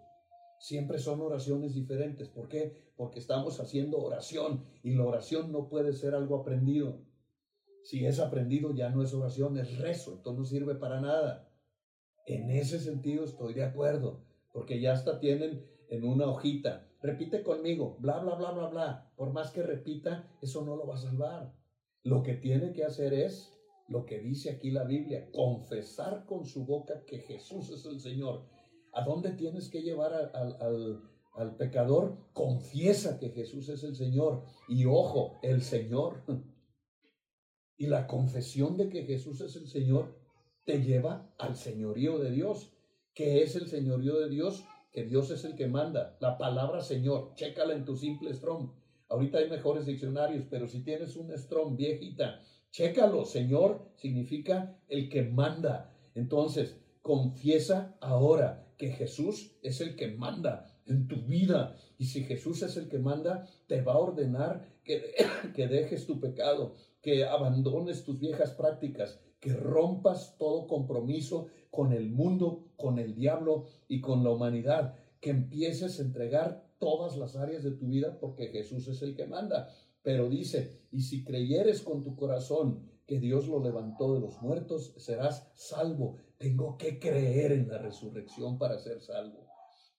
Siempre 0.58 0.98
son 0.98 1.20
oraciones 1.20 1.74
diferentes. 1.74 2.28
¿Por 2.28 2.48
qué? 2.48 2.92
Porque 2.96 3.18
estamos 3.18 3.60
haciendo 3.60 3.98
oración 3.98 4.62
y 4.82 4.94
la 4.94 5.04
oración 5.04 5.52
no 5.52 5.68
puede 5.68 5.92
ser 5.92 6.14
algo 6.14 6.36
aprendido. 6.36 7.00
Si 7.82 8.04
es 8.04 8.18
aprendido 8.18 8.74
ya 8.74 8.90
no 8.90 9.02
es 9.02 9.14
oración, 9.14 9.56
es 9.58 9.78
rezo, 9.78 10.14
entonces 10.16 10.38
no 10.38 10.44
sirve 10.44 10.74
para 10.74 11.00
nada. 11.00 11.48
En 12.26 12.50
ese 12.50 12.80
sentido 12.80 13.24
estoy 13.24 13.54
de 13.54 13.64
acuerdo, 13.64 14.24
porque 14.52 14.80
ya 14.80 14.92
hasta 14.92 15.20
tienen 15.20 15.64
en 15.88 16.04
una 16.04 16.26
hojita, 16.26 16.88
repite 17.06 17.42
conmigo, 17.42 17.96
bla, 18.00 18.18
bla, 18.18 18.34
bla, 18.34 18.50
bla, 18.52 18.68
bla. 18.68 19.12
Por 19.16 19.32
más 19.32 19.50
que 19.50 19.62
repita, 19.62 20.28
eso 20.42 20.64
no 20.64 20.76
lo 20.76 20.86
va 20.86 20.94
a 20.96 20.98
salvar. 20.98 21.54
Lo 22.02 22.22
que 22.22 22.34
tiene 22.34 22.72
que 22.72 22.84
hacer 22.84 23.14
es 23.14 23.52
lo 23.88 24.04
que 24.04 24.20
dice 24.20 24.50
aquí 24.50 24.70
la 24.70 24.84
Biblia, 24.84 25.30
confesar 25.32 26.26
con 26.26 26.44
su 26.44 26.66
boca 26.66 27.04
que 27.06 27.18
Jesús 27.20 27.70
es 27.70 27.86
el 27.86 28.00
Señor. 28.00 28.46
¿A 28.92 29.04
dónde 29.04 29.30
tienes 29.32 29.68
que 29.68 29.82
llevar 29.82 30.12
al, 30.12 30.56
al, 30.60 31.02
al 31.34 31.56
pecador? 31.56 32.18
Confiesa 32.32 33.18
que 33.18 33.30
Jesús 33.30 33.68
es 33.68 33.84
el 33.84 33.94
Señor. 33.94 34.42
Y 34.68 34.86
ojo, 34.86 35.38
el 35.42 35.62
Señor. 35.62 36.24
Y 37.76 37.86
la 37.86 38.06
confesión 38.06 38.76
de 38.76 38.88
que 38.88 39.04
Jesús 39.04 39.40
es 39.40 39.54
el 39.56 39.68
Señor 39.68 40.26
te 40.66 40.82
lleva 40.82 41.32
al 41.38 41.56
señorío 41.56 42.18
de 42.18 42.32
Dios. 42.32 42.72
¿Qué 43.14 43.42
es 43.42 43.54
el 43.56 43.68
señorío 43.68 44.18
de 44.18 44.28
Dios? 44.28 44.64
Que 44.96 45.04
Dios 45.04 45.30
es 45.30 45.44
el 45.44 45.56
que 45.56 45.66
manda. 45.66 46.16
La 46.20 46.38
palabra 46.38 46.80
Señor, 46.80 47.34
chécala 47.34 47.74
en 47.74 47.84
tu 47.84 47.98
simple 47.98 48.32
Strong. 48.32 48.70
Ahorita 49.10 49.36
hay 49.36 49.50
mejores 49.50 49.84
diccionarios, 49.84 50.46
pero 50.48 50.66
si 50.66 50.80
tienes 50.80 51.16
un 51.16 51.36
Strong 51.36 51.76
viejita, 51.76 52.40
chécalo. 52.70 53.26
Señor 53.26 53.90
significa 53.96 54.80
el 54.88 55.10
que 55.10 55.24
manda. 55.24 55.94
Entonces, 56.14 56.80
confiesa 57.02 57.94
ahora 58.00 58.72
que 58.78 58.88
Jesús 58.88 59.58
es 59.60 59.82
el 59.82 59.96
que 59.96 60.12
manda 60.12 60.74
en 60.86 61.06
tu 61.08 61.16
vida. 61.16 61.76
Y 61.98 62.06
si 62.06 62.24
Jesús 62.24 62.62
es 62.62 62.78
el 62.78 62.88
que 62.88 62.98
manda, 62.98 63.46
te 63.66 63.82
va 63.82 63.92
a 63.92 63.98
ordenar 63.98 64.66
que, 64.82 65.14
que 65.54 65.68
dejes 65.68 66.06
tu 66.06 66.20
pecado, 66.20 66.74
que 67.02 67.26
abandones 67.26 68.02
tus 68.02 68.18
viejas 68.18 68.52
prácticas, 68.52 69.20
que 69.40 69.52
rompas 69.52 70.36
todo 70.38 70.66
compromiso 70.66 71.46
con 71.70 71.92
el 71.92 72.10
mundo, 72.10 72.72
con 72.76 72.98
el 72.98 73.14
diablo 73.14 73.66
y 73.88 74.00
con 74.00 74.24
la 74.24 74.30
humanidad, 74.30 74.94
que 75.20 75.30
empieces 75.30 75.98
a 75.98 76.02
entregar 76.02 76.66
todas 76.78 77.16
las 77.16 77.36
áreas 77.36 77.62
de 77.62 77.72
tu 77.72 77.86
vida 77.86 78.18
porque 78.18 78.48
Jesús 78.48 78.88
es 78.88 79.02
el 79.02 79.14
que 79.14 79.26
manda. 79.26 79.68
Pero 80.02 80.28
dice, 80.28 80.86
y 80.92 81.02
si 81.02 81.24
creyeres 81.24 81.82
con 81.82 82.02
tu 82.02 82.14
corazón 82.14 82.88
que 83.06 83.18
Dios 83.18 83.48
lo 83.48 83.62
levantó 83.62 84.14
de 84.14 84.20
los 84.20 84.40
muertos, 84.42 84.94
serás 84.98 85.50
salvo. 85.54 86.16
Tengo 86.38 86.76
que 86.76 86.98
creer 86.98 87.52
en 87.52 87.68
la 87.68 87.78
resurrección 87.78 88.58
para 88.58 88.78
ser 88.78 89.00
salvo. 89.00 89.46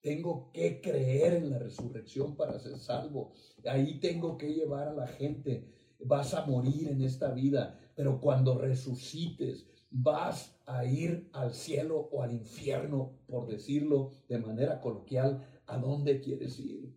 Tengo 0.02 0.52
que 0.54 0.80
creer 0.80 1.34
en 1.34 1.50
la 1.50 1.60
resurrección 1.60 2.36
para 2.36 2.60
ser 2.60 2.78
salvo. 2.78 3.32
Ahí 3.66 4.00
tengo 4.00 4.38
que 4.38 4.54
llevar 4.54 4.88
a 4.88 4.94
la 4.94 5.08
gente. 5.08 5.74
Vas 6.00 6.34
a 6.34 6.46
morir 6.46 6.90
en 6.90 7.02
esta 7.02 7.32
vida, 7.32 7.80
pero 7.98 8.22
cuando 8.22 8.60
resucites 8.60 9.66
vas 9.90 10.56
a 10.68 10.86
ir 10.86 11.30
al 11.34 11.56
cielo 11.56 11.98
o 12.12 12.22
al 12.22 12.32
infierno, 12.32 13.18
por 13.28 13.48
decirlo 13.48 14.12
de 14.30 14.38
manera 14.38 14.80
coloquial, 14.82 15.44
¿a 15.66 15.80
dónde 15.80 16.22
quieres 16.22 16.60
ir? 16.60 16.96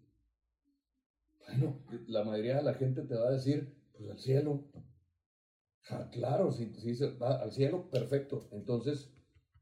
Bueno, 1.46 1.82
la 2.06 2.22
mayoría 2.22 2.56
de 2.56 2.64
la 2.64 2.74
gente 2.74 3.00
te 3.00 3.14
va 3.14 3.28
a 3.28 3.32
decir, 3.32 3.74
pues 3.96 4.10
al 4.10 4.18
cielo. 4.18 4.66
Ah, 5.88 6.10
claro, 6.12 6.52
si, 6.52 6.70
si 6.74 6.92
va 7.16 7.36
al 7.36 7.50
cielo, 7.50 7.88
perfecto. 7.88 8.46
Entonces 8.52 9.10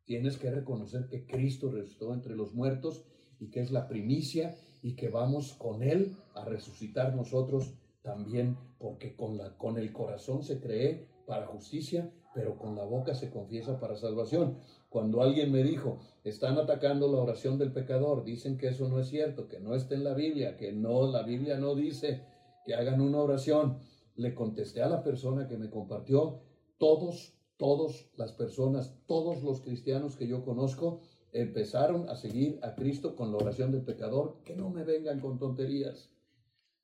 tienes 0.05 0.39
que 0.39 0.51
reconocer 0.51 1.07
que 1.07 1.25
Cristo 1.25 1.71
resucitó 1.71 2.13
entre 2.15 2.35
los 2.35 2.53
muertos 2.53 3.05
y 3.39 3.49
que 3.51 3.61
es 3.61 3.71
la 3.71 3.87
primicia 3.87 4.57
y 4.83 4.97
que 4.97 5.09
vamos 5.09 5.53
con 5.53 5.85
Él 5.85 6.17
a 6.35 6.45
resucitar 6.45 7.15
nosotros 7.15 7.75
también, 8.03 8.57
porque 8.79 9.15
con, 9.15 9.39
la, 9.39 9.57
con 9.57 9.79
el 9.79 9.93
corazón 9.93 10.43
se 10.43 10.59
cree 10.59 11.07
para 11.29 11.47
justicia, 11.47 12.11
pero 12.35 12.57
con 12.57 12.75
la 12.75 12.85
boca 12.85 13.15
se 13.15 13.31
confiesa 13.31 13.79
para 13.79 13.97
salvación. 13.97 14.57
Cuando 14.89 15.21
alguien 15.21 15.53
me 15.53 15.63
dijo, 15.63 16.01
están 16.25 16.57
atacando 16.57 17.13
la 17.13 17.19
oración 17.19 17.59
del 17.59 17.71
pecador, 17.71 18.25
dicen 18.25 18.57
que 18.57 18.69
eso 18.69 18.89
no 18.89 18.99
es 18.99 19.09
cierto, 19.09 19.47
que 19.47 19.61
no 19.61 19.75
está 19.75 19.95
en 19.95 20.05
la 20.05 20.15
Biblia, 20.15 20.57
que 20.57 20.73
no, 20.73 21.07
la 21.07 21.23
Biblia 21.23 21.59
no 21.59 21.75
dice 21.75 22.25
que 22.65 22.75
hagan 22.75 23.03
una 23.03 23.19
oración, 23.19 23.79
le 24.17 24.35
contesté 24.35 24.83
a 24.83 24.89
la 24.89 25.03
persona 25.03 25.47
que 25.47 25.59
me 25.59 25.69
compartió, 25.69 26.41
todos, 26.79 27.35
todas 27.59 28.07
las 28.17 28.33
personas, 28.33 28.95
todos 29.07 29.43
los 29.43 29.61
cristianos 29.61 30.17
que 30.17 30.27
yo 30.27 30.45
conozco, 30.45 31.01
empezaron 31.33 32.09
a 32.09 32.17
seguir 32.17 32.59
a 32.63 32.75
Cristo 32.75 33.15
con 33.15 33.33
la 33.33 33.37
oración 33.37 33.71
del 33.71 33.83
pecador, 33.83 34.39
que 34.45 34.57
no 34.57 34.71
me 34.71 34.85
vengan 34.85 35.21
con 35.21 35.39
tonterías. 35.39 36.11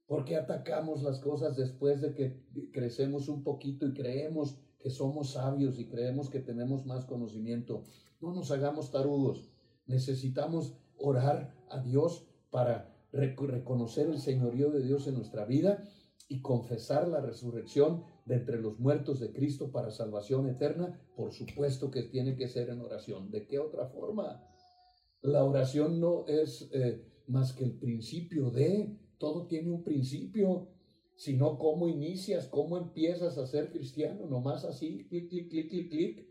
¿Por 0.06 0.24
qué 0.24 0.36
atacamos 0.36 1.02
las 1.02 1.18
cosas 1.18 1.56
después 1.56 2.00
de 2.00 2.14
que 2.14 2.42
crecemos 2.72 3.28
un 3.28 3.42
poquito 3.42 3.86
y 3.86 3.94
creemos 3.94 4.58
que 4.78 4.90
somos 4.90 5.32
sabios 5.32 5.78
y 5.78 5.86
creemos 5.86 6.28
que 6.28 6.40
tenemos 6.40 6.84
más 6.84 7.06
conocimiento? 7.06 7.84
No 8.20 8.34
nos 8.34 8.50
hagamos 8.50 8.90
tarudos. 8.90 9.50
Necesitamos 9.86 10.76
orar 10.98 11.54
a 11.70 11.80
Dios 11.80 12.26
para 12.50 12.94
reconocer 13.12 14.08
el 14.08 14.18
señorío 14.18 14.70
de 14.70 14.82
Dios 14.82 15.06
en 15.06 15.14
nuestra 15.14 15.44
vida 15.44 15.84
y 16.28 16.40
confesar 16.40 17.08
la 17.08 17.20
resurrección 17.20 18.04
de 18.24 18.36
entre 18.36 18.60
los 18.60 18.78
muertos 18.78 19.20
de 19.20 19.32
Cristo 19.32 19.70
para 19.70 19.90
salvación 19.90 20.48
eterna. 20.48 21.00
Por 21.16 21.32
supuesto 21.32 21.90
que 21.90 22.02
tiene 22.02 22.36
que 22.36 22.48
ser 22.48 22.70
en 22.70 22.80
oración. 22.80 23.30
¿De 23.30 23.46
qué 23.46 23.58
otra 23.58 23.86
forma? 23.86 24.42
La 25.22 25.44
oración 25.44 26.00
no 26.00 26.26
es 26.26 26.68
eh, 26.72 27.02
más 27.26 27.52
que 27.52 27.64
el 27.64 27.78
principio 27.78 28.50
de 28.50 28.98
todo 29.24 29.46
tiene 29.46 29.70
un 29.70 29.82
principio. 29.82 30.68
Si 31.16 31.32
no, 31.34 31.58
¿cómo 31.58 31.88
inicias? 31.88 32.46
¿Cómo 32.46 32.76
empiezas 32.76 33.38
a 33.38 33.46
ser 33.46 33.70
cristiano? 33.70 34.26
Nomás 34.26 34.66
así, 34.66 35.06
clic, 35.08 35.30
clic, 35.30 35.48
clic, 35.48 35.70
clic, 35.70 35.88
clic. 35.88 36.28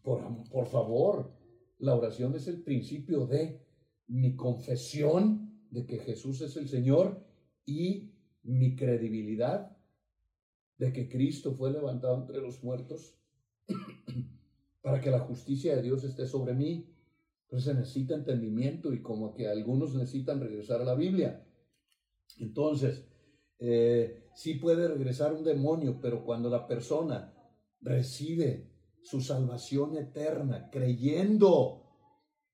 Por, 0.00 0.48
por 0.48 0.66
favor, 0.66 1.32
la 1.78 1.96
oración 1.96 2.36
es 2.36 2.46
el 2.46 2.62
principio 2.62 3.26
de 3.26 3.66
mi 4.06 4.36
confesión 4.36 5.60
de 5.72 5.86
que 5.86 5.98
Jesús 5.98 6.40
es 6.40 6.56
el 6.56 6.68
Señor 6.68 7.26
y 7.64 8.12
mi 8.44 8.76
credibilidad 8.76 9.76
de 10.78 10.92
que 10.92 11.08
Cristo 11.08 11.52
fue 11.52 11.72
levantado 11.72 12.16
entre 12.16 12.40
los 12.40 12.62
muertos 12.62 13.18
para 14.82 15.00
que 15.00 15.10
la 15.10 15.18
justicia 15.18 15.74
de 15.74 15.82
Dios 15.82 16.04
esté 16.04 16.28
sobre 16.28 16.54
mí. 16.54 16.94
Entonces 17.46 17.72
se 17.72 17.74
necesita 17.74 18.14
entendimiento 18.14 18.94
y 18.94 19.02
como 19.02 19.34
que 19.34 19.48
algunos 19.48 19.96
necesitan 19.96 20.38
regresar 20.38 20.80
a 20.80 20.84
la 20.84 20.94
Biblia. 20.94 21.42
Entonces, 22.38 23.06
eh, 23.58 24.30
sí 24.34 24.54
puede 24.54 24.88
regresar 24.88 25.32
un 25.32 25.44
demonio, 25.44 25.98
pero 26.00 26.24
cuando 26.24 26.50
la 26.50 26.66
persona 26.66 27.32
recibe 27.80 28.70
su 29.02 29.20
salvación 29.20 29.96
eterna, 29.96 30.68
creyendo 30.70 31.82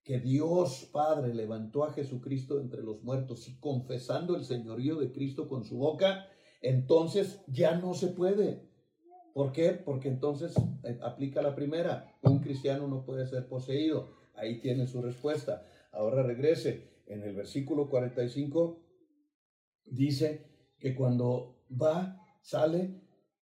que 0.05 0.19
Dios 0.19 0.91
Padre 0.93 1.35
levantó 1.35 1.85
a 1.85 1.93
Jesucristo 1.93 2.61
entre 2.61 2.83
los 2.83 3.03
muertos 3.03 3.49
y 3.49 3.59
confesando 3.59 4.37
el 4.37 4.45
señorío 4.45 4.97
de 4.97 5.13
Cristo 5.13 5.49
con 5.49 5.65
su 5.65 5.79
boca, 5.79 6.27
entonces 6.61 7.43
ya 7.47 7.77
no 7.79 7.95
se 7.95 8.09
puede. 8.09 8.69
¿Por 9.33 9.53
qué? 9.53 9.71
Porque 9.71 10.09
entonces 10.09 10.55
eh, 10.85 10.99
aplica 11.03 11.41
la 11.41 11.55
primera, 11.55 12.19
un 12.23 12.41
cristiano 12.41 12.87
no 12.89 13.05
puede 13.05 13.27
ser 13.27 13.49
poseído. 13.49 14.15
Ahí 14.35 14.61
tiene 14.61 14.87
su 14.87 15.01
respuesta. 15.03 15.67
Ahora 15.93 16.23
regrese. 16.23 16.91
En 17.07 17.23
el 17.25 17.35
versículo 17.35 17.91
45 17.91 18.81
dice 19.85 20.75
que 20.79 20.95
cuando 20.95 21.65
va, 21.71 22.21
sale 22.43 23.01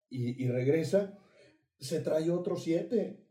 y, 0.09 0.43
y 0.43 0.47
regresa, 0.47 1.17
se 1.79 2.01
trae 2.01 2.29
otros 2.29 2.63
siete. 2.63 3.25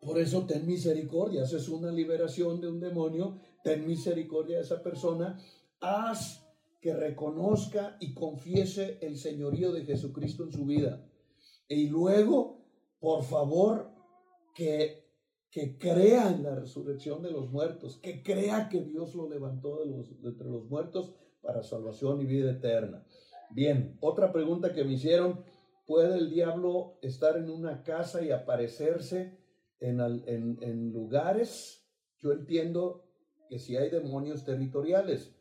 Por 0.00 0.18
eso 0.18 0.46
ten 0.46 0.66
misericordia, 0.66 1.42
haces 1.42 1.68
una 1.68 1.92
liberación 1.92 2.60
de 2.60 2.68
un 2.68 2.80
demonio, 2.80 3.38
ten 3.62 3.86
misericordia 3.86 4.56
de 4.56 4.62
esa 4.62 4.82
persona, 4.82 5.38
haz 5.80 6.46
que 6.80 6.94
reconozca 6.94 7.98
y 8.00 8.14
confiese 8.14 8.98
el 9.02 9.18
señorío 9.18 9.72
de 9.72 9.84
Jesucristo 9.84 10.44
en 10.44 10.52
su 10.52 10.64
vida. 10.64 11.06
Y 11.68 11.88
luego, 11.88 12.64
por 12.98 13.22
favor, 13.24 13.92
que, 14.54 15.04
que 15.50 15.76
crea 15.76 16.30
en 16.30 16.42
la 16.42 16.54
resurrección 16.54 17.22
de 17.22 17.30
los 17.30 17.50
muertos, 17.50 17.98
que 17.98 18.22
crea 18.22 18.68
que 18.70 18.82
Dios 18.82 19.14
lo 19.14 19.28
levantó 19.28 19.80
de, 19.80 19.86
los, 19.86 20.22
de 20.22 20.28
entre 20.30 20.48
los 20.48 20.64
muertos 20.70 21.14
para 21.42 21.62
salvación 21.62 22.20
y 22.20 22.26
vida 22.26 22.52
eterna. 22.52 23.04
Bien, 23.50 23.96
otra 24.00 24.32
pregunta 24.32 24.72
que 24.72 24.84
me 24.84 24.92
hicieron, 24.92 25.44
¿puede 25.86 26.18
el 26.18 26.30
diablo 26.30 26.98
estar 27.02 27.36
en 27.36 27.50
una 27.50 27.82
casa 27.82 28.22
y 28.22 28.30
aparecerse 28.30 29.38
en, 29.80 30.00
en, 30.00 30.92
lugares? 30.92 31.84
Yo 32.18 32.32
entiendo 32.32 33.04
que 33.48 33.58
si 33.58 33.76
hay 33.76 33.90
demonios 33.90 34.44
territoriales. 34.44 35.34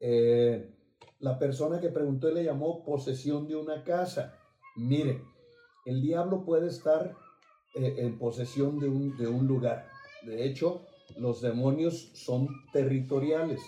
Eh, 0.00 0.74
la 1.18 1.38
persona 1.38 1.80
que 1.80 1.90
preguntó 1.90 2.30
le 2.30 2.44
llamó 2.44 2.82
posesión 2.82 3.46
de 3.46 3.56
una 3.56 3.84
casa. 3.84 4.34
Mire, 4.76 5.22
el 5.84 6.00
diablo 6.00 6.44
puede 6.44 6.68
estar 6.68 7.14
eh, 7.74 7.96
en 7.98 8.18
posesión 8.18 8.78
de 8.78 8.88
un, 8.88 9.16
de 9.18 9.28
un 9.28 9.46
lugar. 9.46 9.86
De 10.24 10.46
hecho, 10.46 10.86
los 11.18 11.42
demonios 11.42 12.10
son 12.14 12.48
territoriales. 12.72 13.60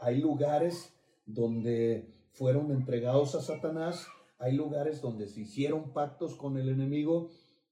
Hay 0.00 0.18
lugares 0.20 0.92
donde 1.34 2.14
fueron 2.32 2.70
entregados 2.70 3.34
a 3.34 3.42
Satanás, 3.42 4.06
hay 4.38 4.54
lugares 4.54 5.00
donde 5.00 5.28
se 5.28 5.42
hicieron 5.42 5.92
pactos 5.92 6.34
con 6.34 6.56
el 6.56 6.68
enemigo, 6.68 7.28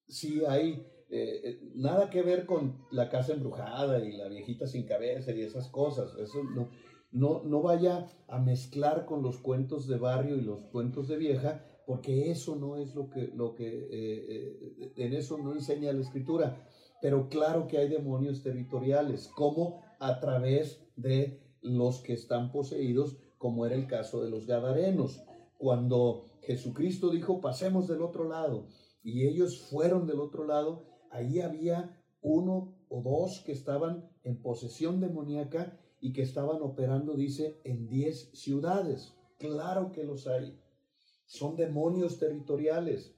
sí 0.06 0.42
hay 0.46 0.86
eh, 1.10 1.40
eh, 1.44 1.72
nada 1.74 2.10
que 2.10 2.22
ver 2.22 2.44
con 2.44 2.84
la 2.90 3.08
casa 3.08 3.32
embrujada 3.32 4.04
y 4.04 4.12
la 4.12 4.28
viejita 4.28 4.66
sin 4.66 4.84
cabeza 4.84 5.32
y 5.32 5.40
esas 5.40 5.68
cosas, 5.68 6.14
eso 6.18 6.44
no, 6.44 6.68
no, 7.10 7.42
no 7.44 7.62
vaya 7.62 8.06
a 8.28 8.38
mezclar 8.38 9.06
con 9.06 9.22
los 9.22 9.38
cuentos 9.38 9.88
de 9.88 9.96
barrio 9.96 10.36
y 10.36 10.42
los 10.42 10.60
cuentos 10.66 11.08
de 11.08 11.16
vieja, 11.16 11.64
porque 11.86 12.30
eso 12.30 12.56
no 12.56 12.76
es 12.76 12.94
lo 12.94 13.08
que, 13.08 13.28
lo 13.34 13.54
que 13.54 13.88
eh, 13.90 14.92
en 14.96 15.14
eso 15.14 15.38
no 15.38 15.54
enseña 15.54 15.92
la 15.92 16.02
escritura. 16.02 16.68
Pero 17.00 17.28
claro 17.28 17.68
que 17.68 17.78
hay 17.78 17.88
demonios 17.88 18.42
territoriales, 18.42 19.28
como 19.28 19.82
a 20.00 20.20
través 20.20 20.84
de 20.96 21.40
los 21.62 22.00
que 22.00 22.12
están 22.12 22.50
poseídos 22.50 23.16
como 23.38 23.64
era 23.64 23.74
el 23.74 23.86
caso 23.86 24.22
de 24.22 24.30
los 24.30 24.46
Gadarenos. 24.46 25.22
Cuando 25.56 26.38
Jesucristo 26.42 27.10
dijo, 27.10 27.40
pasemos 27.40 27.88
del 27.88 28.02
otro 28.02 28.24
lado, 28.28 28.66
y 29.02 29.26
ellos 29.26 29.60
fueron 29.62 30.06
del 30.06 30.20
otro 30.20 30.44
lado, 30.44 30.84
ahí 31.10 31.40
había 31.40 31.98
uno 32.20 32.76
o 32.88 33.02
dos 33.02 33.42
que 33.44 33.52
estaban 33.52 34.10
en 34.22 34.40
posesión 34.42 35.00
demoníaca 35.00 35.78
y 36.00 36.12
que 36.12 36.22
estaban 36.22 36.62
operando, 36.62 37.14
dice, 37.14 37.60
en 37.64 37.88
diez 37.88 38.30
ciudades. 38.34 39.14
Claro 39.38 39.92
que 39.92 40.04
los 40.04 40.26
hay. 40.26 40.58
Son 41.26 41.56
demonios 41.56 42.18
territoriales. 42.18 43.14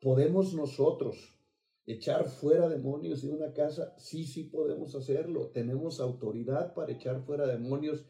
¿Podemos 0.00 0.54
nosotros 0.54 1.38
echar 1.86 2.26
fuera 2.26 2.68
demonios 2.68 3.22
de 3.22 3.30
una 3.30 3.52
casa? 3.52 3.94
Sí, 3.98 4.24
sí 4.24 4.44
podemos 4.44 4.94
hacerlo. 4.94 5.48
Tenemos 5.48 6.00
autoridad 6.00 6.74
para 6.74 6.92
echar 6.92 7.20
fuera 7.22 7.46
demonios 7.46 8.04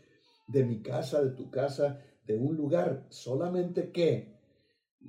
de 0.50 0.64
mi 0.64 0.82
casa, 0.82 1.22
de 1.22 1.30
tu 1.30 1.50
casa, 1.50 2.00
de 2.26 2.36
un 2.36 2.56
lugar. 2.56 3.06
Solamente 3.08 3.92
que 3.92 4.36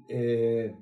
eh, 0.10 0.76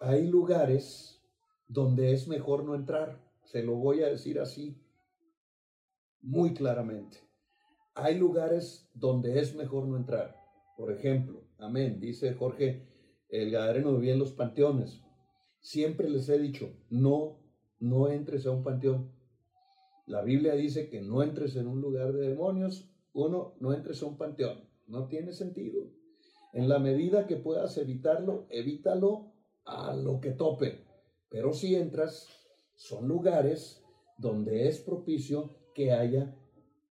hay 0.00 0.26
lugares 0.26 1.22
donde 1.68 2.12
es 2.12 2.28
mejor 2.28 2.64
no 2.64 2.74
entrar. 2.74 3.20
Se 3.44 3.62
lo 3.62 3.76
voy 3.76 4.02
a 4.02 4.08
decir 4.08 4.38
así 4.40 4.80
muy 6.20 6.54
claramente. 6.54 7.18
Hay 7.94 8.18
lugares 8.18 8.90
donde 8.94 9.40
es 9.40 9.54
mejor 9.54 9.86
no 9.86 9.96
entrar. 9.96 10.36
Por 10.76 10.92
ejemplo, 10.92 11.44
amén, 11.58 12.00
dice 12.00 12.34
Jorge, 12.34 12.88
el 13.28 13.50
gadareno 13.50 13.94
vivía 13.96 14.14
en 14.14 14.18
los 14.18 14.32
panteones. 14.32 15.02
Siempre 15.60 16.10
les 16.10 16.28
he 16.28 16.38
dicho, 16.38 16.74
no, 16.90 17.38
no 17.78 18.08
entres 18.08 18.46
a 18.46 18.50
un 18.50 18.62
panteón. 18.62 19.12
La 20.06 20.22
Biblia 20.22 20.54
dice 20.54 20.90
que 20.90 21.00
no 21.00 21.22
entres 21.22 21.56
en 21.56 21.66
un 21.66 21.80
lugar 21.80 22.12
de 22.12 22.28
demonios 22.28 22.93
uno, 23.14 23.54
no 23.60 23.72
entres 23.72 24.02
a 24.02 24.06
un 24.06 24.18
panteón. 24.18 24.68
No 24.86 25.06
tiene 25.06 25.32
sentido. 25.32 25.86
En 26.52 26.68
la 26.68 26.78
medida 26.78 27.26
que 27.26 27.36
puedas 27.36 27.78
evitarlo, 27.78 28.46
evítalo 28.50 29.32
a 29.64 29.94
lo 29.96 30.20
que 30.20 30.32
tope. 30.32 30.84
Pero 31.30 31.52
si 31.52 31.74
entras, 31.74 32.28
son 32.74 33.08
lugares 33.08 33.82
donde 34.18 34.68
es 34.68 34.80
propicio 34.80 35.50
que 35.74 35.92
haya 35.92 36.34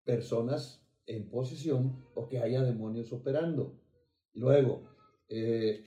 personas 0.06 0.82
en 1.06 1.30
posesión 1.30 2.06
o 2.16 2.28
que 2.28 2.40
haya 2.40 2.64
demonios 2.64 3.12
operando. 3.14 3.80
Luego, 4.34 4.84
eh, 5.30 5.86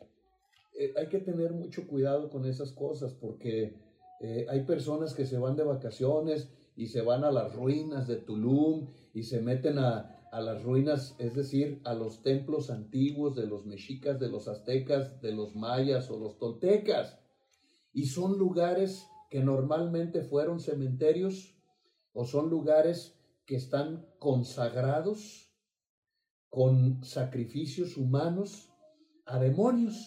eh, 0.78 0.95
hay 0.97 1.09
que 1.09 1.18
tener 1.18 1.53
mucho 1.53 1.87
cuidado 1.87 2.30
con 2.30 2.47
esas 2.47 2.72
cosas 2.72 3.14
porque 3.14 3.74
eh, 4.20 4.47
hay 4.49 4.64
personas 4.64 5.14
que 5.14 5.26
se 5.26 5.39
van 5.39 5.57
de 5.57 5.64
vacaciones 5.64 6.51
y 6.76 6.87
se 6.87 7.03
van 7.03 7.24
a 7.24 7.30
las 7.30 7.55
ruinas 7.55 8.07
de 8.09 8.16
Tulum 8.16 8.89
y 9.12 9.22
se 9.22 9.41
meten 9.41 9.78
a, 9.78 10.13
a 10.35 10.41
las 10.41 10.64
ruinas, 10.64 11.14
es 11.20 11.37
decir, 11.37 11.80
a 11.85 11.95
los 11.95 12.24
templos 12.24 12.68
antiguos 12.68 13.37
de 13.37 13.47
los 13.47 13.66
mexicas, 13.66 14.18
de 14.18 14.28
los 14.28 14.49
aztecas, 14.49 15.20
de 15.20 15.30
los 15.30 15.55
mayas 15.55 16.11
o 16.11 16.18
los 16.18 16.39
toltecas. 16.39 17.20
Y 17.93 18.07
son 18.07 18.37
lugares 18.37 19.07
que 19.30 19.45
normalmente 19.45 20.22
fueron 20.22 20.59
cementerios 20.59 21.57
o 22.12 22.24
son 22.24 22.51
lugares 22.51 23.16
que 23.47 23.55
están 23.55 24.09
consagrados 24.18 25.55
con 26.51 27.05
sacrificios 27.05 27.97
humanos 27.97 28.72
a 29.26 29.39
demonios. 29.39 30.05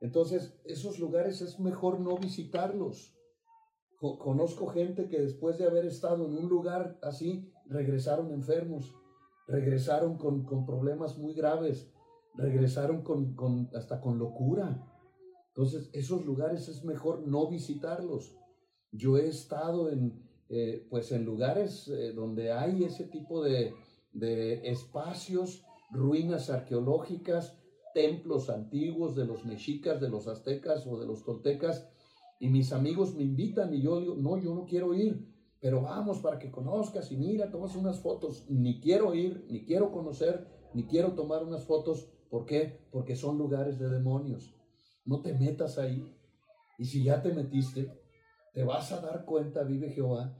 Entonces, 0.00 0.60
esos 0.64 1.00
lugares 1.00 1.40
es 1.40 1.58
mejor 1.58 1.98
no 1.98 2.16
visitarlos. 2.18 3.16
Conozco 3.98 4.68
gente 4.68 5.08
que 5.08 5.20
después 5.20 5.58
de 5.58 5.66
haber 5.66 5.86
estado 5.86 6.26
en 6.26 6.38
un 6.38 6.48
lugar 6.48 7.00
así, 7.02 7.52
regresaron 7.66 8.30
enfermos 8.30 8.94
regresaron 9.50 10.16
con, 10.16 10.64
problemas 10.64 11.18
muy 11.18 11.34
graves, 11.34 11.90
regresaron 12.34 13.02
con, 13.02 13.70
hasta 13.74 14.00
con 14.00 14.18
locura. 14.18 14.86
Entonces, 15.48 15.90
esos 15.92 16.24
lugares 16.24 16.68
es 16.68 16.84
mejor 16.84 17.26
no 17.26 17.48
visitarlos. 17.48 18.36
Yo 18.92 19.18
he 19.18 19.26
estado 19.26 19.90
en, 19.90 20.22
eh, 20.48 20.86
pues 20.88 21.12
en 21.12 21.24
lugares 21.24 21.88
eh, 21.88 22.12
donde 22.12 22.52
hay 22.52 22.84
ese 22.84 23.04
tipo 23.04 23.42
de, 23.42 23.74
de 24.12 24.70
espacios, 24.70 25.64
ruinas 25.90 26.50
arqueológicas, 26.50 27.58
templos 27.92 28.48
antiguos 28.50 29.16
de 29.16 29.26
los 29.26 29.44
mexicas, 29.44 30.00
de 30.00 30.08
los 30.08 30.28
aztecas 30.28 30.86
o 30.86 31.00
de 31.00 31.06
los 31.06 31.24
toltecas, 31.24 31.88
y 32.38 32.48
mis 32.48 32.72
amigos 32.72 33.14
me 33.16 33.24
invitan 33.24 33.74
y 33.74 33.82
yo 33.82 34.00
digo, 34.00 34.14
no, 34.14 34.38
yo 34.38 34.54
no 34.54 34.64
quiero 34.64 34.94
ir 34.94 35.28
pero 35.60 35.82
vamos 35.82 36.20
para 36.20 36.38
que 36.38 36.50
conozcas 36.50 37.12
y 37.12 37.16
mira, 37.16 37.50
tomas 37.50 37.76
unas 37.76 38.00
fotos. 38.00 38.46
Ni 38.48 38.80
quiero 38.80 39.14
ir, 39.14 39.46
ni 39.50 39.64
quiero 39.64 39.92
conocer, 39.92 40.48
ni 40.72 40.86
quiero 40.86 41.12
tomar 41.12 41.44
unas 41.44 41.64
fotos. 41.64 42.10
¿Por 42.30 42.46
qué? 42.46 42.86
Porque 42.90 43.14
son 43.14 43.36
lugares 43.36 43.78
de 43.78 43.90
demonios. 43.90 44.54
No 45.04 45.20
te 45.20 45.34
metas 45.34 45.78
ahí. 45.78 46.16
Y 46.78 46.86
si 46.86 47.04
ya 47.04 47.20
te 47.20 47.32
metiste, 47.34 47.92
te 48.54 48.64
vas 48.64 48.90
a 48.92 49.00
dar 49.00 49.26
cuenta, 49.26 49.62
vive 49.62 49.90
Jehová, 49.90 50.34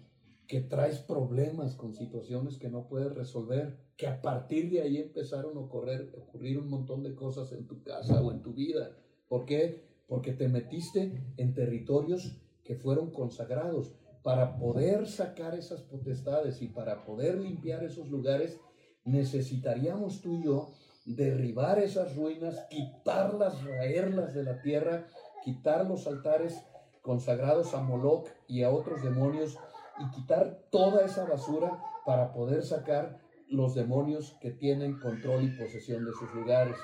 que 0.49 0.63
traes 0.63 0.99
problemas 1.01 1.75
con 1.75 1.95
situaciones 1.95 2.57
que 2.57 2.71
no 2.71 2.89
puedes 2.89 3.15
resolver, 3.15 3.79
que 3.97 4.07
a 4.07 4.23
partir 4.23 4.71
de 4.71 4.81
ahí 4.81 4.97
empezaron 4.97 5.57
a 5.57 5.61
ocurrir, 5.61 6.15
ocurrir 6.17 6.59
un 6.59 6.71
montón 6.71 7.03
de 7.03 7.15
cosas 7.15 7.53
en 7.53 7.67
tu 7.67 7.83
casa 7.83 8.23
o 8.23 8.33
en 8.33 8.41
tu 8.41 8.55
vida. 8.55 8.97
¿Por 9.29 9.45
qué? 9.45 9.85
Porque 10.09 10.33
te 10.33 10.49
metiste 10.49 11.35
en 11.37 11.53
territorios 11.55 12.41
que 12.65 12.75
fueron 12.75 13.11
consagrados 13.11 13.93
para 14.23 14.57
poder 14.57 15.09
sacar 15.09 15.55
esas 15.55 15.83
potestades 15.83 16.61
y 16.63 16.69
para 16.69 17.05
poder 17.05 17.37
limpiar 17.39 17.85
esos 17.85 18.09
lugares, 18.09 18.61
necesitaríamos 19.05 20.21
tú 20.21 20.35
y 20.35 20.45
yo 20.45 20.73
derribar 21.05 21.79
esas 21.79 22.15
ruinas, 22.17 22.67
quitarlas, 22.69 23.65
raerlas 23.65 24.35
de 24.35 24.45
la 24.45 24.61
tierra, 24.61 25.07
quitar 25.43 25.87
los 25.87 26.07
altares 26.07 26.63
consagrados 27.03 27.75
a 27.75 27.81
Moloch 27.81 28.29
y 28.47 28.63
a 28.63 28.71
otros 28.71 29.03
demonios 29.03 29.59
y 29.99 30.11
quitar 30.11 30.65
toda 30.71 31.05
esa 31.05 31.25
basura 31.25 31.83
para 32.05 32.33
poder 32.33 32.63
sacar 32.65 33.19
los 33.49 33.75
demonios 33.75 34.37
que 34.41 34.51
tienen 34.51 34.99
control 35.01 35.45
y 35.45 35.59
posesión 35.59 36.05
de 36.05 36.13
sus 36.13 36.33
lugares. 36.35 36.77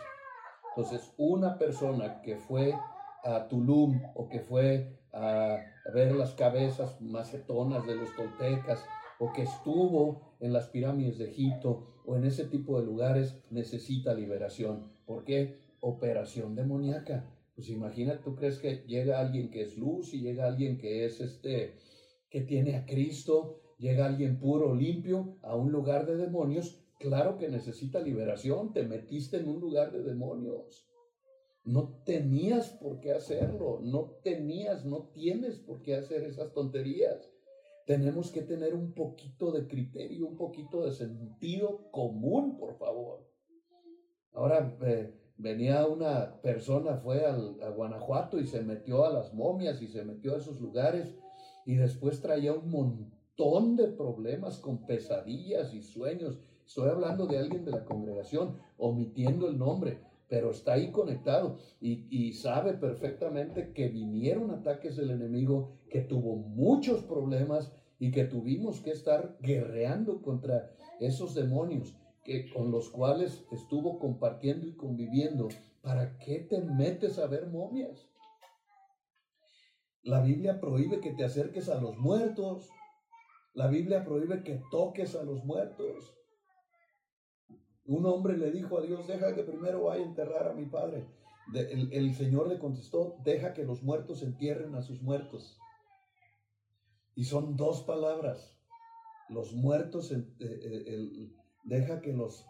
Entonces, 0.70 1.12
una 1.16 1.59
persona 1.59 2.20
que 2.22 2.37
fue 2.37 2.74
a 3.24 3.49
Tulum 3.49 4.03
o 4.14 4.28
que 4.28 4.41
fue 4.41 4.99
a 5.16 5.90
ver 5.94 6.14
las 6.14 6.34
cabezas 6.34 7.00
macetonas 7.00 7.86
de 7.86 7.96
los 7.96 8.14
toltecas 8.14 8.84
o 9.18 9.32
que 9.32 9.42
estuvo 9.42 10.36
en 10.40 10.52
las 10.52 10.68
pirámides 10.68 11.18
de 11.18 11.30
Egipto 11.30 12.02
o 12.04 12.16
en 12.16 12.24
ese 12.24 12.44
tipo 12.44 12.78
de 12.78 12.86
lugares 12.86 13.36
necesita 13.50 14.14
liberación. 14.14 14.92
¿Por 15.06 15.24
qué? 15.24 15.58
Operación 15.80 16.54
demoníaca. 16.54 17.24
Pues 17.54 17.70
imagina, 17.70 18.20
tú 18.20 18.36
crees 18.36 18.58
que 18.58 18.84
llega 18.86 19.18
alguien 19.18 19.50
que 19.50 19.62
es 19.62 19.78
luz 19.78 20.12
y 20.12 20.20
llega 20.20 20.46
alguien 20.46 20.76
que 20.76 21.06
es 21.06 21.20
este, 21.20 21.78
que 22.28 22.42
tiene 22.42 22.76
a 22.76 22.84
Cristo, 22.84 23.74
llega 23.78 24.06
alguien 24.06 24.38
puro, 24.38 24.74
limpio, 24.74 25.38
a 25.42 25.56
un 25.56 25.72
lugar 25.72 26.04
de 26.04 26.18
demonios, 26.18 26.84
claro 26.98 27.38
que 27.38 27.48
necesita 27.48 28.00
liberación, 28.00 28.74
te 28.74 28.82
metiste 28.82 29.38
en 29.38 29.48
un 29.48 29.60
lugar 29.60 29.92
de 29.92 30.02
demonios. 30.02 30.86
No 31.66 32.00
tenías 32.04 32.70
por 32.70 33.00
qué 33.00 33.10
hacerlo, 33.10 33.80
no 33.82 34.18
tenías, 34.22 34.84
no 34.84 35.08
tienes 35.12 35.58
por 35.58 35.82
qué 35.82 35.96
hacer 35.96 36.22
esas 36.22 36.52
tonterías. 36.52 37.28
Tenemos 37.86 38.30
que 38.30 38.42
tener 38.42 38.72
un 38.72 38.92
poquito 38.92 39.50
de 39.50 39.66
criterio, 39.66 40.28
un 40.28 40.36
poquito 40.36 40.84
de 40.84 40.92
sentido 40.92 41.90
común, 41.90 42.56
por 42.56 42.78
favor. 42.78 43.28
Ahora, 44.32 44.76
eh, 44.82 45.12
venía 45.38 45.86
una 45.86 46.40
persona, 46.40 46.98
fue 46.98 47.24
al, 47.26 47.60
a 47.60 47.70
Guanajuato 47.70 48.38
y 48.38 48.46
se 48.46 48.62
metió 48.62 49.04
a 49.04 49.12
las 49.12 49.34
momias 49.34 49.82
y 49.82 49.88
se 49.88 50.04
metió 50.04 50.34
a 50.34 50.38
esos 50.38 50.60
lugares 50.60 51.16
y 51.64 51.74
después 51.74 52.20
traía 52.20 52.52
un 52.52 52.70
montón 52.70 53.74
de 53.74 53.88
problemas 53.88 54.58
con 54.58 54.86
pesadillas 54.86 55.74
y 55.74 55.82
sueños. 55.82 56.38
Estoy 56.64 56.90
hablando 56.90 57.26
de 57.26 57.38
alguien 57.38 57.64
de 57.64 57.72
la 57.72 57.84
congregación, 57.84 58.56
omitiendo 58.78 59.48
el 59.48 59.58
nombre, 59.58 59.98
pero 60.29 60.51
está 60.51 60.72
ahí 60.74 60.91
conectado 60.91 61.57
y, 61.81 62.33
sabe 62.33 62.74
perfectamente 62.74 63.72
que 63.72 63.89
vinieron 63.89 64.51
ataques 64.51 64.97
del 64.97 65.11
enemigo, 65.11 65.70
que 65.89 66.01
tuvo 66.01 66.37
muchos 66.37 67.03
problemas 67.03 67.72
y 67.99 68.11
que 68.11 68.24
tuvimos 68.24 68.81
que 68.81 68.91
estar 68.91 69.37
guerreando 69.41 70.20
contra 70.22 70.70
esos 71.01 71.35
demonios 71.35 71.95
que, 72.24 72.51
con 72.51 72.70
los 72.70 72.91
cuales 72.91 73.45
estuvo 73.53 73.99
compartiendo 73.99 74.66
y 74.66 74.74
conviviendo, 74.74 75.49
¿para 75.81 76.18
qué 76.18 76.41
te 76.41 76.61
metes 76.61 77.18
a 77.18 77.27
ver 77.27 77.47
momias? 77.47 78.09
La 80.03 80.20
Biblia 80.20 80.61
prohíbe 80.61 81.01
que 81.01 81.12
te 81.12 81.24
acerques 81.24 81.68
a 81.68 81.81
los 81.81 81.97
muertos. 81.99 82.68
La 83.55 83.66
Biblia 83.66 84.05
prohíbe 84.05 84.43
que 84.45 84.61
toques 84.70 85.16
a 85.16 85.24
los 85.24 85.45
muertos. 85.45 86.15
Un 87.87 88.07
hombre 88.07 88.37
le 88.37 88.51
dijo 88.51 88.78
a 88.78 88.82
Dios, 88.82 89.07
deja 89.07 89.34
que 89.34 89.43
primero 89.43 89.84
vaya 89.84 90.03
a 90.03 90.07
enterrar 90.07 90.49
a 90.49 90.55
mi 90.55 90.66
padre. 90.66 91.07
el, 91.55 92.14
Señor 92.14 92.49
le 92.49 92.59
contestó, 92.59 93.16
deja 93.24 93.55
que 93.55 93.64
los 93.64 93.82
muertos 93.82 94.22
entierren 94.22 94.74
a 94.74 94.82
sus 94.82 95.03
muertos. 95.03 95.59
Y 97.14 97.24
son 97.24 97.57
dos 97.57 97.82
palabras. 97.82 98.57
Los 99.28 99.55
muertos, 99.55 100.12
eh, 100.12 100.24
eh, 100.41 101.32
deja 101.64 102.01
que 102.01 102.12
los, 102.12 102.45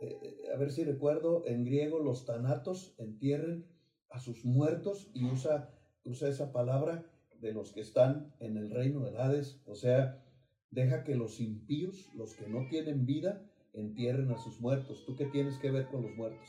eh, 0.00 0.50
a 0.54 0.56
ver 0.56 0.70
si 0.70 0.84
recuerdo, 0.84 1.44
en 1.46 1.64
griego 1.64 1.98
los 1.98 2.24
tanatos 2.24 2.94
entierren 2.98 3.66
a 4.10 4.20
sus 4.20 4.44
muertos 4.44 5.10
y 5.14 5.24
usa, 5.24 5.74
usa 6.04 6.28
esa 6.28 6.52
palabra 6.52 7.04
de 7.40 7.52
los 7.52 7.72
que 7.72 7.80
están 7.80 8.34
en 8.40 8.56
el 8.56 8.70
reino 8.70 9.04
del 9.04 9.16
Hades, 9.18 9.60
o 9.66 9.74
sea, 9.74 10.24
deja 10.70 11.04
que 11.04 11.14
los 11.14 11.40
impíos, 11.40 12.08
los 12.14 12.34
que 12.34 12.48
no 12.48 12.66
tienen 12.68 13.06
vida, 13.06 13.50
entierren 13.76 14.30
a 14.30 14.38
sus 14.38 14.60
muertos. 14.60 15.04
¿Tú 15.06 15.14
qué 15.14 15.26
tienes 15.26 15.58
que 15.58 15.70
ver 15.70 15.86
con 15.88 16.02
los 16.02 16.14
muertos? 16.16 16.48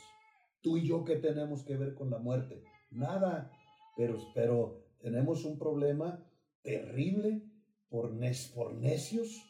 Tú 0.62 0.76
y 0.76 0.86
yo 0.86 1.04
qué 1.04 1.16
tenemos 1.16 1.62
que 1.64 1.76
ver 1.76 1.94
con 1.94 2.10
la 2.10 2.18
muerte? 2.18 2.62
Nada, 2.90 3.52
pero, 3.96 4.18
pero 4.34 4.84
tenemos 5.00 5.44
un 5.44 5.58
problema 5.58 6.24
terrible 6.62 7.42
por, 7.88 8.10
por 8.54 8.74
necios 8.74 9.48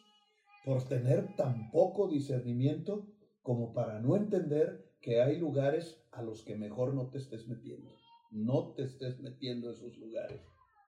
por 0.65 0.83
tener 0.87 1.35
tan 1.35 1.71
poco 1.71 2.07
discernimiento 2.07 3.07
como 3.41 3.73
para 3.73 3.99
no 3.99 4.15
entender 4.15 4.93
que 5.01 5.21
hay 5.21 5.39
lugares 5.39 6.03
a 6.11 6.21
los 6.21 6.43
que 6.43 6.55
mejor 6.55 6.93
no 6.93 7.09
te 7.09 7.17
estés 7.17 7.47
metiendo. 7.47 7.91
No 8.31 8.73
te 8.73 8.83
estés 8.83 9.19
metiendo 9.19 9.69
a 9.69 9.73
esos 9.73 9.97
lugares. 9.97 10.41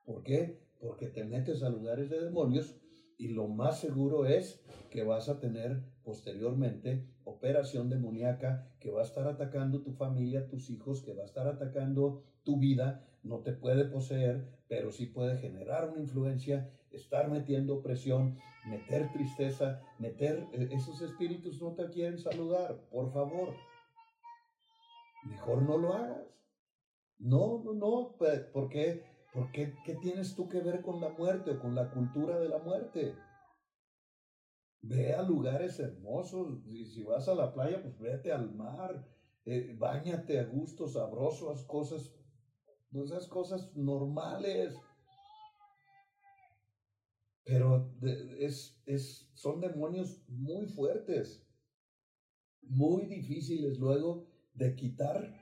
¿Por 0.06 0.24
qué? 0.24 0.60
Porque 0.80 1.08
te 1.08 1.24
metes 1.24 1.64
a 1.64 1.70
lugares 1.70 2.10
de 2.10 2.22
demonios 2.22 2.76
y 3.22 3.28
lo 3.28 3.48
más 3.48 3.80
seguro 3.80 4.26
es 4.26 4.64
que 4.90 5.04
vas 5.04 5.30
a 5.30 5.40
tener 5.40 5.84
posteriormente 6.04 7.08
operación 7.24 7.88
demoníaca 7.88 8.68
que 8.80 8.90
va 8.90 9.02
a 9.02 9.06
estar 9.06 9.28
atacando 9.28 9.84
tu 9.84 9.94
familia, 9.94 10.48
tus 10.48 10.72
hijos, 10.72 11.04
que 11.04 11.14
va 11.14 11.22
a 11.22 11.28
estar 11.28 11.46
atacando 11.48 12.24
tu 12.44 12.58
vida, 12.58 13.08
no 13.22 13.42
te 13.42 13.54
puede 13.54 13.86
poseer, 13.86 14.48
pero 14.68 14.92
sí 14.92 15.06
puede 15.06 15.38
generar 15.38 15.90
una 15.90 16.00
influencia 16.00 16.72
estar 16.90 17.30
metiendo 17.30 17.84
presión, 17.84 18.40
meter 18.68 19.12
tristeza, 19.12 19.84
meter 20.00 20.48
eh, 20.54 20.70
esos 20.72 21.00
espíritus 21.04 21.62
no 21.62 21.76
te 21.76 21.92
quieren 21.92 22.18
saludar, 22.18 22.88
por 22.90 23.14
favor. 23.14 23.54
Mejor 25.26 25.62
no 25.62 25.78
lo 25.78 25.94
hagas. 25.94 26.26
No, 27.20 27.62
no, 27.64 27.74
no, 27.74 28.18
¿por 28.52 28.68
qué? 28.68 29.04
¿Por 29.34 29.52
qué, 29.52 29.74
tienes 30.02 30.36
tú 30.36 30.48
que 30.50 30.60
ver 30.60 30.82
con 30.82 31.00
la 31.00 31.10
muerte 31.10 31.52
o 31.52 31.60
con 31.60 31.74
la 31.74 31.90
cultura 31.90 32.40
de 32.40 32.50
la 32.50 32.60
muerte? 32.60 33.16
Ve 34.82 35.14
a 35.14 35.22
lugares 35.22 35.80
hermosos, 35.80 36.66
y 36.66 36.86
si 36.86 37.04
vas 37.04 37.28
a 37.28 37.36
la 37.36 37.54
playa, 37.54 37.82
pues 37.82 37.98
vete 38.00 38.32
al 38.32 38.54
mar, 38.54 39.08
eh, 39.46 39.76
bañate 39.78 40.40
a 40.40 40.46
gusto, 40.46 40.88
sabroso, 40.88 41.52
haz 41.52 41.64
cosas, 41.64 42.14
pues 42.92 43.12
esas 43.12 43.28
cosas 43.28 43.74
normales 43.76 44.76
pero 47.44 47.92
es, 48.40 48.82
es, 48.86 49.30
son 49.34 49.60
demonios 49.60 50.24
muy 50.28 50.68
fuertes, 50.68 51.46
muy 52.62 53.08
difíciles 53.08 53.78
luego 53.78 54.28
de 54.54 54.76
quitar 54.76 55.34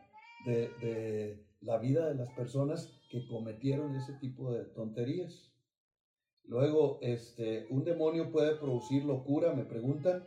de, 0.45 0.69
de 0.81 1.45
la 1.61 1.77
vida 1.77 2.07
de 2.07 2.15
las 2.15 2.29
personas 2.31 2.99
que 3.10 3.26
cometieron 3.26 3.95
ese 3.95 4.14
tipo 4.14 4.53
de 4.53 4.66
tonterías. 4.66 5.51
Luego, 6.43 6.99
este, 7.01 7.66
un 7.70 7.84
demonio 7.84 8.32
puede 8.32 8.55
producir 8.55 9.03
locura, 9.03 9.51
me 9.53 9.66
preguntan. 9.66 10.24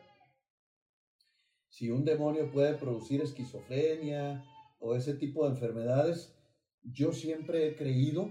Si 1.69 1.91
un 1.91 2.05
demonio 2.05 2.51
puede 2.51 2.75
producir 2.75 3.21
esquizofrenia 3.21 4.45
o 4.79 4.95
ese 4.95 5.15
tipo 5.15 5.45
de 5.45 5.53
enfermedades, 5.53 6.35
yo 6.83 7.13
siempre 7.13 7.67
he 7.67 7.77
creído, 7.77 8.31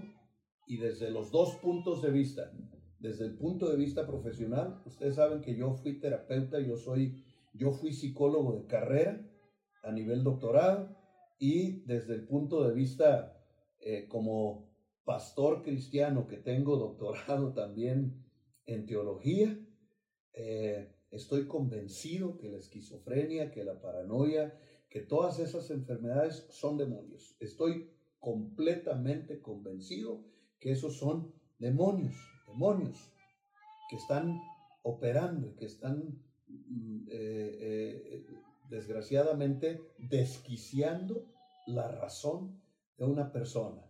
y 0.66 0.76
desde 0.76 1.10
los 1.10 1.30
dos 1.30 1.56
puntos 1.56 2.02
de 2.02 2.10
vista, 2.10 2.50
desde 2.98 3.24
el 3.24 3.36
punto 3.36 3.68
de 3.68 3.76
vista 3.76 4.06
profesional, 4.06 4.80
ustedes 4.86 5.16
saben 5.16 5.40
que 5.40 5.56
yo 5.56 5.72
fui 5.72 5.98
terapeuta, 5.98 6.60
yo 6.60 6.76
soy, 6.76 7.24
yo 7.52 7.72
fui 7.72 7.92
psicólogo 7.92 8.54
de 8.54 8.66
carrera 8.66 9.26
a 9.82 9.90
nivel 9.90 10.22
doctorado 10.22 10.94
y 11.38 11.84
desde 11.86 12.14
el 12.14 12.26
punto 12.26 12.62
de 12.62 12.72
vista 12.72 13.41
eh, 13.82 14.06
como 14.08 14.70
pastor 15.04 15.62
cristiano 15.62 16.26
que 16.26 16.38
tengo 16.38 16.76
doctorado 16.76 17.52
también 17.54 18.24
en 18.66 18.86
teología, 18.86 19.58
eh, 20.32 20.94
estoy 21.10 21.46
convencido 21.46 22.38
que 22.38 22.48
la 22.48 22.58
esquizofrenia, 22.58 23.50
que 23.50 23.64
la 23.64 23.80
paranoia, 23.80 24.58
que 24.88 25.00
todas 25.00 25.38
esas 25.38 25.70
enfermedades 25.70 26.46
son 26.50 26.78
demonios. 26.78 27.36
Estoy 27.40 27.90
completamente 28.18 29.40
convencido 29.40 30.24
que 30.58 30.72
esos 30.72 30.96
son 30.96 31.34
demonios 31.58 32.14
demonios 32.52 33.12
que 33.88 33.96
están 33.96 34.40
operando, 34.82 35.54
que 35.56 35.66
están 35.66 36.22
mm, 36.48 37.06
eh, 37.10 38.26
desgraciadamente 38.68 39.80
desquiciando 39.98 41.26
la 41.66 41.88
razón 41.88 42.61
de 42.96 43.04
una 43.04 43.32
persona. 43.32 43.82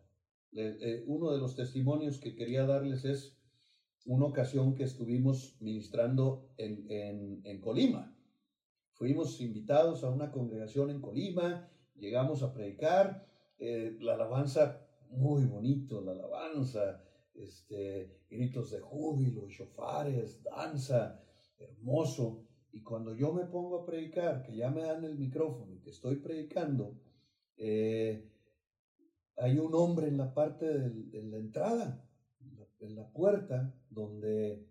Eh, 0.52 1.04
uno 1.06 1.32
de 1.32 1.38
los 1.38 1.56
testimonios 1.56 2.18
que 2.18 2.34
quería 2.34 2.66
darles 2.66 3.04
es 3.04 3.38
una 4.04 4.26
ocasión 4.26 4.74
que 4.74 4.84
estuvimos 4.84 5.56
ministrando 5.60 6.52
en, 6.56 7.40
en 7.44 7.60
Colima. 7.60 8.16
Fuimos 8.92 9.40
invitados 9.40 10.04
a 10.04 10.10
una 10.10 10.30
congregación 10.30 10.90
en 10.90 11.00
Colima, 11.00 11.70
llegamos 11.96 12.42
a 12.42 12.52
predicar, 12.52 13.26
la 13.58 14.14
alabanza, 14.14 14.86
muy 15.10 15.44
bonito, 15.44 16.00
la 16.00 16.12
alabanza, 16.12 17.02
este, 17.34 18.22
gritos 18.28 18.70
de 18.70 18.80
júbilo, 18.80 19.48
shofares, 19.48 20.42
danza, 20.42 21.22
hermoso. 21.58 22.46
Y 22.72 22.82
cuando 22.82 23.14
yo 23.14 23.32
me 23.32 23.44
pongo 23.44 23.80
a 23.80 23.86
predicar, 23.86 24.42
que 24.42 24.56
ya 24.56 24.70
me 24.70 24.82
dan 24.82 25.04
el 25.04 25.16
micrófono 25.16 25.74
y 25.74 25.80
que 25.80 25.90
estoy 25.90 26.16
predicando, 26.16 26.98
eh, 27.56 28.31
hay 29.36 29.58
un 29.58 29.74
hombre 29.74 30.08
en 30.08 30.16
la 30.16 30.34
parte 30.34 30.66
de, 30.66 31.22
la 31.24 31.38
entrada, 31.38 32.04
en 32.80 32.96
la, 32.96 33.08
puerta, 33.12 33.74
donde 33.90 34.66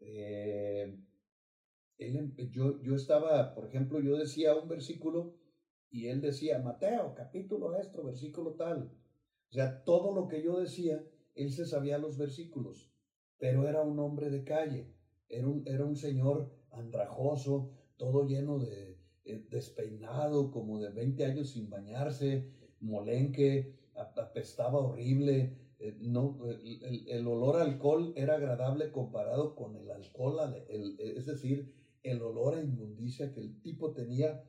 eh, 0.00 0.98
él, 1.98 2.34
yo, 2.50 2.80
yo 2.82 2.94
estaba, 2.94 3.54
por 3.54 3.66
ejemplo, 3.66 4.00
yo 4.00 4.16
decía 4.16 4.54
un 4.54 4.68
versículo 4.68 5.36
y 5.90 6.06
él 6.06 6.20
decía, 6.20 6.58
Mateo, 6.60 7.14
capítulo 7.14 7.76
esto, 7.76 8.04
versículo 8.04 8.54
tal. 8.54 8.92
O 9.50 9.52
sea, 9.52 9.82
todo 9.84 10.14
lo 10.14 10.28
que 10.28 10.42
yo 10.42 10.58
decía, 10.58 11.04
él 11.34 11.50
se 11.50 11.66
sabía 11.66 11.98
los 11.98 12.16
versículos, 12.16 12.92
pero 13.38 13.68
era 13.68 13.82
un 13.82 13.98
hombre 13.98 14.30
de 14.30 14.44
calle, 14.44 14.94
era 15.28 15.48
un, 15.48 15.66
era 15.66 15.84
un 15.84 15.96
señor 15.96 16.52
andrajoso, 16.70 17.72
todo 17.96 18.26
lleno 18.26 18.58
de 18.58 18.98
eh, 19.24 19.44
despeinado, 19.50 20.50
como 20.50 20.78
de 20.78 20.90
20 20.90 21.24
años 21.24 21.50
sin 21.50 21.68
bañarse, 21.68 22.48
molenque, 22.80 23.79
apestaba 24.00 24.78
horrible, 24.78 25.56
eh, 25.78 25.96
no, 26.00 26.38
el, 27.06 27.26
olor 27.26 27.56
a 27.56 27.62
alcohol 27.62 28.12
era 28.16 28.34
agradable 28.34 28.92
comparado 28.92 29.54
con 29.54 29.76
el 29.76 29.90
alcohol, 29.90 30.54
es 30.68 31.26
decir, 31.26 31.74
el 32.02 32.22
olor 32.22 32.56
a 32.56 32.62
inmundicia 32.62 33.32
que 33.32 33.40
el 33.40 33.60
tipo 33.62 33.92
tenía. 33.92 34.44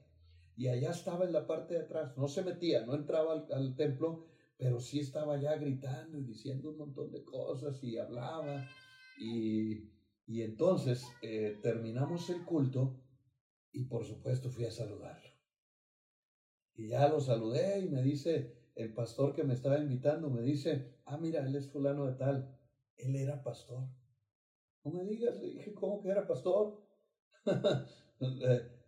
Y 0.58 0.68
allá 0.68 0.91
estaba 0.91 1.26
en 1.26 1.34
la 1.34 1.47
parte 1.47 1.76
de 1.76 1.82
atrás, 1.82 2.18
no 2.18 2.28
se 2.28 2.43
metía, 2.43 2.86
no 2.86 2.93
entraba 2.93 3.45
al, 3.52 3.76
templo, 3.76 4.26
pero 4.58 4.80
sí 4.80 4.99
estaba 4.99 5.39
ya 5.39 5.56
gritando 5.56 6.20
y 6.20 6.24
diciendo 6.24 6.70
un 6.70 6.78
montón 6.78 7.12
de 7.12 7.24
cosas 7.24 7.82
y 7.84 7.97
hablaba. 7.97 8.68
Y, 9.18 9.89
y 10.28 10.41
entonces 10.41 11.04
eh, 11.22 11.60
terminamos 11.62 12.30
el 12.30 12.43
culto 12.45 13.02
y 13.72 13.86
por 13.86 14.04
supuesto 14.04 14.49
fui 14.49 14.66
a 14.66 14.72
saludarlo. 14.72 15.30
Y 16.76 16.88
ya 16.89 17.08
lo 17.08 17.20
saludé 17.20 17.80
y 17.80 17.89
me 17.89 18.02
dice, 18.02 18.61
el 18.76 18.93
pastor 18.93 19.34
que 19.34 19.43
me 19.43 19.53
estaba 19.53 19.78
invitando 19.80 20.30
me 20.30 20.41
dice, 20.41 20.99
ah, 21.05 21.17
mira, 21.17 21.45
él 21.45 21.55
es 21.55 21.69
fulano 21.72 22.05
de 22.05 22.13
tal. 22.13 22.57
Él 22.97 23.15
era 23.15 23.43
pastor. 23.43 23.89
No 24.84 24.91
me 24.91 25.03
digas, 25.03 25.39
le 25.41 25.49
dije, 25.51 25.74
¿cómo 25.74 26.01
que 26.01 26.09
era 26.09 26.28
pastor? 26.28 26.82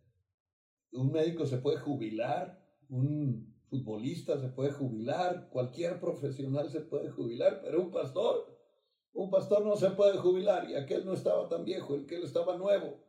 Un 0.91 1.11
médico 1.11 1.45
se 1.45 1.57
puede 1.57 1.77
jubilar, 1.77 2.63
un 2.87 3.55
futbolista 3.65 4.39
se 4.39 4.49
puede 4.49 4.71
jubilar, 4.71 5.49
cualquier 5.49 5.99
profesional 5.99 6.69
se 6.69 6.81
puede 6.81 7.09
jubilar, 7.09 7.61
pero 7.63 7.81
un 7.81 7.89
pastor, 7.89 8.45
un 9.11 9.31
pastor 9.31 9.65
no 9.65 9.75
se 9.75 9.89
puede 9.89 10.19
jubilar 10.19 10.69
y 10.69 10.75
aquel 10.75 11.03
no 11.03 11.13
estaba 11.13 11.49
tan 11.49 11.65
viejo, 11.65 11.95
el 11.95 12.05
que 12.05 12.17
él 12.17 12.23
estaba 12.23 12.57
nuevo. 12.57 12.99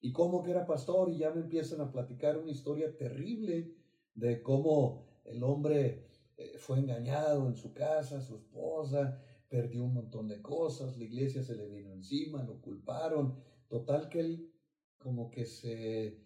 ¿Y 0.00 0.10
cómo 0.12 0.42
que 0.42 0.50
era 0.50 0.66
pastor? 0.66 1.10
Y 1.10 1.18
ya 1.18 1.30
me 1.30 1.42
empiezan 1.42 1.80
a 1.80 1.92
platicar 1.92 2.36
una 2.36 2.50
historia 2.50 2.96
terrible 2.96 3.76
de 4.14 4.42
cómo 4.42 5.07
el 5.30 5.42
hombre 5.42 6.06
eh, 6.36 6.58
fue 6.58 6.78
engañado 6.78 7.46
en 7.46 7.56
su 7.56 7.72
casa, 7.72 8.20
su 8.20 8.36
esposa, 8.36 9.22
perdió 9.48 9.84
un 9.84 9.94
montón 9.94 10.28
de 10.28 10.42
cosas, 10.42 10.96
la 10.98 11.04
iglesia 11.04 11.42
se 11.42 11.56
le 11.56 11.68
vino 11.68 11.92
encima, 11.92 12.42
lo 12.42 12.60
culparon. 12.60 13.42
Total 13.68 14.08
que 14.08 14.20
él 14.20 14.52
como 14.98 15.30
que 15.30 15.44
se, 15.44 16.20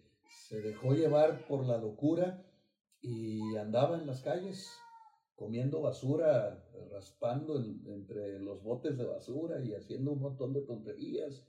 se 0.47 0.61
dejó 0.61 0.93
llevar 0.93 1.45
por 1.47 1.65
la 1.65 1.77
locura 1.77 2.45
y 3.01 3.55
andaba 3.55 3.97
en 3.97 4.07
las 4.07 4.21
calles 4.21 4.69
comiendo 5.35 5.81
basura, 5.81 6.63
raspando 6.91 7.57
entre 7.57 8.39
los 8.39 8.63
botes 8.63 8.97
de 8.97 9.05
basura 9.05 9.63
y 9.63 9.73
haciendo 9.73 10.13
un 10.13 10.21
montón 10.21 10.53
de 10.53 10.61
tonterías. 10.61 11.47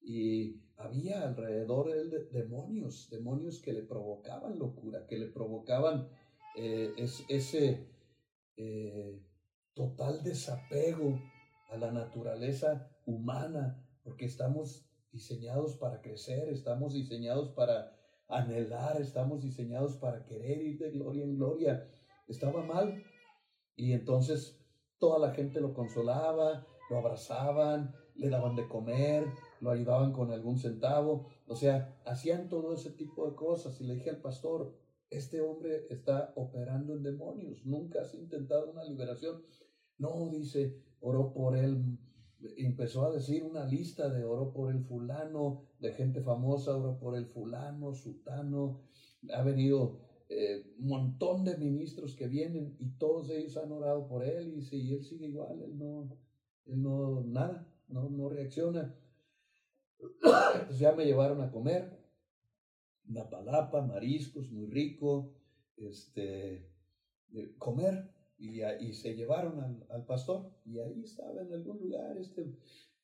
Y 0.00 0.62
había 0.76 1.26
alrededor 1.26 1.92
de 1.92 2.00
él 2.00 2.28
demonios, 2.30 3.10
demonios 3.10 3.60
que 3.60 3.72
le 3.72 3.82
provocaban 3.82 4.58
locura, 4.58 5.06
que 5.06 5.18
le 5.18 5.26
provocaban 5.26 6.08
eh, 6.56 6.94
es, 6.96 7.24
ese 7.28 7.86
eh, 8.56 9.22
total 9.74 10.22
desapego 10.22 11.20
a 11.70 11.76
la 11.76 11.92
naturaleza 11.92 12.90
humana, 13.04 13.86
porque 14.02 14.24
estamos 14.24 14.88
diseñados 15.12 15.76
para 15.76 16.00
crecer, 16.00 16.48
estamos 16.48 16.94
diseñados 16.94 17.50
para 17.50 17.92
anhelar, 18.28 19.00
estamos 19.00 19.42
diseñados 19.42 19.96
para 19.96 20.24
querer 20.24 20.62
ir 20.62 20.78
de 20.78 20.90
gloria 20.90 21.24
en 21.24 21.36
gloria. 21.36 21.88
Estaba 22.26 22.64
mal. 22.64 23.02
Y 23.76 23.92
entonces 23.92 24.58
toda 24.98 25.18
la 25.18 25.34
gente 25.34 25.60
lo 25.60 25.74
consolaba, 25.74 26.66
lo 26.90 26.98
abrazaban, 26.98 27.94
le 28.14 28.30
daban 28.30 28.56
de 28.56 28.66
comer, 28.68 29.26
lo 29.60 29.70
ayudaban 29.70 30.12
con 30.12 30.32
algún 30.32 30.58
centavo. 30.58 31.28
O 31.46 31.54
sea, 31.54 32.00
hacían 32.06 32.48
todo 32.48 32.74
ese 32.74 32.90
tipo 32.90 33.28
de 33.28 33.36
cosas. 33.36 33.80
Y 33.80 33.84
le 33.84 33.94
dije 33.94 34.10
al 34.10 34.20
pastor, 34.20 34.74
este 35.10 35.40
hombre 35.40 35.86
está 35.90 36.32
operando 36.36 36.94
en 36.94 37.02
demonios, 37.02 37.64
nunca 37.64 38.02
has 38.02 38.14
intentado 38.14 38.70
una 38.70 38.84
liberación. 38.84 39.42
No, 39.98 40.28
dice, 40.30 40.82
oró 41.00 41.32
por 41.32 41.56
él, 41.56 41.98
empezó 42.56 43.06
a 43.06 43.12
decir 43.12 43.44
una 43.44 43.64
lista 43.64 44.08
de 44.10 44.24
oro 44.24 44.52
por 44.52 44.70
el 44.70 44.84
fulano, 44.84 45.62
de 45.78 45.92
gente 45.92 46.20
famosa, 46.22 46.76
oro 46.76 46.98
por 46.98 47.16
el 47.16 47.26
fulano, 47.26 47.94
sutano, 47.94 48.82
ha 49.32 49.42
venido 49.42 50.00
eh, 50.28 50.74
un 50.78 50.88
montón 50.88 51.44
de 51.44 51.56
ministros 51.56 52.14
que 52.16 52.28
vienen 52.28 52.76
y 52.78 52.90
todos 52.98 53.30
ellos 53.30 53.56
han 53.56 53.70
orado 53.72 54.08
por 54.08 54.24
él 54.24 54.54
y 54.56 54.62
si 54.62 54.92
él 54.92 55.04
sigue 55.04 55.26
igual, 55.26 55.62
él 55.62 55.78
no, 55.78 56.10
él 56.66 56.82
no, 56.82 57.22
nada, 57.22 57.68
no, 57.88 58.08
no 58.10 58.28
reacciona. 58.28 58.94
Ya 60.78 60.92
me 60.92 61.04
llevaron 61.04 61.40
a 61.40 61.50
comer, 61.50 61.95
una 63.08 63.28
palapa, 63.28 63.82
mariscos, 63.82 64.50
muy 64.50 64.66
rico, 64.66 65.34
este, 65.76 66.70
comer, 67.58 68.10
y, 68.38 68.62
y, 68.62 68.92
se 68.92 69.14
llevaron 69.14 69.60
al, 69.60 69.86
al, 69.90 70.04
pastor, 70.04 70.52
y 70.64 70.78
ahí 70.78 71.02
estaba 71.02 71.40
en 71.42 71.52
algún 71.52 71.78
lugar, 71.78 72.18
este, 72.18 72.54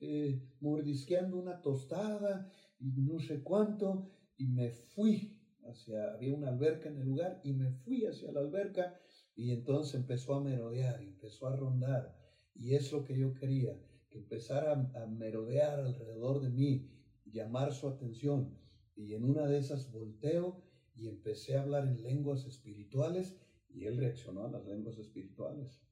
eh, 0.00 0.42
mordisqueando 0.60 1.38
una 1.38 1.60
tostada, 1.60 2.50
y 2.78 2.90
no 3.00 3.18
sé 3.18 3.42
cuánto, 3.42 4.10
y 4.36 4.46
me 4.46 4.70
fui 4.70 5.38
hacia, 5.64 6.12
había 6.12 6.34
una 6.34 6.48
alberca 6.48 6.88
en 6.88 6.98
el 6.98 7.06
lugar, 7.06 7.40
y 7.44 7.52
me 7.52 7.70
fui 7.70 8.04
hacia 8.04 8.32
la 8.32 8.40
alberca, 8.40 8.94
y 9.34 9.52
entonces 9.52 9.94
empezó 9.94 10.34
a 10.34 10.42
merodear, 10.42 11.00
empezó 11.02 11.46
a 11.46 11.56
rondar, 11.56 12.14
y 12.54 12.74
es 12.74 12.92
lo 12.92 13.04
que 13.04 13.18
yo 13.18 13.32
quería, 13.34 13.78
que 14.10 14.18
empezara 14.18 14.72
a, 14.72 15.02
a 15.02 15.06
merodear 15.06 15.80
alrededor 15.80 16.42
de 16.42 16.50
mí, 16.50 16.90
llamar 17.24 17.72
su 17.72 17.88
atención, 17.88 18.61
y 18.96 19.14
en 19.14 19.24
una 19.24 19.46
de 19.46 19.58
esas 19.58 19.90
volteo 19.90 20.62
y 20.94 21.08
empecé 21.08 21.56
a 21.56 21.62
hablar 21.62 21.86
en 21.86 22.02
lenguas 22.02 22.44
espirituales 22.46 23.40
y 23.68 23.86
él 23.86 23.96
reaccionó 23.96 24.44
a 24.44 24.50
las 24.50 24.66
lenguas 24.66 24.98
espirituales. 24.98 25.82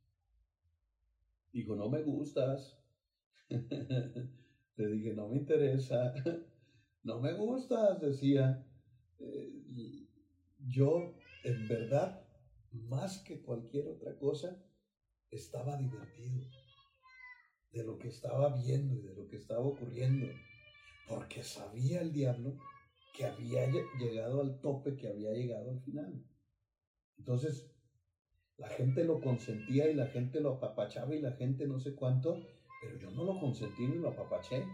Dijo, 1.52 1.74
no 1.74 1.88
me 1.88 2.02
gustas. 2.02 2.78
Le 4.76 4.86
dije, 4.86 5.14
no 5.14 5.28
me 5.28 5.38
interesa. 5.38 6.14
no 7.02 7.20
me 7.20 7.32
gustas, 7.32 8.00
decía. 8.00 8.66
Eh, 9.18 10.06
yo, 10.58 11.14
en 11.44 11.68
verdad, 11.68 12.22
más 12.72 13.18
que 13.20 13.42
cualquier 13.42 13.88
otra 13.88 14.16
cosa, 14.18 14.62
estaba 15.30 15.76
divertido 15.76 16.46
de 17.72 17.84
lo 17.84 17.98
que 17.98 18.08
estaba 18.08 18.56
viendo 18.56 18.94
y 18.96 19.02
de 19.02 19.14
lo 19.14 19.28
que 19.28 19.36
estaba 19.36 19.64
ocurriendo, 19.64 20.26
porque 21.08 21.42
sabía 21.42 22.00
el 22.00 22.12
diablo 22.12 22.58
que 23.12 23.24
había 23.24 23.66
llegado 23.98 24.40
al 24.40 24.60
tope, 24.60 24.96
que 24.96 25.08
había 25.08 25.32
llegado 25.32 25.70
al 25.70 25.80
final. 25.80 26.24
Entonces, 27.18 27.70
la 28.56 28.68
gente 28.68 29.04
lo 29.04 29.20
consentía 29.20 29.90
y 29.90 29.94
la 29.94 30.06
gente 30.06 30.40
lo 30.40 30.54
apapachaba 30.54 31.14
y 31.14 31.20
la 31.20 31.32
gente 31.32 31.66
no 31.66 31.80
sé 31.80 31.94
cuánto, 31.94 32.40
pero 32.82 32.98
yo 32.98 33.10
no 33.10 33.24
lo 33.24 33.38
consentí 33.40 33.86
ni 33.86 33.96
lo 33.96 34.10
apapaché. 34.10 34.64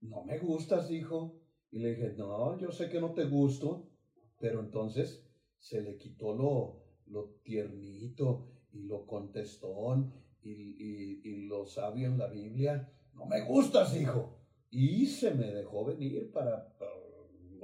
No 0.00 0.24
me 0.24 0.38
gustas, 0.38 0.88
dijo. 0.88 1.40
Y 1.70 1.80
le 1.80 1.90
dije, 1.90 2.14
no, 2.16 2.58
yo 2.58 2.70
sé 2.70 2.88
que 2.88 3.00
no 3.00 3.12
te 3.12 3.24
gusto, 3.24 3.90
pero 4.38 4.60
entonces 4.60 5.26
se 5.58 5.82
le 5.82 5.96
quitó 5.96 6.34
lo, 6.34 6.84
lo 7.06 7.40
tiernito 7.42 8.48
y 8.72 8.82
lo 8.84 9.06
contestón 9.06 10.12
y, 10.42 10.52
y, 10.52 11.20
y 11.24 11.46
lo 11.46 11.66
sabio 11.66 12.06
en 12.06 12.18
la 12.18 12.28
Biblia. 12.28 12.92
No 13.14 13.26
me 13.26 13.44
gustas, 13.44 13.96
hijo. 13.96 14.38
Y 14.70 15.06
se 15.06 15.34
me 15.34 15.46
dejó 15.46 15.84
venir 15.84 16.30
para 16.32 16.76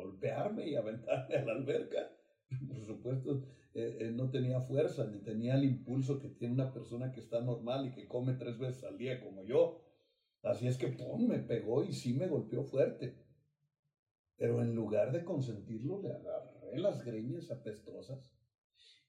golpearme 0.03 0.69
y 0.69 0.75
aventarme 0.75 1.37
a 1.37 1.45
la 1.45 1.53
alberca. 1.53 2.11
Por 2.69 2.85
supuesto, 2.85 3.43
eh, 3.75 3.99
él 4.01 4.17
no 4.17 4.31
tenía 4.31 4.61
fuerza 4.61 5.07
ni 5.07 5.21
tenía 5.21 5.55
el 5.55 5.65
impulso 5.65 6.19
que 6.19 6.29
tiene 6.29 6.55
una 6.55 6.73
persona 6.73 7.13
que 7.13 7.21
está 7.21 7.41
normal 7.41 7.87
y 7.87 7.93
que 7.93 8.09
come 8.09 8.35
tres 8.35 8.59
veces 8.59 8.85
al 8.85 8.99
día 8.99 9.21
como 9.21 9.45
yo. 9.45 9.85
Así 10.43 10.67
es 10.67 10.79
que, 10.79 10.89
¡pum!, 10.89 11.29
me 11.29 11.39
pegó 11.39 11.85
y 11.85 11.93
sí 11.93 12.15
me 12.15 12.27
golpeó 12.27 12.65
fuerte. 12.65 13.25
Pero 14.37 14.63
en 14.63 14.75
lugar 14.75 15.13
de 15.13 15.25
consentirlo, 15.25 16.01
le 16.01 16.13
agarré 16.13 16.79
las 16.79 17.05
greñas 17.05 17.51
apestosas 17.51 18.35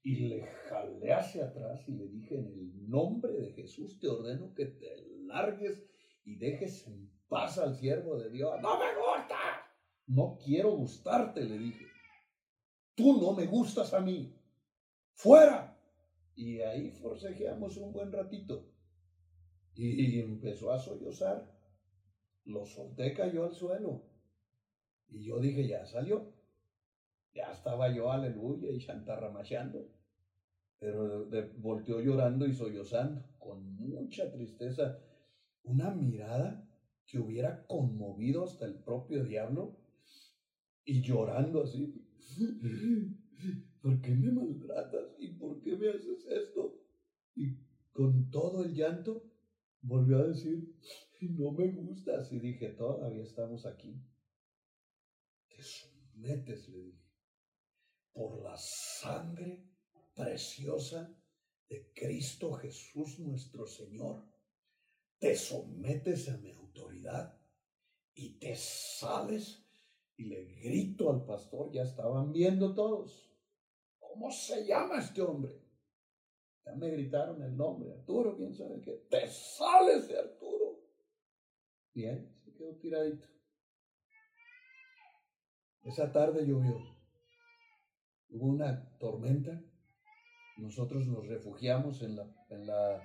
y 0.02 0.28
le 0.28 0.42
jalé 0.68 1.12
hacia 1.12 1.46
atrás 1.46 1.88
y 1.88 1.92
le 1.92 2.08
dije, 2.08 2.38
en 2.38 2.46
el 2.46 2.88
nombre 2.88 3.32
de 3.32 3.52
Jesús 3.52 3.98
te 3.98 4.08
ordeno 4.08 4.52
que 4.54 4.66
te 4.66 5.06
largues 5.26 5.82
y 6.24 6.36
dejes 6.36 6.86
en 6.86 7.10
paz 7.28 7.58
al 7.58 7.74
siervo 7.74 8.18
de 8.18 8.30
Dios. 8.30 8.60
No 8.60 8.78
me 8.78 8.94
gusta. 8.94 9.61
No 10.06 10.38
quiero 10.44 10.72
gustarte, 10.72 11.44
le 11.44 11.58
dije. 11.58 11.86
Tú 12.94 13.20
no 13.20 13.32
me 13.32 13.46
gustas 13.46 13.94
a 13.94 14.00
mí. 14.00 14.36
Fuera. 15.14 15.78
Y 16.34 16.60
ahí 16.60 16.90
forcejeamos 16.90 17.76
un 17.76 17.92
buen 17.92 18.12
ratito. 18.12 18.70
Y 19.74 20.20
empezó 20.20 20.72
a 20.72 20.78
sollozar. 20.78 21.50
Lo 22.44 22.66
solté, 22.66 23.14
cayó 23.14 23.44
al 23.44 23.54
suelo. 23.54 24.04
Y 25.08 25.26
yo 25.26 25.38
dije, 25.38 25.66
ya 25.66 25.86
salió. 25.86 26.34
Ya 27.34 27.50
estaba 27.50 27.94
yo, 27.94 28.10
aleluya, 28.10 28.70
y 28.70 28.78
chantarramachando. 28.78 29.88
Pero 30.78 31.28
volteó 31.58 32.00
llorando 32.00 32.46
y 32.46 32.54
sollozando, 32.54 33.24
con 33.38 33.76
mucha 33.76 34.30
tristeza. 34.30 34.98
Una 35.62 35.90
mirada 35.90 36.68
que 37.06 37.18
hubiera 37.18 37.66
conmovido 37.66 38.44
hasta 38.44 38.66
el 38.66 38.82
propio 38.82 39.24
diablo. 39.24 39.78
Y 40.84 41.02
llorando 41.02 41.62
así. 41.62 41.94
¿Por 43.80 44.00
qué 44.00 44.14
me 44.14 44.32
maltratas? 44.32 45.16
¿Y 45.18 45.28
por 45.34 45.60
qué 45.60 45.76
me 45.76 45.90
haces 45.90 46.26
esto? 46.26 46.80
Y 47.34 47.56
con 47.92 48.30
todo 48.30 48.64
el 48.64 48.74
llanto 48.74 49.30
volvió 49.80 50.18
a 50.18 50.28
decir, 50.28 50.76
no 51.20 51.52
me 51.52 51.68
gustas. 51.68 52.32
Y 52.32 52.38
dije, 52.38 52.70
todavía 52.70 53.22
estamos 53.22 53.66
aquí. 53.66 54.00
Te 55.48 55.62
sometes, 55.62 56.68
le 56.68 56.82
dije, 56.84 57.02
por 58.12 58.42
la 58.42 58.56
sangre 58.56 59.64
preciosa 60.14 61.16
de 61.68 61.92
Cristo 61.94 62.52
Jesús 62.52 63.18
nuestro 63.20 63.66
Señor. 63.66 64.24
Te 65.18 65.36
sometes 65.36 66.28
a 66.28 66.36
mi 66.38 66.50
autoridad 66.50 67.40
y 68.14 68.38
te 68.38 68.54
sales. 68.56 69.64
Y 70.22 70.26
le 70.26 70.44
grito 70.44 71.10
al 71.10 71.24
pastor, 71.24 71.72
ya 71.72 71.82
estaban 71.82 72.32
viendo 72.32 72.72
todos. 72.74 73.28
¿Cómo 73.98 74.30
se 74.30 74.64
llama 74.64 75.00
este 75.00 75.20
hombre? 75.20 75.60
Ya 76.64 76.76
me 76.76 76.90
gritaron 76.90 77.42
el 77.42 77.56
nombre, 77.56 77.92
Arturo, 77.92 78.36
quién 78.36 78.54
sabe 78.54 78.80
qué. 78.82 79.04
Te 79.10 79.26
sales 79.26 80.06
de 80.06 80.20
Arturo. 80.20 80.78
Bien, 81.92 82.38
se 82.38 82.52
quedó 82.54 82.76
tiradito. 82.76 83.26
Esa 85.82 86.12
tarde 86.12 86.46
llovió. 86.46 86.78
Hubo 88.28 88.46
una 88.46 88.96
tormenta. 89.00 89.60
Nosotros 90.56 91.08
nos 91.08 91.26
refugiamos 91.26 92.00
en 92.02 92.14
la, 92.14 92.32
en 92.48 92.64
la, 92.64 93.02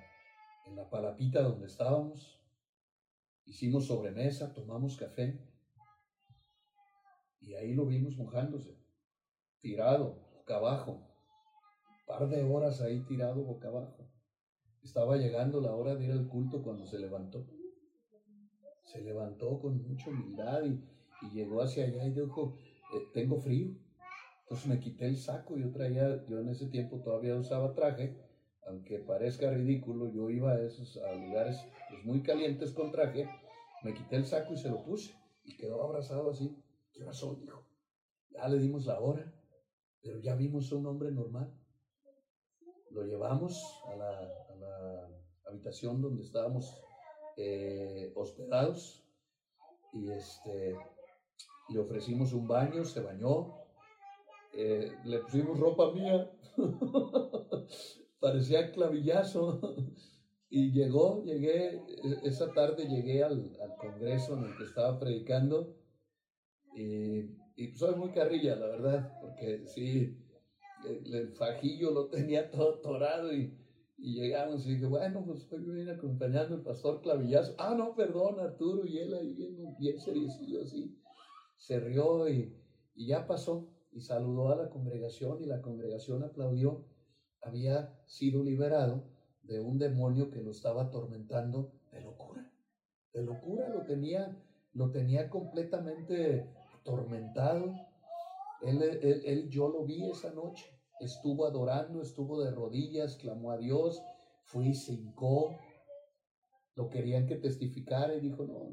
en 0.66 0.76
la 0.76 0.88
palapita 0.88 1.42
donde 1.42 1.66
estábamos. 1.66 2.40
Hicimos 3.44 3.88
sobremesa, 3.88 4.54
tomamos 4.54 4.96
café. 4.96 5.47
Y 7.40 7.54
ahí 7.54 7.74
lo 7.74 7.86
vimos 7.86 8.16
mojándose, 8.16 8.76
tirado, 9.60 10.28
boca 10.34 10.56
abajo. 10.56 10.92
Un 10.92 12.06
par 12.06 12.28
de 12.28 12.42
horas 12.42 12.80
ahí 12.80 13.00
tirado 13.04 13.44
boca 13.44 13.68
abajo. 13.68 14.08
Estaba 14.82 15.16
llegando 15.16 15.60
la 15.60 15.74
hora 15.74 15.94
de 15.94 16.06
ir 16.06 16.12
al 16.12 16.28
culto 16.28 16.62
cuando 16.62 16.86
se 16.86 16.98
levantó. 16.98 17.46
Se 18.84 19.02
levantó 19.02 19.58
con 19.58 19.86
mucha 19.86 20.10
humildad 20.10 20.64
y, 20.64 20.82
y 21.22 21.30
llegó 21.34 21.60
hacia 21.60 21.84
allá 21.84 22.06
y 22.06 22.12
dijo, 22.12 22.56
eh, 22.94 23.02
tengo 23.12 23.38
frío. 23.38 23.76
Entonces 24.42 24.66
me 24.66 24.80
quité 24.80 25.06
el 25.06 25.18
saco, 25.18 25.58
yo 25.58 25.70
traía, 25.70 26.24
yo 26.26 26.40
en 26.40 26.48
ese 26.48 26.68
tiempo 26.68 27.00
todavía 27.00 27.36
usaba 27.36 27.74
traje, 27.74 28.16
aunque 28.66 28.98
parezca 28.98 29.50
ridículo, 29.50 30.10
yo 30.10 30.30
iba 30.30 30.52
a 30.52 30.62
esos 30.62 30.96
a 30.96 31.12
lugares 31.12 31.58
pues, 31.90 32.02
muy 32.04 32.22
calientes 32.22 32.72
con 32.72 32.90
traje, 32.90 33.28
me 33.82 33.92
quité 33.92 34.16
el 34.16 34.24
saco 34.24 34.54
y 34.54 34.56
se 34.56 34.70
lo 34.70 34.82
puse 34.84 35.14
y 35.44 35.56
quedó 35.56 35.82
abrazado 35.82 36.30
así. 36.30 36.56
¿Qué 36.98 37.04
pasó? 37.04 37.34
Dijo. 37.36 37.64
Ya 38.30 38.46
le 38.48 38.58
dimos 38.58 38.84
la 38.84 39.00
hora 39.00 39.32
pero 40.02 40.20
ya 40.20 40.34
vimos 40.34 40.72
a 40.72 40.76
un 40.76 40.86
hombre 40.86 41.10
normal. 41.10 41.52
Lo 42.90 43.04
llevamos 43.04 43.62
a 43.92 43.96
la, 43.96 44.34
habitación 45.46 46.02
donde 46.02 46.22
estábamos 46.22 46.78
eh, 47.38 48.12
hospedados 48.14 49.02
y 49.94 50.10
este, 50.10 50.76
le 51.70 51.78
ofrecimos 51.78 52.34
un 52.34 52.46
baño, 52.46 52.84
se 52.84 53.00
bañó, 53.00 53.54
eh, 54.52 54.92
le 55.04 55.18
pusimos 55.20 55.58
ropa 55.58 55.92
mía, 55.92 56.30
parecía 58.20 58.72
clavillazo. 58.72 59.60
Y 60.50 60.72
llegó, 60.72 61.22
llegué, 61.24 61.76
e, 61.76 62.20
esa 62.24 62.52
tarde 62.52 62.88
llegué 62.88 63.22
al, 63.22 63.54
congreso 63.78 64.36
en 64.36 64.44
el 64.44 64.56
que 64.56 64.64
estaba 64.64 64.98
predicando 64.98 65.76
y 66.80 67.38
y 67.58 67.74
soy 67.74 67.96
muy 67.96 68.10
carrilla, 68.10 68.54
la 68.54 68.68
verdad, 68.68 69.18
porque 69.20 69.66
sí, 69.66 70.16
el, 70.86 71.32
fajillo 71.32 71.90
lo 71.90 72.06
tenía 72.08 72.48
todo 72.52 72.78
torado 72.78 73.34
y, 73.34 73.52
llegamos 73.96 74.64
y 74.64 74.74
dije, 74.74 74.86
bueno, 74.86 75.24
pues 75.26 75.40
estoy 75.40 75.58
bien 75.64 75.90
acompañando 75.90 76.54
al 76.54 76.62
pastor 76.62 77.00
Clavillazo. 77.00 77.56
Ah, 77.58 77.74
no, 77.76 77.96
perdón, 77.96 78.38
Arturo, 78.38 78.86
y 78.86 78.98
él 78.98 79.12
ahí 79.12 79.32
bien, 79.32 79.74
bien 79.76 79.98
seriecillo 79.98 80.62
así. 80.62 80.96
Se 81.56 81.80
rió 81.80 82.28
y, 82.28 82.56
y 82.94 83.08
ya 83.08 83.26
pasó 83.26 83.68
y 83.90 84.00
saludó 84.02 84.52
a 84.52 84.56
la 84.56 84.70
congregación 84.70 85.42
y 85.42 85.46
la 85.46 85.60
congregación 85.60 86.22
aplaudió. 86.22 86.86
Había 87.42 87.92
sido 88.06 88.44
liberado 88.44 89.02
de 89.42 89.58
un 89.58 89.78
demonio 89.78 90.30
que 90.30 90.42
lo 90.42 90.52
estaba 90.52 90.82
atormentando 90.82 91.72
de 91.90 92.02
locura. 92.02 92.48
De 93.12 93.24
locura 93.24 93.68
lo 93.68 93.84
tenía, 93.84 94.40
lo 94.74 94.92
tenía 94.92 95.28
completamente 95.28 96.46
atormentado. 96.80 97.74
Él, 98.62 98.82
él, 98.82 99.48
yo 99.48 99.68
lo 99.68 99.84
vi 99.84 100.04
esa 100.10 100.32
noche. 100.32 100.66
Estuvo 101.00 101.46
adorando, 101.46 102.02
estuvo 102.02 102.42
de 102.42 102.50
rodillas, 102.50 103.16
clamó 103.16 103.52
a 103.52 103.58
Dios, 103.58 104.02
fue 104.42 104.68
y 104.68 104.74
se 104.74 104.94
hincó. 104.94 105.56
Lo 106.74 106.88
querían 106.88 107.26
que 107.26 107.36
testificara 107.36 108.14
y 108.14 108.20
dijo, 108.20 108.44
no, 108.44 108.68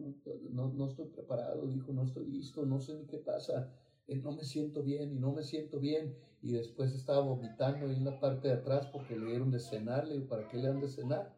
no, 0.51 0.73
no 0.73 0.87
estoy 0.87 1.07
preparado, 1.07 1.65
dijo, 1.67 1.91
no 1.91 2.03
estoy 2.03 2.25
listo, 2.27 2.65
no 2.65 2.79
sé 2.79 2.95
ni 2.95 3.05
qué 3.07 3.17
pasa, 3.17 3.71
eh, 4.07 4.17
no 4.17 4.31
me 4.31 4.43
siento 4.43 4.83
bien 4.83 5.11
y 5.11 5.19
no 5.19 5.33
me 5.33 5.43
siento 5.43 5.79
bien. 5.79 6.15
Y 6.41 6.51
después 6.51 6.93
estaba 6.93 7.21
vomitando 7.21 7.87
ahí 7.87 7.95
en 7.95 8.05
la 8.05 8.19
parte 8.19 8.47
de 8.47 8.55
atrás 8.55 8.87
porque 8.87 9.17
le 9.17 9.27
dieron 9.27 9.49
de 9.49 9.59
cenar, 9.59 10.07
le 10.07 10.21
¿para 10.21 10.47
qué 10.47 10.57
le 10.57 10.67
han 10.67 10.79
de 10.79 10.87
cenar? 10.87 11.35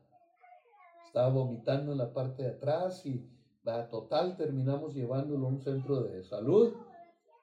Estaba 1.06 1.30
vomitando 1.30 1.94
en 1.94 1.98
la 1.98 2.14
parte 2.14 2.44
de 2.44 2.50
atrás 2.50 3.06
y 3.06 3.26
Va, 3.68 3.90
total, 3.90 4.38
terminamos 4.38 4.96
llevándolo 4.96 5.48
a 5.48 5.50
un 5.50 5.60
centro 5.60 6.04
de 6.04 6.24
salud 6.24 6.74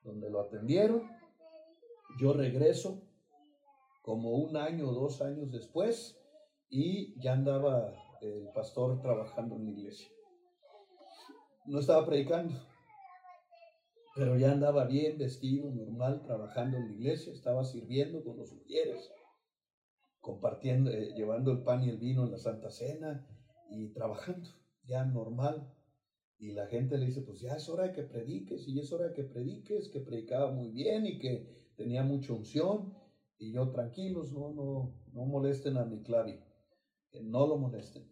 donde 0.05 0.31
lo 0.31 0.41
atendieron. 0.41 1.03
Yo 2.19 2.33
regreso 2.33 3.03
como 4.01 4.31
un 4.31 4.57
año 4.57 4.89
o 4.89 4.95
dos 4.95 5.21
años 5.21 5.51
después 5.51 6.19
y 6.71 7.21
ya 7.21 7.35
andaba 7.35 7.93
el 8.23 8.49
pastor 8.55 9.03
trabajando 9.03 9.57
en 9.57 9.65
la 9.65 9.71
iglesia. 9.73 10.09
No 11.67 11.79
estaba 11.79 12.07
predicando, 12.07 12.55
pero 14.15 14.39
ya 14.39 14.53
andaba 14.53 14.87
bien 14.87 15.19
vestido, 15.19 15.71
normal, 15.71 16.23
trabajando 16.23 16.79
en 16.79 16.89
la 16.89 16.93
iglesia, 16.95 17.35
estaba 17.35 17.65
sirviendo 17.65 18.25
con 18.25 18.39
los 18.39 18.51
mujeres, 18.51 19.11
compartiendo, 20.21 20.91
eh, 20.91 21.13
llevando 21.15 21.53
el 21.53 21.63
pan 21.63 21.85
y 21.85 21.91
el 21.91 21.99
vino 21.99 22.25
en 22.25 22.31
la 22.31 22.39
Santa 22.39 22.71
Cena 22.71 23.27
y 23.69 23.93
trabajando, 23.93 24.49
ya 24.87 25.05
normal. 25.05 25.71
Y 26.39 26.53
la 26.53 26.67
gente 26.67 26.99
le 26.99 27.07
dice, 27.07 27.23
pues 27.23 27.41
ya 27.41 27.55
es 27.55 27.69
hora 27.69 27.85
de 27.85 27.93
que 27.93 28.03
prediques, 28.03 28.67
y 28.69 28.79
es 28.79 28.93
hora 28.93 29.09
de 29.09 29.15
que 29.15 29.25
prediques, 29.25 29.89
que 29.89 30.01
predicaba 30.01 30.51
muy 30.51 30.71
bien 30.71 31.07
y 31.07 31.19
que 31.19 31.73
tenía 31.77 32.03
mucha 32.03 32.33
unción. 32.33 32.95
Y 33.39 33.53
yo, 33.53 33.71
tranquilos, 33.71 34.33
no, 34.33 34.53
no, 34.53 34.95
no 35.13 35.25
molesten 35.27 35.77
a 35.77 35.85
mi 35.85 36.03
clavi, 36.03 36.41
que 37.11 37.23
no 37.23 37.47
lo 37.47 37.57
molesten. 37.57 38.11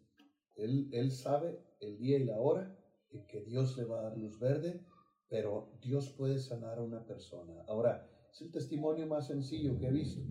Él, 0.55 0.89
él 0.93 1.11
sabe 1.11 1.59
el 1.81 1.99
día 1.99 2.19
y 2.19 2.25
la 2.25 2.39
hora 2.39 2.77
en 3.11 3.27
que 3.27 3.43
Dios 3.43 3.77
le 3.77 3.85
va 3.85 4.01
a 4.01 4.03
dar 4.05 4.19
luz 4.19 4.39
verde, 4.39 4.85
pero 5.29 5.79
Dios 5.81 6.11
puede 6.11 6.39
sanar 6.39 6.79
a 6.79 6.83
una 6.83 7.05
persona. 7.07 7.63
Ahora, 7.67 8.09
es 8.31 8.41
el 8.41 8.51
testimonio 8.51 9.07
más 9.07 9.27
sencillo 9.27 9.79
que 9.79 9.87
he 9.87 9.93
visto. 9.93 10.23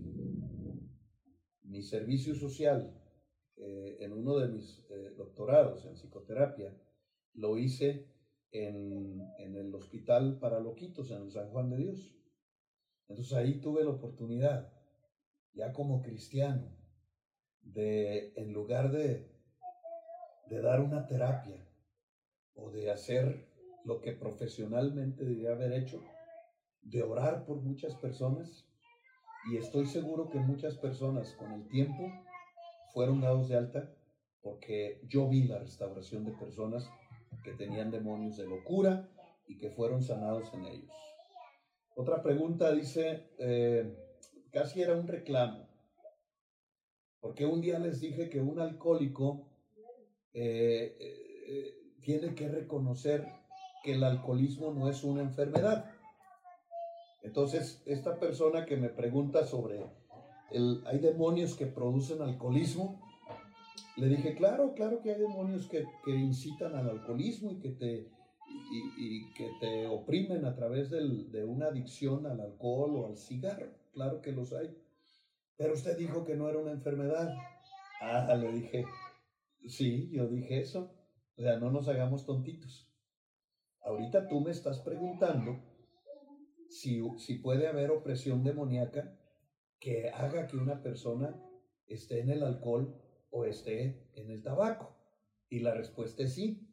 Mi 1.62 1.82
servicio 1.82 2.34
social, 2.34 3.00
eh, 3.56 3.98
en 4.00 4.12
uno 4.12 4.38
de 4.38 4.48
mis 4.48 4.84
eh, 4.90 5.14
doctorados 5.16 5.84
en 5.86 5.94
psicoterapia, 5.94 6.76
lo 7.34 7.56
hice 7.56 8.06
en, 8.50 9.20
el 9.38 9.74
hospital 9.74 10.38
para 10.38 10.60
loquitos, 10.60 11.10
en 11.10 11.30
San 11.30 11.50
Juan 11.50 11.70
de 11.70 11.78
Dios. 11.78 12.14
Entonces 13.08 13.32
ahí 13.34 13.60
tuve 13.60 13.84
la 13.84 13.90
oportunidad, 13.90 14.72
ya 15.54 15.72
como 15.72 16.02
cristiano, 16.02 16.76
de, 17.60 18.32
en 18.36 18.52
lugar 18.52 18.90
de, 18.90 19.30
de 20.48 20.60
dar 20.60 20.80
una 20.80 21.06
terapia 21.06 21.66
o 22.54 22.70
de 22.70 22.90
hacer 22.90 23.48
lo 23.84 24.00
que 24.00 24.12
profesionalmente 24.12 25.24
debía 25.24 25.52
haber 25.52 25.72
hecho, 25.72 26.02
de 26.82 27.02
orar 27.02 27.44
por 27.44 27.62
muchas 27.62 27.94
personas, 27.96 28.66
y 29.50 29.56
estoy 29.56 29.86
seguro 29.86 30.30
que 30.30 30.38
muchas 30.38 30.76
personas 30.76 31.32
con 31.32 31.52
el 31.52 31.68
tiempo 31.68 32.04
fueron 32.92 33.20
dados 33.20 33.48
de 33.48 33.56
alta 33.56 33.92
porque 34.40 35.00
yo 35.08 35.28
vi 35.28 35.44
la 35.44 35.58
restauración 35.58 36.24
de 36.24 36.32
personas 36.32 36.88
que 37.42 37.52
tenían 37.52 37.90
demonios 37.90 38.36
de 38.36 38.46
locura 38.46 39.08
y 39.46 39.58
que 39.58 39.70
fueron 39.70 40.02
sanados 40.02 40.52
en 40.54 40.64
ellos. 40.64 40.92
Otra 41.94 42.22
pregunta 42.22 42.72
dice, 42.72 43.30
eh, 43.38 43.94
casi 44.50 44.82
era 44.82 44.94
un 44.94 45.06
reclamo, 45.06 45.68
porque 47.20 47.44
un 47.44 47.60
día 47.60 47.78
les 47.78 48.00
dije 48.00 48.30
que 48.30 48.40
un 48.40 48.60
alcohólico 48.60 49.48
eh, 50.32 50.96
eh, 50.98 51.98
tiene 52.00 52.34
que 52.34 52.48
reconocer 52.48 53.28
que 53.82 53.94
el 53.94 54.04
alcoholismo 54.04 54.72
no 54.72 54.88
es 54.88 55.04
una 55.04 55.22
enfermedad. 55.22 55.90
Entonces, 57.22 57.82
esta 57.86 58.18
persona 58.18 58.64
que 58.64 58.76
me 58.76 58.88
pregunta 58.88 59.46
sobre 59.46 59.84
el, 60.50 60.82
hay 60.86 60.98
demonios 60.98 61.54
que 61.54 61.66
producen 61.66 62.22
alcoholismo, 62.22 63.01
le 63.96 64.08
dije, 64.08 64.34
claro, 64.34 64.74
claro 64.74 65.00
que 65.02 65.12
hay 65.12 65.20
demonios 65.20 65.68
que, 65.68 65.84
incitan 66.06 66.74
al 66.74 66.88
alcoholismo 66.88 67.52
y 67.52 67.58
que 67.58 67.70
te, 67.70 68.08
y, 68.98 69.32
que 69.34 69.50
te 69.60 69.86
oprimen 69.86 70.44
a 70.46 70.54
través 70.54 70.90
de 70.90 71.44
una 71.44 71.66
adicción 71.66 72.26
al 72.26 72.40
alcohol 72.40 72.96
o 72.96 73.06
al 73.06 73.18
cigarro. 73.18 73.70
Claro 73.92 74.22
que 74.22 74.32
los 74.32 74.52
hay. 74.52 74.74
Pero 75.56 75.74
usted 75.74 75.98
dijo 75.98 76.24
que 76.24 76.36
no 76.36 76.48
era 76.48 76.58
una 76.58 76.72
enfermedad. 76.72 77.34
Ah, 78.00 78.34
le 78.34 78.52
dije, 78.52 78.86
sí, 79.68 80.10
yo 80.10 80.26
dije 80.26 80.60
eso. 80.60 80.90
O 81.36 81.42
sea, 81.42 81.58
no 81.58 81.70
nos 81.70 81.88
hagamos 81.88 82.24
tontitos. 82.24 82.88
Ahorita 83.80 84.28
tú 84.28 84.40
me 84.40 84.50
estás 84.50 84.78
preguntando 84.80 85.60
si, 86.68 87.02
si 87.18 87.34
puede 87.34 87.68
haber 87.68 87.90
opresión 87.90 88.42
demoníaca 88.42 89.18
que 89.78 90.08
haga 90.08 90.46
que 90.46 90.56
una 90.56 90.82
persona 90.82 91.36
esté 91.86 92.20
en 92.20 92.30
el 92.30 92.42
alcohol 92.42 93.01
o 93.32 93.44
esté 93.44 94.08
en 94.14 94.30
el 94.30 94.42
tabaco. 94.42 94.94
Y 95.48 95.58
la 95.58 95.74
respuesta 95.74 96.22
es 96.22 96.34
sí. 96.34 96.68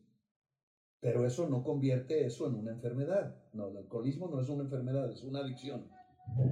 Pero 0.99 1.25
eso 1.25 1.49
no 1.49 1.63
convierte 1.63 2.25
eso 2.25 2.47
en 2.47 2.55
una 2.55 2.71
enfermedad. 2.71 3.35
No, 3.53 3.69
el 3.69 3.77
alcoholismo 3.77 4.27
no 4.27 4.39
es 4.39 4.49
una 4.49 4.63
enfermedad, 4.63 5.09
es 5.11 5.23
una 5.23 5.39
adicción. 5.39 5.89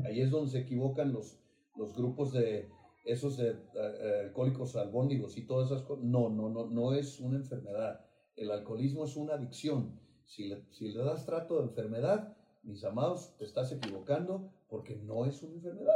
Ahí 0.05 0.21
es 0.21 0.31
donde 0.31 0.51
se 0.51 0.59
equivocan 0.59 1.13
los, 1.13 1.39
los 1.75 1.93
grupos 1.93 2.33
de 2.33 2.69
esos 3.05 3.37
de 3.37 3.55
eh, 3.75 4.21
alcohólicos 4.25 4.75
albóndigos 4.75 5.37
y 5.37 5.45
todas 5.45 5.71
esas 5.71 5.83
cosas. 5.83 6.03
No, 6.03 6.29
no, 6.29 6.49
no, 6.49 6.65
no 6.65 6.93
es 6.93 7.19
una 7.19 7.37
enfermedad. 7.37 8.05
El 8.35 8.51
alcoholismo 8.51 9.05
es 9.05 9.15
una 9.15 9.33
adicción. 9.33 9.99
Si 10.25 10.47
le, 10.47 10.63
si 10.71 10.91
le 10.91 11.03
das 11.03 11.25
trato 11.25 11.57
de 11.57 11.67
enfermedad, 11.67 12.35
mis 12.63 12.83
amados, 12.83 13.35
te 13.37 13.45
estás 13.45 13.71
equivocando 13.71 14.51
porque 14.69 14.95
no 14.95 15.25
es 15.25 15.41
una 15.43 15.55
enfermedad. 15.55 15.93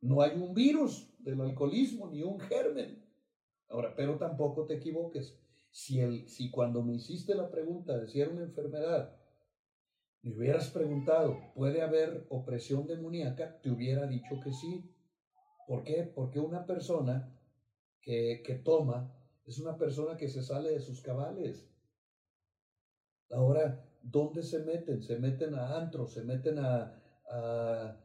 No 0.00 0.22
hay 0.22 0.36
un 0.36 0.54
virus 0.54 1.08
del 1.20 1.40
alcoholismo 1.40 2.08
ni 2.08 2.22
un 2.22 2.38
germen. 2.38 3.03
Ahora, 3.74 3.92
pero 3.96 4.16
tampoco 4.18 4.66
te 4.66 4.74
equivoques. 4.74 5.36
Si, 5.72 5.98
el, 5.98 6.28
si 6.28 6.48
cuando 6.48 6.80
me 6.84 6.94
hiciste 6.94 7.34
la 7.34 7.50
pregunta 7.50 7.98
de 7.98 8.06
si 8.06 8.20
era 8.20 8.30
una 8.30 8.44
enfermedad, 8.44 9.16
me 10.22 10.36
hubieras 10.36 10.70
preguntado, 10.70 11.36
¿puede 11.56 11.82
haber 11.82 12.24
opresión 12.30 12.86
demoníaca? 12.86 13.60
Te 13.60 13.72
hubiera 13.72 14.06
dicho 14.06 14.36
que 14.44 14.52
sí. 14.52 14.88
¿Por 15.66 15.82
qué? 15.82 16.04
Porque 16.04 16.38
una 16.38 16.64
persona 16.64 17.36
que, 18.00 18.44
que 18.46 18.54
toma 18.54 19.12
es 19.44 19.58
una 19.58 19.76
persona 19.76 20.16
que 20.16 20.28
se 20.28 20.44
sale 20.44 20.70
de 20.70 20.80
sus 20.80 21.02
cabales. 21.02 21.68
Ahora, 23.28 23.84
¿dónde 24.02 24.44
se 24.44 24.60
meten? 24.60 25.02
Se 25.02 25.18
meten 25.18 25.56
a 25.56 25.76
antros, 25.76 26.12
se 26.12 26.22
meten 26.22 26.60
a, 26.60 27.02
a 27.28 28.00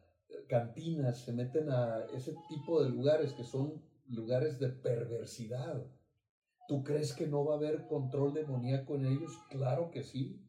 cantinas, 0.47 1.19
se 1.19 1.31
meten 1.31 1.69
a 1.69 2.07
ese 2.15 2.35
tipo 2.47 2.83
de 2.83 2.89
lugares 2.89 3.33
que 3.33 3.43
son 3.43 3.87
lugares 4.09 4.59
de 4.59 4.69
perversidad. 4.69 5.85
¿Tú 6.67 6.83
crees 6.83 7.13
que 7.13 7.27
no 7.27 7.45
va 7.45 7.55
a 7.55 7.57
haber 7.57 7.87
control 7.87 8.33
demoníaco 8.33 8.95
en 8.95 9.05
ellos? 9.05 9.31
Claro 9.49 9.89
que 9.91 10.03
sí. 10.03 10.45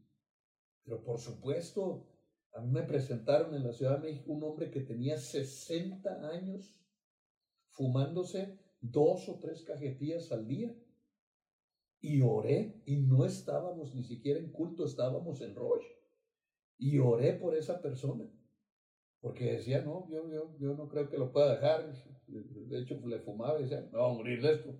Pero 0.84 1.02
por 1.02 1.18
supuesto, 1.18 2.06
a 2.54 2.60
mí 2.60 2.70
me 2.70 2.82
presentaron 2.82 3.54
en 3.54 3.64
la 3.64 3.72
Ciudad 3.72 4.00
de 4.00 4.10
México 4.10 4.32
un 4.32 4.42
hombre 4.42 4.70
que 4.70 4.80
tenía 4.80 5.18
60 5.18 6.28
años 6.30 6.74
fumándose 7.68 8.58
dos 8.80 9.28
o 9.28 9.38
tres 9.38 9.62
cajetillas 9.62 10.32
al 10.32 10.46
día. 10.46 10.74
Y 12.02 12.22
oré 12.22 12.82
y 12.86 12.96
no 13.02 13.26
estábamos 13.26 13.94
ni 13.94 14.02
siquiera 14.04 14.40
en 14.40 14.50
culto, 14.50 14.86
estábamos 14.86 15.42
en 15.42 15.54
Roche. 15.54 15.88
Y 16.78 16.98
oré 16.98 17.34
por 17.34 17.54
esa 17.54 17.82
persona. 17.82 18.24
Porque 19.20 19.52
decía, 19.52 19.82
no, 19.82 20.08
yo, 20.08 20.28
yo, 20.30 20.56
yo 20.58 20.74
no 20.74 20.88
creo 20.88 21.08
que 21.08 21.18
lo 21.18 21.30
pueda 21.30 21.54
dejar. 21.54 21.92
De 22.26 22.80
hecho, 22.80 22.98
le 23.06 23.18
fumaba 23.18 23.58
y 23.58 23.64
decía, 23.64 23.86
no 23.92 23.98
va 23.98 24.10
a 24.10 24.14
morir 24.14 24.40
de 24.42 24.52
esto. 24.54 24.74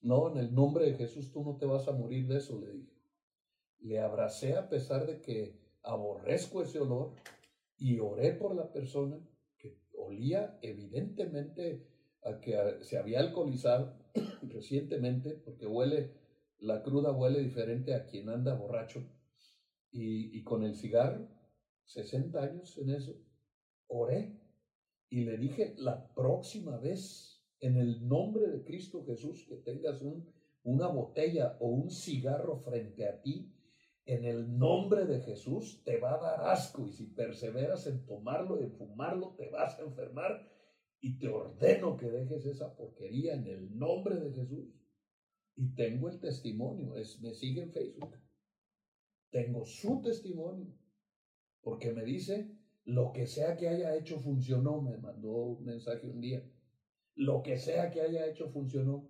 No, 0.00 0.30
en 0.30 0.38
el 0.38 0.54
nombre 0.54 0.86
de 0.86 0.94
Jesús 0.94 1.30
tú 1.32 1.42
no 1.44 1.56
te 1.56 1.66
vas 1.66 1.88
a 1.88 1.92
morir 1.92 2.26
de 2.26 2.38
eso, 2.38 2.58
le 2.58 2.72
dije. 2.72 2.92
Le 3.80 4.00
abracé 4.00 4.56
a 4.56 4.68
pesar 4.68 5.06
de 5.06 5.20
que 5.20 5.58
aborrezco 5.82 6.62
ese 6.62 6.80
olor 6.80 7.14
y 7.76 7.98
oré 7.98 8.32
por 8.32 8.54
la 8.54 8.72
persona 8.72 9.18
que 9.58 9.78
olía 9.92 10.58
evidentemente 10.62 11.86
a 12.22 12.40
que 12.40 12.78
se 12.82 12.96
había 12.96 13.20
alcoholizado 13.20 13.98
recientemente, 14.42 15.40
porque 15.44 15.66
huele, 15.66 16.14
la 16.58 16.82
cruda 16.82 17.12
huele 17.12 17.40
diferente 17.40 17.94
a 17.94 18.06
quien 18.06 18.30
anda 18.30 18.54
borracho. 18.54 19.02
Y, 19.90 20.36
y 20.36 20.42
con 20.42 20.64
el 20.64 20.74
cigarro, 20.74 21.28
60 21.84 22.42
años 22.42 22.76
en 22.78 22.90
eso, 22.90 23.14
oré 23.88 24.40
y 25.08 25.24
le 25.24 25.36
dije, 25.36 25.74
la 25.78 26.12
próxima 26.14 26.78
vez, 26.78 27.44
en 27.60 27.76
el 27.76 28.06
nombre 28.06 28.48
de 28.48 28.64
Cristo 28.64 29.04
Jesús, 29.04 29.46
que 29.48 29.56
tengas 29.56 30.02
un, 30.02 30.32
una 30.64 30.88
botella 30.88 31.56
o 31.60 31.68
un 31.68 31.90
cigarro 31.90 32.58
frente 32.58 33.06
a 33.06 33.20
ti, 33.20 33.54
en 34.06 34.24
el 34.24 34.58
nombre 34.58 35.06
de 35.06 35.20
Jesús 35.20 35.82
te 35.84 35.98
va 35.98 36.14
a 36.14 36.20
dar 36.20 36.48
asco 36.48 36.86
y 36.86 36.92
si 36.92 37.06
perseveras 37.06 37.86
en 37.86 38.04
tomarlo 38.04 38.60
y 38.60 38.64
en 38.64 38.72
fumarlo, 38.72 39.34
te 39.36 39.48
vas 39.48 39.78
a 39.78 39.82
enfermar 39.82 40.46
y 41.00 41.18
te 41.18 41.28
ordeno 41.28 41.96
que 41.96 42.10
dejes 42.10 42.44
esa 42.46 42.74
porquería 42.74 43.34
en 43.34 43.46
el 43.46 43.78
nombre 43.78 44.16
de 44.16 44.32
Jesús. 44.32 44.74
Y 45.56 45.74
tengo 45.74 46.08
el 46.08 46.18
testimonio, 46.18 46.96
es, 46.96 47.20
me 47.20 47.34
sigue 47.34 47.62
en 47.62 47.72
Facebook. 47.72 48.16
Tengo 49.30 49.64
su 49.64 50.00
testimonio, 50.02 50.74
porque 51.60 51.92
me 51.92 52.04
dice, 52.04 52.50
lo 52.84 53.12
que 53.12 53.26
sea 53.26 53.56
que 53.56 53.68
haya 53.68 53.94
hecho 53.94 54.20
funcionó, 54.20 54.80
me 54.82 54.98
mandó 54.98 55.30
un 55.30 55.64
mensaje 55.64 56.06
un 56.06 56.20
día. 56.20 56.44
Lo 57.14 57.42
que 57.42 57.58
sea 57.58 57.90
que 57.90 58.02
haya 58.02 58.26
hecho 58.26 58.50
funcionó. 58.50 59.08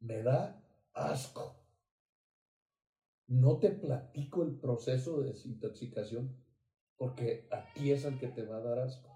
Me 0.00 0.22
da 0.22 0.64
asco. 0.94 1.62
No 3.26 3.58
te 3.58 3.70
platico 3.70 4.42
el 4.42 4.58
proceso 4.58 5.20
de 5.20 5.32
desintoxicación 5.32 6.36
porque 6.96 7.48
a 7.50 7.72
ti 7.74 7.90
es 7.90 8.04
el 8.04 8.18
que 8.18 8.28
te 8.28 8.44
va 8.44 8.56
a 8.56 8.62
dar 8.62 8.78
asco. 8.78 9.10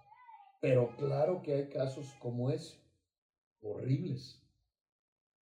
Pero 0.61 0.97
claro 0.97 1.43
que 1.43 1.55
hay 1.55 1.69
casos 1.69 2.07
como 2.21 2.51
ese, 2.51 2.79
horribles, 3.61 4.43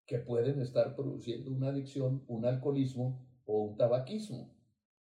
que 0.06 0.20
pueden 0.20 0.60
estar 0.60 0.96
produciendo 0.96 1.52
una 1.52 1.70
adicción, 1.70 2.24
un 2.28 2.46
alcoholismo 2.46 3.26
o 3.46 3.62
un 3.62 3.78
tabaquismo. 3.78 4.54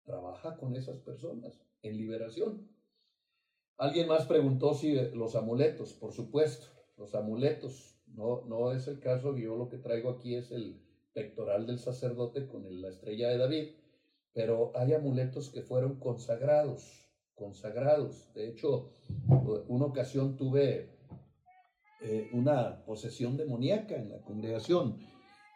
Trabaja 0.03 0.57
con 0.57 0.75
esas 0.75 0.99
personas 0.99 1.61
en 1.81 1.97
liberación. 1.97 2.69
Alguien 3.77 4.07
más 4.07 4.25
preguntó 4.25 4.73
si 4.73 4.93
los 5.13 5.35
amuletos, 5.35 5.93
por 5.93 6.11
supuesto, 6.11 6.67
los 6.97 7.15
amuletos. 7.15 7.97
No, 8.07 8.43
no 8.45 8.71
es 8.71 8.87
el 8.87 8.99
caso, 8.99 9.37
yo 9.37 9.55
lo 9.55 9.69
que 9.69 9.77
traigo 9.77 10.09
aquí 10.09 10.35
es 10.35 10.51
el 10.51 10.81
pectoral 11.13 11.65
del 11.65 11.79
sacerdote 11.79 12.47
con 12.47 12.81
la 12.81 12.89
estrella 12.89 13.29
de 13.29 13.37
David, 13.37 13.69
pero 14.33 14.71
hay 14.75 14.93
amuletos 14.93 15.49
que 15.49 15.61
fueron 15.61 15.99
consagrados, 15.99 17.09
consagrados. 17.35 18.33
De 18.33 18.49
hecho, 18.49 18.93
una 19.67 19.85
ocasión 19.85 20.35
tuve 20.35 20.89
eh, 22.01 22.29
una 22.33 22.83
posesión 22.85 23.37
demoníaca 23.37 23.95
en 23.95 24.09
la 24.09 24.21
congregación 24.21 24.99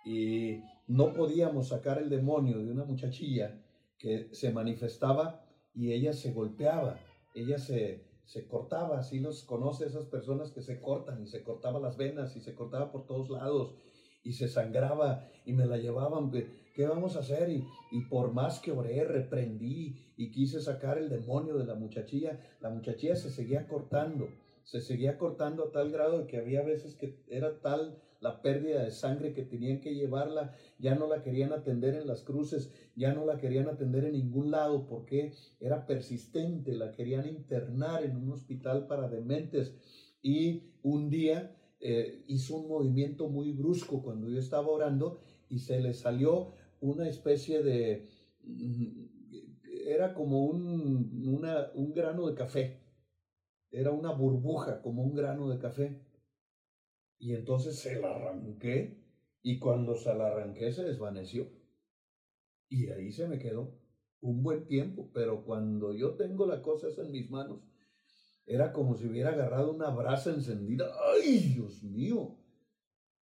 y 0.06 0.60
no 0.88 1.14
podíamos 1.14 1.70
sacar 1.70 2.00
el 2.00 2.10
demonio 2.10 2.60
de 2.60 2.72
una 2.72 2.84
muchachilla 2.84 3.62
que 3.98 4.30
se 4.34 4.52
manifestaba 4.52 5.43
y 5.76 5.94
ella 5.94 6.14
se 6.14 6.32
golpeaba, 6.32 7.00
ella 7.34 7.58
se, 7.58 8.04
se 8.26 8.48
cortaba, 8.48 9.00
así 9.00 9.20
los 9.20 9.44
conoce 9.44 9.86
esas 9.86 10.06
personas 10.06 10.52
que 10.52 10.62
se 10.62 10.80
cortan 10.82 11.22
y 11.22 11.28
se 11.28 11.44
cortaba 11.44 11.80
las 11.80 11.98
venas 11.98 12.36
y 12.36 12.42
se 12.42 12.54
cortaba 12.54 12.92
por 12.92 13.06
todos 13.06 13.30
lados 13.30 13.76
y 14.24 14.34
se 14.34 14.48
sangraba 14.48 15.28
y 15.46 15.54
me 15.54 15.66
la 15.66 15.78
llevaban, 15.78 16.32
¿qué 16.74 16.88
vamos 16.88 17.16
a 17.16 17.20
hacer? 17.20 17.50
Y, 17.50 17.68
y 17.92 18.02
por 18.06 18.32
más 18.32 18.60
que 18.60 18.72
oré, 18.72 19.04
reprendí 19.04 20.14
y 20.16 20.32
quise 20.32 20.62
sacar 20.62 20.98
el 20.98 21.10
demonio 21.10 21.58
de 21.58 21.66
la 21.66 21.76
muchachilla, 21.76 22.40
la 22.62 22.70
muchachilla 22.70 23.16
se 23.16 23.30
seguía 23.30 23.68
cortando, 23.68 24.30
se 24.64 24.80
seguía 24.80 25.18
cortando 25.18 25.66
a 25.66 25.72
tal 25.72 25.92
grado 25.92 26.26
que 26.26 26.38
había 26.38 26.62
veces 26.62 26.96
que 26.96 27.22
era 27.28 27.60
tal 27.60 28.02
la 28.24 28.42
pérdida 28.42 28.84
de 28.84 28.92
sangre 28.92 29.34
que 29.34 29.44
tenían 29.44 29.82
que 29.82 29.94
llevarla, 29.96 30.52
ya 30.80 30.96
no 30.96 31.08
la 31.08 31.22
querían 31.22 31.54
atender 31.54 31.96
en 31.96 32.08
las 32.08 32.24
cruces, 32.24 32.72
ya 32.96 33.14
no 33.14 33.26
la 33.26 33.38
querían 33.38 33.68
atender 33.68 34.06
en 34.06 34.14
ningún 34.14 34.52
lado 34.52 34.86
porque 34.88 35.34
era 35.60 35.86
persistente, 35.86 36.74
la 36.76 36.92
querían 36.92 37.28
internar 37.28 38.04
en 38.04 38.16
un 38.18 38.32
hospital 38.32 38.88
para 38.88 39.08
dementes 39.10 39.74
y 40.22 40.64
un 40.82 41.10
día 41.10 41.56
eh, 41.80 42.24
hizo 42.28 42.56
un 42.58 42.68
movimiento 42.68 43.28
muy 43.28 43.52
brusco 43.52 44.02
cuando 44.02 44.30
yo 44.30 44.40
estaba 44.40 44.68
orando 44.70 45.20
y 45.50 45.60
se 45.60 45.80
le 45.80 45.94
salió 45.94 46.54
una 46.80 47.08
especie 47.08 47.62
de, 47.64 48.06
mm, 48.44 49.06
era 49.88 50.14
como 50.14 50.46
un, 50.46 51.26
una- 51.28 51.68
un 51.76 51.94
grano 51.94 52.28
de 52.28 52.34
café, 52.36 52.80
era 53.72 53.92
una 53.92 54.12
burbuja 54.12 54.82
como 54.82 55.04
un 55.04 55.16
grano 55.16 55.50
de 55.50 55.60
café. 55.60 56.00
Y 57.24 57.34
entonces 57.36 57.80
se 57.80 58.02
la 58.02 58.14
arranqué 58.14 59.02
y 59.42 59.58
cuando 59.58 59.96
se 59.96 60.14
la 60.14 60.28
arranqué 60.28 60.74
se 60.74 60.84
desvaneció. 60.84 61.48
Y 62.68 62.90
ahí 62.90 63.14
se 63.14 63.30
me 63.30 63.40
quedó 63.40 63.80
un 64.20 64.44
buen 64.44 64.66
tiempo, 64.66 65.10
pero 65.14 65.46
cuando 65.46 65.94
yo 65.94 66.16
tengo 66.16 66.46
la 66.46 66.62
cosa 66.62 66.88
en 67.02 67.12
mis 67.14 67.32
manos, 67.32 67.62
era 68.46 68.74
como 68.74 68.98
si 68.98 69.08
hubiera 69.08 69.30
agarrado 69.30 69.72
una 69.72 69.90
brasa 69.92 70.32
encendida. 70.32 70.92
¡Ay, 71.14 71.54
Dios 71.54 71.82
mío! 71.82 72.40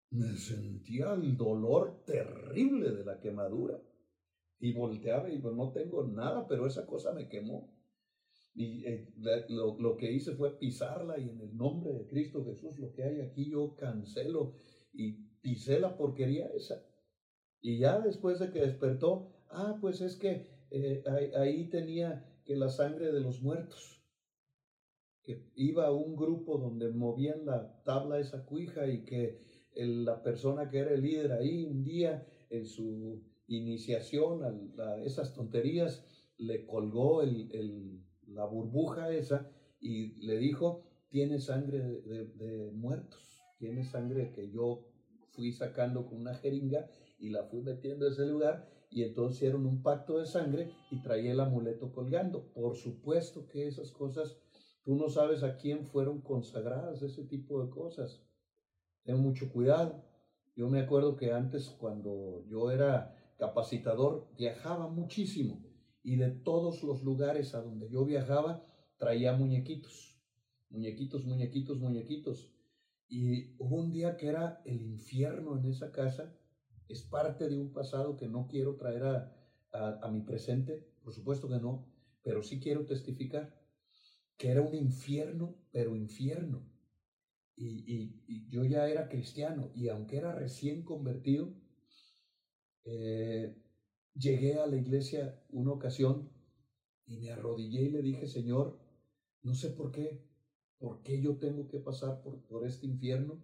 Me 0.10 0.36
sentía 0.36 1.14
el 1.14 1.38
dolor 1.38 2.04
terrible 2.04 2.90
de 2.90 3.06
la 3.06 3.20
quemadura. 3.20 3.80
Y 4.58 4.74
volteaba 4.74 5.30
y 5.30 5.38
pues 5.38 5.56
no 5.56 5.72
tengo 5.74 6.08
nada, 6.08 6.48
pero 6.48 6.66
esa 6.66 6.88
cosa 6.88 7.14
me 7.14 7.30
quemó. 7.30 7.72
Y 8.54 8.86
eh, 8.86 9.14
lo, 9.50 9.78
lo 9.80 9.96
que 9.98 10.12
hice 10.12 10.34
fue 10.34 10.58
pisarla 10.58 11.18
y 11.20 11.30
en 11.30 11.40
el 11.40 11.56
nombre 11.56 11.94
de 11.94 12.06
Cristo 12.06 12.44
Jesús, 12.44 12.78
lo 12.80 12.92
que 12.92 13.04
hay 13.04 13.22
aquí 13.22 13.50
yo 13.50 13.76
cancelo 13.76 14.54
y 14.94 15.14
pisé 15.42 15.80
la 15.80 15.96
porquería 15.96 16.48
esa. 16.48 16.84
Y 17.62 17.78
ya 17.78 18.00
después 18.00 18.40
de 18.40 18.50
que 18.52 18.60
despertó, 18.60 19.30
ah, 19.50 19.78
pues 19.80 20.02
es 20.02 20.16
que 20.16 20.48
eh, 20.72 21.04
ahí, 21.36 21.70
tenía 21.70 22.26
que 22.44 22.56
la 22.56 22.70
sangre 22.70 23.12
de 23.12 23.20
los 23.22 23.42
muertos, 23.42 24.02
que 25.24 25.52
iba 25.56 25.86
a 25.86 25.92
un 25.92 26.16
grupo 26.16 26.58
donde 26.58 26.90
movían 26.90 27.46
la 27.46 27.84
tabla 27.84 28.20
esa 28.20 28.44
cuija 28.44 28.88
y 28.88 29.04
que 29.06 29.38
la 29.76 30.22
persona 30.24 30.70
que 30.70 30.80
era 30.80 30.94
el 30.94 31.02
líder 31.02 31.32
ahí 31.34 31.64
un 31.64 31.84
día 31.84 32.26
en 32.50 32.66
su 32.66 33.22
iniciación 33.48 34.44
a, 34.80 35.02
esas 35.04 35.34
tonterías 35.34 36.04
le 36.38 36.66
colgó 36.66 37.22
el- 37.22 38.02
la 38.34 38.46
burbuja 38.46 39.12
esa 39.12 39.50
y 39.80 40.26
le 40.26 40.38
dijo, 40.38 40.84
tiene 41.10 41.40
sangre 41.40 41.80
de, 41.80 42.72
muertos, 42.74 43.42
tiene 43.58 43.84
sangre 43.84 44.32
que 44.32 44.50
yo 44.50 44.88
fui 45.32 45.52
sacando 45.52 46.06
con 46.06 46.22
una 46.22 46.36
jeringa 46.36 46.88
y 47.20 47.30
la 47.30 47.44
fui 47.44 47.62
metiendo 47.62 48.06
en 48.06 48.14
ese 48.14 48.26
lugar 48.26 48.68
y 48.90 49.04
entonces 49.04 49.38
hicieron 49.38 49.66
un 49.66 49.82
pacto 49.82 50.18
de 50.18 50.26
sangre 50.26 50.72
y 50.90 51.02
traía 51.02 51.32
el 51.32 51.40
amuleto 51.40 51.92
colgando. 51.92 52.52
Por 52.54 52.76
supuesto 52.76 53.48
que 53.48 53.68
esas 53.68 53.92
cosas, 53.92 54.38
tú 54.84 54.96
no 54.96 55.10
sabes 55.10 55.44
a 55.44 55.58
quién 55.58 55.86
fueron 55.86 56.22
consagradas 56.22 57.02
ese 57.02 57.24
tipo 57.24 57.64
de 57.64 57.70
cosas. 57.70 58.22
Ten 59.04 59.18
mucho 59.18 59.52
cuidado. 59.52 60.04
Yo 60.56 60.70
me 60.70 60.82
acuerdo 60.82 61.16
que 61.16 61.32
antes 61.32 61.70
cuando 61.70 62.44
yo 62.48 62.72
era 62.72 63.16
capacitador 63.38 64.28
viajaba 64.38 64.90
muchísimo 64.90 65.71
y 66.04 66.16
de 66.18 66.30
todos 66.30 66.84
los 66.84 67.04
lugares 67.04 67.54
a 67.56 67.62
donde 67.62 67.90
yo 67.90 68.06
viajaba 68.06 68.66
traía 68.98 69.34
muñequitos, 69.34 70.22
muñequitos, 70.70 71.26
muñequitos, 71.26 71.80
muñequitos. 71.80 72.54
Y 73.08 73.56
hubo 73.58 73.78
un 73.78 73.92
día 73.92 74.16
que 74.18 74.28
era 74.28 74.62
el 74.66 74.82
infierno 74.82 75.58
en 75.58 75.66
esa 75.66 75.92
casa, 75.92 76.38
es 76.88 77.04
parte 77.04 77.48
de 77.48 77.58
un 77.58 77.72
pasado 77.72 78.16
que 78.16 78.28
no 78.28 78.48
quiero 78.48 78.76
traer 78.76 79.04
a, 79.04 79.32
a- 79.72 80.08
mi 80.10 80.22
presente, 80.22 80.88
por 81.02 81.14
supuesto 81.14 81.48
que 81.50 81.60
no, 81.60 81.88
pero 82.22 82.42
sí 82.44 82.60
quiero 82.60 82.86
testificar 82.86 83.58
que 84.38 84.50
era 84.52 84.62
un 84.62 84.74
infierno, 84.76 85.60
pero 85.72 85.96
infierno. 85.96 86.70
Y, 87.56 87.84
y- 87.88 88.24
y 88.28 88.50
yo 88.50 88.66
ya 88.66 88.88
era 88.90 89.08
cristiano 89.10 89.72
y 89.74 89.88
aunque 89.90 90.18
era 90.18 90.34
recién 90.34 90.84
convertido, 90.84 91.56
eh, 92.84 93.56
llegué 94.14 94.56
a 94.56 94.68
la 94.68 94.78
iglesia 94.78 95.42
una 95.50 95.72
ocasión 95.72 96.30
y 97.06 97.18
me 97.18 97.32
arrodillé 97.32 97.84
y 97.84 97.90
le 97.90 98.02
dije, 98.02 98.28
Señor, 98.28 98.80
no 99.44 99.54
sé 99.54 99.70
por 99.70 99.92
qué, 99.92 100.24
por 100.78 101.02
qué 101.02 101.22
yo 101.22 101.38
tengo 101.38 101.68
que 101.68 101.80
pasar 101.80 102.22
por, 102.22 102.42
por 102.44 102.66
este 102.66 102.86
infierno, 102.86 103.44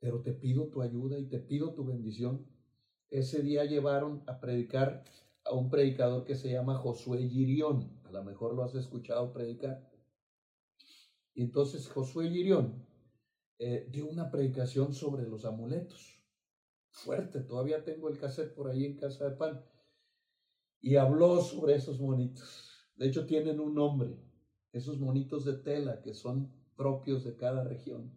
pero 0.00 0.22
te 0.22 0.32
pido 0.32 0.68
tu 0.68 0.82
ayuda 0.82 1.18
y 1.18 1.26
te 1.26 1.38
pido 1.38 1.74
tu 1.74 1.84
bendición. 1.84 2.46
Ese 3.10 3.42
día 3.42 3.64
llevaron 3.64 4.22
a 4.26 4.40
predicar 4.40 5.04
a 5.44 5.54
un 5.54 5.70
predicador 5.70 6.24
que 6.24 6.34
se 6.34 6.50
llama 6.50 6.78
Josué 6.78 7.28
Girión, 7.28 7.98
a 8.04 8.12
lo 8.12 8.22
mejor 8.22 8.54
lo 8.54 8.64
has 8.64 8.74
escuchado 8.74 9.32
predicar. 9.32 9.90
Y 11.34 11.42
entonces 11.42 11.88
Josué 11.88 12.28
Girión 12.30 12.84
eh, 13.58 13.88
dio 13.90 14.06
una 14.06 14.30
predicación 14.30 14.92
sobre 14.92 15.28
los 15.28 15.44
amuletos. 15.44 16.22
Fuerte, 16.90 17.40
todavía 17.40 17.84
tengo 17.84 18.08
el 18.08 18.18
cassette 18.18 18.54
por 18.54 18.68
ahí 18.68 18.84
en 18.84 18.96
Casa 18.96 19.30
de 19.30 19.36
Pan. 19.36 19.64
Y 20.80 20.96
habló 20.96 21.42
sobre 21.42 21.74
esos 21.74 22.00
monitos. 22.00 22.88
De 22.96 23.06
hecho, 23.06 23.26
tienen 23.26 23.60
un 23.60 23.74
nombre. 23.74 24.16
Esos 24.72 24.98
monitos 24.98 25.44
de 25.44 25.54
tela 25.54 26.00
que 26.02 26.14
son 26.14 26.52
propios 26.76 27.24
de 27.24 27.36
cada 27.36 27.64
región. 27.64 28.12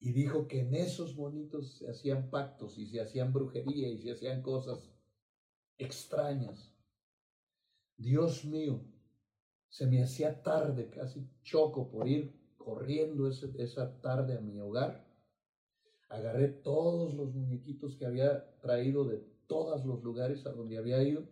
Y 0.00 0.12
dijo 0.12 0.46
que 0.46 0.60
en 0.60 0.74
esos 0.74 1.16
monitos 1.16 1.78
se 1.78 1.90
hacían 1.90 2.30
pactos 2.30 2.78
y 2.78 2.86
se 2.86 3.00
hacían 3.00 3.32
brujería 3.32 3.88
y 3.88 3.98
se 3.98 4.12
hacían 4.12 4.42
cosas 4.42 4.92
extrañas. 5.76 6.72
Dios 7.96 8.44
mío, 8.44 8.80
se 9.68 9.86
me 9.86 10.02
hacía 10.02 10.42
tarde, 10.42 10.88
casi 10.88 11.28
choco 11.42 11.90
por 11.90 12.06
ir 12.06 12.32
corriendo 12.56 13.28
esa 13.28 14.00
tarde 14.00 14.36
a 14.36 14.40
mi 14.40 14.60
hogar. 14.60 15.04
Agarré 16.08 16.48
todos 16.48 17.14
los 17.14 17.34
muñequitos 17.34 17.96
que 17.96 18.06
había 18.06 18.58
traído 18.60 19.04
de 19.04 19.26
todos 19.48 19.84
los 19.84 20.04
lugares 20.04 20.46
a 20.46 20.52
donde 20.52 20.78
había 20.78 21.02
ido, 21.02 21.26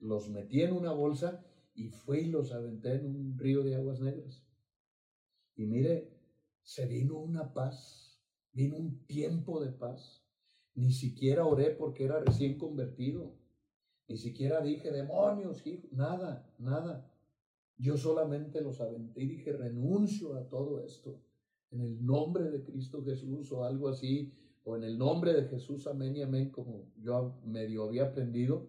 los 0.00 0.28
metí 0.28 0.62
en 0.62 0.72
una 0.72 0.92
bolsa 0.92 1.46
y 1.74 1.88
fui 1.88 2.18
y 2.20 2.30
los 2.30 2.52
aventé 2.52 2.94
en 2.94 3.06
un 3.06 3.38
río 3.38 3.62
de 3.62 3.76
aguas 3.76 4.00
negras. 4.00 4.44
Y 5.54 5.66
mire, 5.66 6.10
se 6.62 6.86
vino 6.86 7.18
una 7.18 7.52
paz, 7.52 8.20
vino 8.52 8.76
un 8.76 9.06
tiempo 9.06 9.62
de 9.62 9.70
paz. 9.70 10.24
Ni 10.74 10.90
siquiera 10.90 11.46
oré 11.46 11.70
porque 11.70 12.04
era 12.04 12.20
recién 12.20 12.58
convertido. 12.58 13.34
Ni 14.08 14.16
siquiera 14.16 14.60
dije, 14.60 14.90
demonios, 14.90 15.66
hijo, 15.66 15.86
nada, 15.92 16.52
nada. 16.58 17.10
Yo 17.78 17.96
solamente 17.96 18.60
los 18.60 18.80
aventé 18.80 19.22
y 19.22 19.28
dije, 19.28 19.52
renuncio 19.52 20.34
a 20.34 20.48
todo 20.48 20.80
esto. 20.80 21.22
En 21.70 21.80
el 21.80 22.04
nombre 22.04 22.50
de 22.50 22.62
Cristo 22.62 23.02
Jesús 23.04 23.50
o 23.52 23.64
algo 23.64 23.88
así, 23.88 24.32
o 24.66 24.76
en 24.76 24.82
el 24.82 24.98
nombre 24.98 25.32
de 25.32 25.44
Jesús, 25.44 25.86
amén 25.86 26.16
y 26.16 26.22
amén, 26.22 26.50
como 26.50 26.90
yo 26.96 27.38
medio 27.44 27.84
había 27.84 28.06
aprendido. 28.06 28.68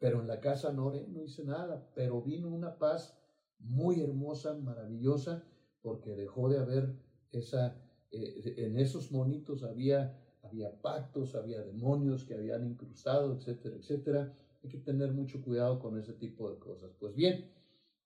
Pero 0.00 0.20
en 0.20 0.26
la 0.26 0.40
casa 0.40 0.72
no 0.72 0.92
no 0.92 1.22
hice 1.22 1.44
nada. 1.44 1.88
Pero 1.94 2.20
vino 2.22 2.48
una 2.48 2.76
paz 2.76 3.16
muy 3.60 4.00
hermosa, 4.00 4.54
maravillosa, 4.54 5.44
porque 5.80 6.16
dejó 6.16 6.48
de 6.48 6.58
haber 6.58 6.96
esa, 7.30 7.80
eh, 8.10 8.54
en 8.58 8.78
esos 8.78 9.12
monitos 9.12 9.62
había, 9.62 10.18
había 10.42 10.80
pactos, 10.80 11.36
había 11.36 11.62
demonios 11.62 12.24
que 12.24 12.34
habían 12.34 12.66
incrustado, 12.66 13.36
etcétera, 13.36 13.76
etcétera. 13.76 14.34
Hay 14.64 14.70
que 14.70 14.78
tener 14.78 15.12
mucho 15.12 15.40
cuidado 15.40 15.78
con 15.78 15.96
ese 15.96 16.14
tipo 16.14 16.50
de 16.50 16.58
cosas. 16.58 16.90
Pues 16.98 17.14
bien, 17.14 17.48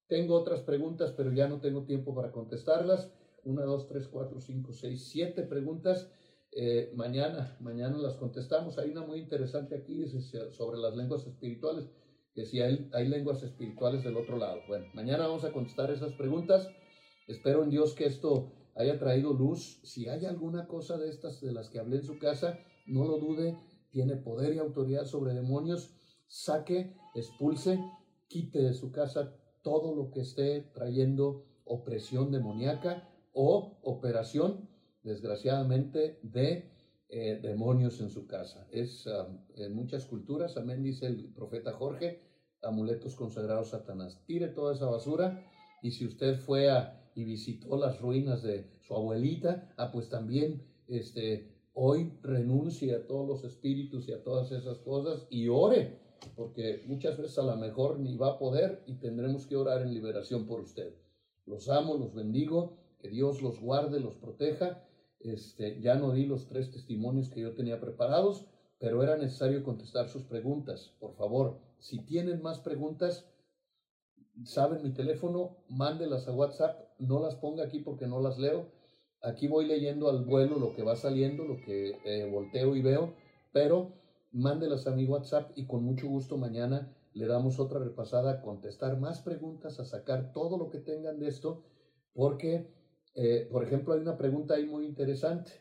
tengo 0.06 0.34
otras 0.34 0.60
preguntas, 0.60 1.14
pero 1.16 1.32
ya 1.32 1.48
no 1.48 1.60
tengo 1.60 1.84
tiempo 1.84 2.14
para 2.14 2.30
contestarlas. 2.30 3.10
Una, 3.44 3.64
dos, 3.64 3.86
tres, 3.86 4.06
cuatro, 4.06 4.38
cinco, 4.38 4.74
seis, 4.74 5.08
siete 5.08 5.42
preguntas. 5.44 6.10
Eh, 6.54 6.92
mañana, 6.94 7.56
mañana 7.60 7.96
las 7.96 8.14
contestamos. 8.16 8.78
Hay 8.78 8.90
una 8.90 9.04
muy 9.06 9.18
interesante 9.18 9.74
aquí 9.74 10.04
sobre 10.50 10.78
las 10.78 10.94
lenguas 10.94 11.26
espirituales, 11.26 11.88
que 12.34 12.44
si 12.44 12.60
hay, 12.60 12.90
hay 12.92 13.08
lenguas 13.08 13.42
espirituales 13.42 14.04
del 14.04 14.16
otro 14.16 14.36
lado. 14.36 14.60
Bueno, 14.68 14.86
mañana 14.94 15.26
vamos 15.26 15.44
a 15.44 15.52
contestar 15.52 15.90
esas 15.90 16.12
preguntas. 16.12 16.68
Espero 17.26 17.64
en 17.64 17.70
Dios 17.70 17.94
que 17.94 18.04
esto 18.04 18.52
haya 18.76 18.98
traído 18.98 19.32
luz. 19.32 19.80
Si 19.82 20.08
hay 20.08 20.26
alguna 20.26 20.66
cosa 20.66 20.98
de 20.98 21.08
estas 21.08 21.40
de 21.40 21.52
las 21.52 21.70
que 21.70 21.78
hablé 21.78 21.96
en 21.96 22.04
su 22.04 22.18
casa, 22.18 22.58
no 22.86 23.04
lo 23.04 23.18
dude, 23.18 23.58
tiene 23.90 24.16
poder 24.16 24.54
y 24.54 24.58
autoridad 24.58 25.06
sobre 25.06 25.34
demonios. 25.34 25.94
Saque, 26.26 26.96
expulse, 27.14 27.78
quite 28.28 28.60
de 28.60 28.74
su 28.74 28.90
casa 28.92 29.34
todo 29.62 29.94
lo 29.94 30.10
que 30.10 30.20
esté 30.20 30.60
trayendo 30.74 31.44
opresión 31.64 32.30
demoníaca 32.30 33.08
o 33.32 33.78
operación, 33.82 34.68
desgraciadamente, 35.02 36.18
de 36.22 36.70
eh, 37.08 37.38
demonios 37.42 38.00
en 38.00 38.10
su 38.10 38.26
casa. 38.26 38.66
Es 38.70 39.06
um, 39.06 39.38
en 39.56 39.74
muchas 39.74 40.06
culturas, 40.06 40.56
amén, 40.56 40.82
dice 40.82 41.06
el 41.06 41.32
profeta 41.34 41.72
Jorge, 41.72 42.20
amuletos 42.62 43.16
consagrados 43.16 43.74
a 43.74 43.78
Satanás. 43.78 44.22
Tire 44.26 44.48
toda 44.48 44.74
esa 44.74 44.86
basura 44.86 45.44
y 45.82 45.90
si 45.90 46.06
usted 46.06 46.38
fue 46.38 46.70
a, 46.70 47.10
y 47.14 47.24
visitó 47.24 47.76
las 47.76 48.00
ruinas 48.00 48.42
de 48.42 48.70
su 48.80 48.94
abuelita, 48.94 49.74
ah, 49.76 49.90
pues 49.92 50.08
también 50.08 50.62
este, 50.86 51.52
hoy 51.74 52.12
renuncie 52.22 52.94
a 52.94 53.06
todos 53.06 53.26
los 53.28 53.44
espíritus 53.44 54.08
y 54.08 54.12
a 54.12 54.22
todas 54.22 54.52
esas 54.52 54.78
cosas 54.78 55.26
y 55.30 55.48
ore, 55.48 55.98
porque 56.36 56.82
muchas 56.86 57.18
veces 57.18 57.38
a 57.38 57.42
lo 57.42 57.56
mejor 57.56 57.98
ni 57.98 58.16
va 58.16 58.32
a 58.32 58.38
poder 58.38 58.84
y 58.86 58.94
tendremos 58.94 59.46
que 59.46 59.56
orar 59.56 59.82
en 59.82 59.92
liberación 59.92 60.46
por 60.46 60.60
usted. 60.60 60.94
Los 61.44 61.68
amo, 61.68 61.96
los 61.96 62.14
bendigo, 62.14 62.78
que 62.98 63.08
Dios 63.08 63.42
los 63.42 63.60
guarde, 63.60 63.98
los 64.00 64.14
proteja. 64.16 64.84
Este, 65.24 65.80
ya 65.80 65.94
no 65.94 66.12
di 66.12 66.26
los 66.26 66.48
tres 66.48 66.70
testimonios 66.70 67.28
que 67.30 67.40
yo 67.40 67.54
tenía 67.54 67.80
preparados, 67.80 68.46
pero 68.78 69.02
era 69.02 69.16
necesario 69.16 69.62
contestar 69.62 70.08
sus 70.08 70.24
preguntas. 70.24 70.92
Por 70.98 71.14
favor, 71.14 71.60
si 71.78 71.98
tienen 72.04 72.42
más 72.42 72.58
preguntas, 72.58 73.26
saben 74.44 74.82
mi 74.82 74.92
teléfono, 74.92 75.58
mándelas 75.68 76.26
a 76.28 76.32
WhatsApp, 76.32 76.88
no 76.98 77.20
las 77.20 77.36
ponga 77.36 77.64
aquí 77.64 77.80
porque 77.80 78.06
no 78.06 78.20
las 78.20 78.38
leo. 78.38 78.70
Aquí 79.22 79.46
voy 79.46 79.66
leyendo 79.66 80.08
al 80.08 80.24
vuelo 80.24 80.58
lo 80.58 80.74
que 80.74 80.82
va 80.82 80.96
saliendo, 80.96 81.44
lo 81.44 81.60
que 81.60 81.96
eh, 82.04 82.28
volteo 82.30 82.74
y 82.74 82.82
veo, 82.82 83.14
pero 83.52 83.92
mándelas 84.32 84.86
a 84.86 84.96
mi 84.96 85.04
WhatsApp 85.04 85.52
y 85.54 85.66
con 85.66 85.84
mucho 85.84 86.08
gusto 86.08 86.36
mañana 86.38 86.92
le 87.14 87.26
damos 87.26 87.60
otra 87.60 87.78
repasada, 87.78 88.32
a 88.32 88.40
contestar 88.40 88.98
más 88.98 89.20
preguntas, 89.20 89.78
a 89.78 89.84
sacar 89.84 90.32
todo 90.32 90.56
lo 90.56 90.70
que 90.70 90.78
tengan 90.78 91.18
de 91.18 91.28
esto, 91.28 91.62
porque, 92.14 92.72
eh, 93.14 93.48
por 93.50 93.64
ejemplo, 93.64 93.94
hay 93.94 94.00
una 94.00 94.16
pregunta 94.16 94.54
ahí 94.54 94.66
muy 94.66 94.86
interesante 94.86 95.52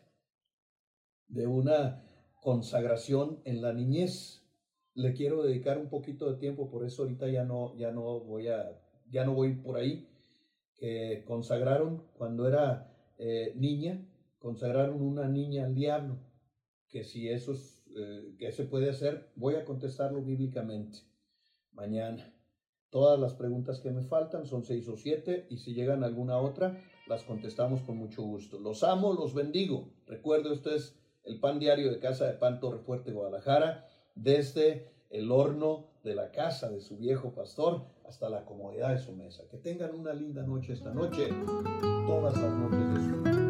de 1.28 1.48
una 1.48 2.04
consagración 2.42 3.42
en 3.46 3.62
la 3.62 3.74
niñez. 3.74 4.44
Le 4.94 5.14
quiero 5.14 5.44
dedicar 5.44 5.78
un 5.78 5.90
poquito 5.90 6.32
de 6.32 6.38
tiempo, 6.38 6.70
por 6.70 6.86
eso 6.86 7.04
ahorita 7.04 7.28
ya 7.30 7.44
no, 7.44 7.76
ya 7.78 7.92
no 7.92 8.20
voy 8.20 8.48
a, 8.48 8.82
ya 9.10 9.26
no 9.26 9.34
voy 9.34 9.56
por 9.56 9.78
ahí. 9.78 10.08
que 10.76 11.24
consagraron 11.28 12.08
cuando 12.18 12.48
era 12.48 12.92
eh, 13.18 13.54
niña, 13.56 14.04
consagraron 14.40 15.02
una 15.02 15.28
niña 15.28 15.66
al 15.66 15.76
diablo, 15.76 16.18
que 16.88 17.04
si 17.04 17.30
eso 17.30 17.52
es, 17.54 17.84
eh, 17.96 18.36
que 18.40 18.52
se 18.52 18.64
puede 18.66 18.90
hacer, 18.90 19.32
voy 19.36 19.56
a 19.56 19.66
contestarlo 19.66 20.24
bíblicamente 20.24 21.00
mañana. 21.72 22.34
Todas 22.90 23.20
las 23.20 23.36
preguntas 23.36 23.80
que 23.80 23.92
me 23.92 24.02
faltan 24.02 24.46
son 24.46 24.64
seis 24.66 24.88
o 24.88 24.98
siete 24.98 25.46
y 25.50 25.58
si 25.58 25.74
llegan 25.74 26.04
alguna 26.04 26.40
otra, 26.40 26.82
las 27.08 27.24
contestamos 27.24 27.82
con 27.82 27.98
mucho 27.98 28.22
gusto. 28.24 28.60
Los 28.60 28.84
amo, 28.84 29.14
los 29.14 29.34
bendigo. 29.34 29.90
Recuerde, 30.08 30.54
esto 30.54 30.74
es 30.74 30.98
el 31.24 31.40
pan 31.40 31.60
diario 31.60 31.92
de 31.92 32.00
Casa 32.00 32.26
de 32.26 32.34
Pan 32.34 32.60
Torre 32.60 32.80
Fuerte, 32.80 33.12
Guadalajara, 33.12 33.88
desde 34.16 34.92
el 35.10 35.32
horno 35.32 35.92
de 36.04 36.16
la 36.16 36.32
casa 36.32 36.70
de 36.70 36.82
su 36.82 36.98
viejo 36.98 37.34
pastor 37.34 37.86
hasta 38.08 38.30
la 38.30 38.46
comodidad 38.46 38.90
de 38.90 39.00
su 39.00 39.14
mesa. 39.14 39.44
Que 39.50 39.58
tengan 39.58 39.94
una 39.94 40.14
linda 40.14 40.44
noche 40.44 40.74
esta 40.74 40.94
noche, 40.94 41.30
todas 42.08 42.36
las 42.42 42.52
noches 42.54 42.94
de 42.94 43.10
su 43.10 43.24
vida. 43.24 43.41